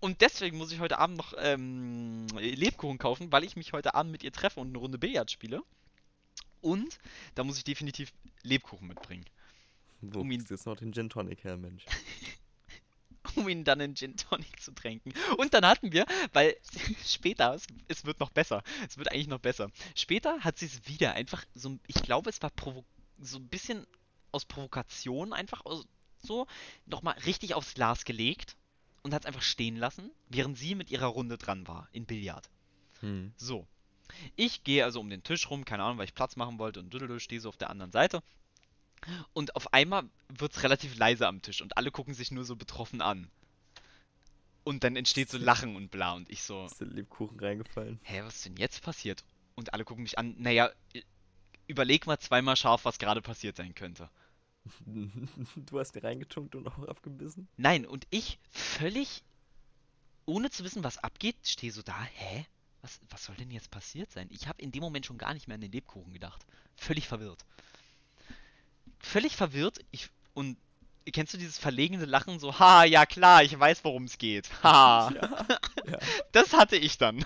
[0.00, 4.12] Und deswegen muss ich heute Abend noch ähm, Lebkuchen kaufen, weil ich mich heute Abend
[4.12, 5.62] mit ihr treffe und eine Runde Billard spiele.
[6.60, 6.98] Und
[7.34, 9.24] da muss ich definitiv Lebkuchen mitbringen,
[10.00, 11.84] Wo Um ihn- jetzt noch den Gin Tonic her, Mensch?
[13.36, 15.12] um ihn dann in Gin Tonic zu tränken.
[15.36, 16.56] Und dann hatten wir, weil
[17.04, 19.68] später, es, es wird noch besser, es wird eigentlich noch besser.
[19.96, 22.52] Später hat sie es wieder einfach so, ich glaube, es war
[23.20, 23.84] so ein bisschen
[24.32, 25.86] aus Provokation einfach aus,
[26.22, 26.46] so
[26.86, 28.56] nochmal richtig aufs Glas gelegt
[29.02, 32.48] und hat es einfach stehen lassen, während sie mit ihrer Runde dran war in Billard.
[33.00, 33.32] Hm.
[33.36, 33.66] So.
[34.36, 36.92] Ich gehe also um den Tisch rum, keine Ahnung, weil ich Platz machen wollte und
[36.92, 38.22] düdelü, stehe so auf der anderen Seite.
[39.32, 42.56] Und auf einmal wird es relativ leise am Tisch und alle gucken sich nur so
[42.56, 43.30] betroffen an.
[44.64, 48.00] Und dann entsteht so Lachen und bla und ich so, Ist der Lebkuchen reingefallen?
[48.02, 49.24] hä, was ist denn jetzt passiert?
[49.54, 50.70] Und alle gucken mich an, naja,
[51.66, 54.10] überleg mal zweimal scharf, was gerade passiert sein könnte.
[54.86, 57.48] Du hast dir reingetunkt und auch abgebissen?
[57.56, 59.22] Nein, und ich völlig,
[60.26, 62.46] ohne zu wissen, was abgeht, stehe so da, hä?
[62.82, 64.28] Was, was soll denn jetzt passiert sein?
[64.30, 66.46] Ich habe in dem Moment schon gar nicht mehr an den Lebkuchen gedacht.
[66.76, 67.44] Völlig verwirrt.
[69.00, 69.80] Völlig verwirrt.
[69.90, 70.56] Ich, und
[71.12, 74.48] kennst du dieses verlegene Lachen so, ha, ja klar, ich weiß, worum es geht.
[74.62, 75.10] Ha.
[75.14, 75.46] Ja.
[75.90, 75.98] ja.
[76.32, 77.24] Das hatte ich dann.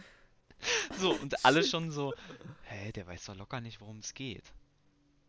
[0.98, 2.14] so, und alle schon so,
[2.64, 4.44] hä, der weiß doch locker nicht, worum es geht.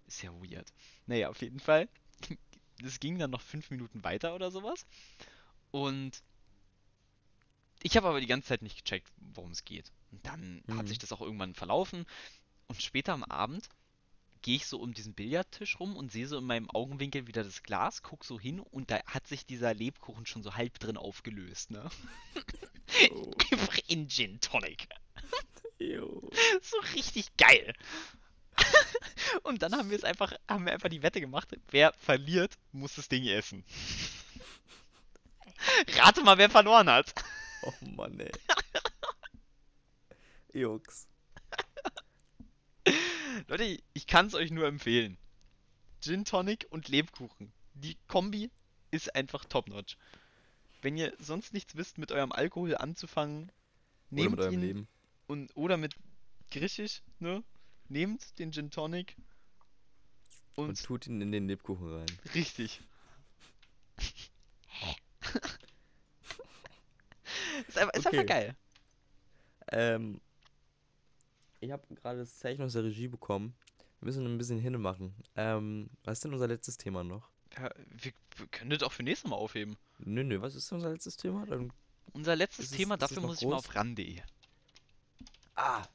[0.07, 0.71] Ist ja weird.
[1.07, 1.87] Naja, auf jeden Fall.
[2.79, 4.85] Das ging dann noch fünf Minuten weiter oder sowas.
[5.71, 6.21] Und
[7.81, 9.93] ich habe aber die ganze Zeit nicht gecheckt, worum es geht.
[10.11, 10.87] Und dann hat Mhm.
[10.87, 12.05] sich das auch irgendwann verlaufen.
[12.67, 13.69] Und später am Abend
[14.41, 17.63] gehe ich so um diesen Billardtisch rum und sehe so in meinem Augenwinkel wieder das
[17.63, 21.71] Glas, guck so hin und da hat sich dieser Lebkuchen schon so halb drin aufgelöst,
[21.71, 21.89] ne?
[23.11, 23.31] Oh.
[23.51, 24.89] Einfach in Gin Tonic.
[25.79, 26.29] Jo.
[26.61, 27.73] So richtig geil.
[29.43, 32.95] Und dann haben wir es einfach, haben wir einfach die Wette gemacht, wer verliert, muss
[32.95, 33.63] das Ding essen.
[35.95, 37.13] Rate mal, wer verloren hat.
[37.63, 38.31] Oh Mann, ey.
[40.53, 41.07] Jux.
[43.47, 45.17] Leute, ich kann es euch nur empfehlen.
[46.01, 47.51] Gin Tonic und Lebkuchen.
[47.73, 48.51] Die Kombi
[48.91, 49.97] ist einfach top-notch.
[50.81, 53.51] Wenn ihr sonst nichts wisst, mit eurem Alkohol anzufangen,
[54.11, 54.87] Oder nehmt mit eurem ihn Leben.
[55.27, 55.95] und oder mit
[56.51, 57.43] griechisch, ne?
[57.89, 59.15] Nehmt den Gin Tonic
[60.55, 62.05] und, Und tut ihn in den Lebkuchen rein.
[62.33, 62.81] richtig.
[67.67, 68.25] ist einfach, ist einfach Okay.
[68.25, 68.55] geil.
[69.71, 70.21] Ähm,
[71.59, 73.55] ich habe gerade das Zeichen aus der Regie bekommen.
[73.99, 75.15] Wir müssen ein bisschen hinne machen.
[75.35, 77.29] Ähm, was ist denn unser letztes Thema noch?
[77.57, 79.77] Ja, wir, wir können das auch für nächstes Mal aufheben.
[79.99, 81.45] Nö, nö, was ist denn unser letztes Thema?
[81.45, 81.71] Dann,
[82.13, 83.65] Unser letztes Thema, es dafür muss ich mal groß?
[83.69, 84.21] auf ran.de.
[85.55, 85.87] ah!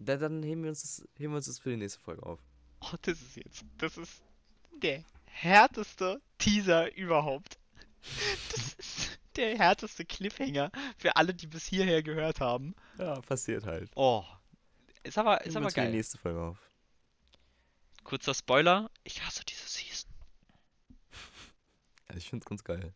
[0.00, 2.40] Da, dann heben wir, uns das, heben wir uns das für die nächste Folge auf.
[2.80, 3.64] Oh, das ist jetzt.
[3.78, 4.22] Das ist
[4.80, 7.58] der härteste Teaser überhaupt.
[8.52, 12.76] Das ist der härteste Cliffhanger für alle, die bis hierher gehört haben.
[12.96, 13.90] Ja, passiert halt.
[13.96, 14.24] Oh.
[15.02, 15.90] Ist aber, Heben ist wir aber für die geil.
[15.90, 16.58] nächste Folge auf.
[18.04, 20.10] kurzer Spoiler, ich hasse diese Season.
[22.06, 22.94] Also ich finde es ganz geil.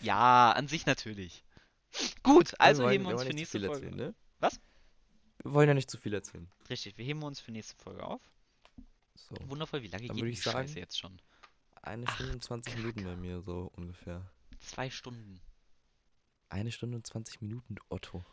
[0.00, 1.42] Ja, an sich natürlich.
[2.22, 3.86] Gut, also wollen, heben wir uns für nächste Folge.
[3.86, 4.14] erzählen, ne?
[4.42, 4.60] Was?
[5.42, 6.48] Wir wollen ja nicht zu viel erzählen.
[6.68, 8.20] Richtig, wir heben uns für nächste Folge auf.
[9.14, 9.34] So.
[9.48, 11.20] Wundervoll, wie lange Dann geht die ich sagen- Scheiße jetzt schon?
[11.80, 14.24] Eine Ach, Stunde und 20 Minuten bei mir, so ungefähr.
[14.60, 15.40] Zwei Stunden.
[16.48, 18.24] Eine Stunde und 20 Minuten, Otto.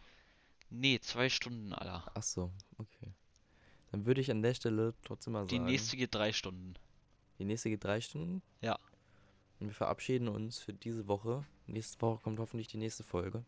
[0.70, 2.12] Nee, zwei Stunden, Alter.
[2.14, 3.14] Ach so, okay.
[3.92, 5.66] Dann würde ich an der Stelle trotzdem mal Die sagen.
[5.68, 6.76] nächste geht drei Stunden.
[7.40, 8.44] Die nächste geht drei Stunden.
[8.62, 8.78] Ja.
[9.60, 11.44] Und wir verabschieden uns für diese Woche.
[11.66, 13.44] Nächste Woche kommt hoffentlich die nächste Folge.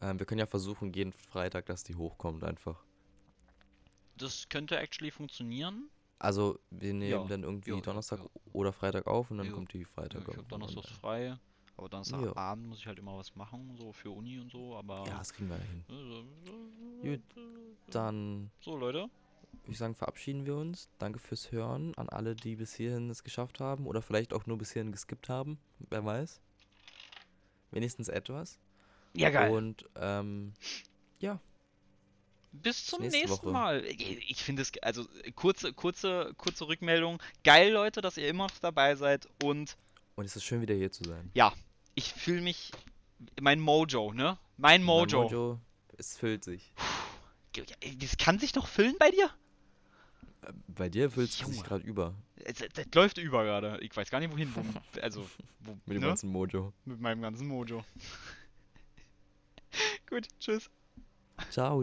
[0.00, 2.82] Ähm, wir können ja versuchen, jeden Freitag, dass die hochkommt einfach.
[4.16, 5.90] Das könnte actually funktionieren.
[6.18, 8.26] Also, wir nehmen Ja, dann irgendwie ja, ja, Donnerstag ja.
[8.52, 9.52] oder Freitag auf und dann Ja.
[9.52, 11.38] kommt die Freitag ich habe Und, frei.
[11.76, 11.90] Aber Ja.
[11.90, 15.04] Donnerstagabend muss ich halt immer was machen, so für Uni und so, aber.
[15.04, 15.84] äh, Ja, das kriegen wir hin.
[17.02, 17.22] Gut,
[17.90, 19.08] Dann So, Leute.
[19.62, 20.88] würde ich sagen, verabschieden wir uns.
[20.98, 24.58] Danke fürs Hören an alle, die bis hierhin es geschafft haben oder vielleicht auch nur
[24.58, 25.58] bis hierhin geskippt haben.
[25.78, 26.40] Wer weiß.
[27.70, 28.58] Wenigstens etwas.
[29.14, 29.50] Ja, geil.
[29.50, 30.52] Und ähm,
[32.52, 33.50] Bis zum nächste nächsten Woche.
[33.50, 33.84] Mal.
[33.84, 35.04] Ich finde es, also
[35.34, 37.22] kurze, kurze, kurze Rückmeldung.
[37.44, 39.28] Geil, Leute, dass ihr immer noch dabei seid.
[39.42, 39.76] Und
[40.16, 41.30] und es ist schön wieder hier zu sein.
[41.94, 42.72] ich fühle mich,
[43.40, 44.38] mein Mojo, ne?
[44.56, 45.20] Mein Mojo.
[45.20, 45.60] Mein Mojo,
[45.96, 46.72] es füllt sich.
[48.00, 49.30] Das kann sich doch füllen bei dir?
[50.68, 52.14] Bei dir füllt es sich gerade über.
[52.44, 53.78] Das, das läuft über gerade.
[53.80, 54.52] Ich weiß gar nicht wohin.
[54.54, 55.28] Wo, also,
[55.60, 56.08] wo, Mit dem ne?
[56.08, 56.72] ganzen Mojo.
[56.84, 57.84] Mit meinem ganzen Mojo.
[60.10, 60.70] Gut, tschüss.
[61.50, 61.82] Ciao.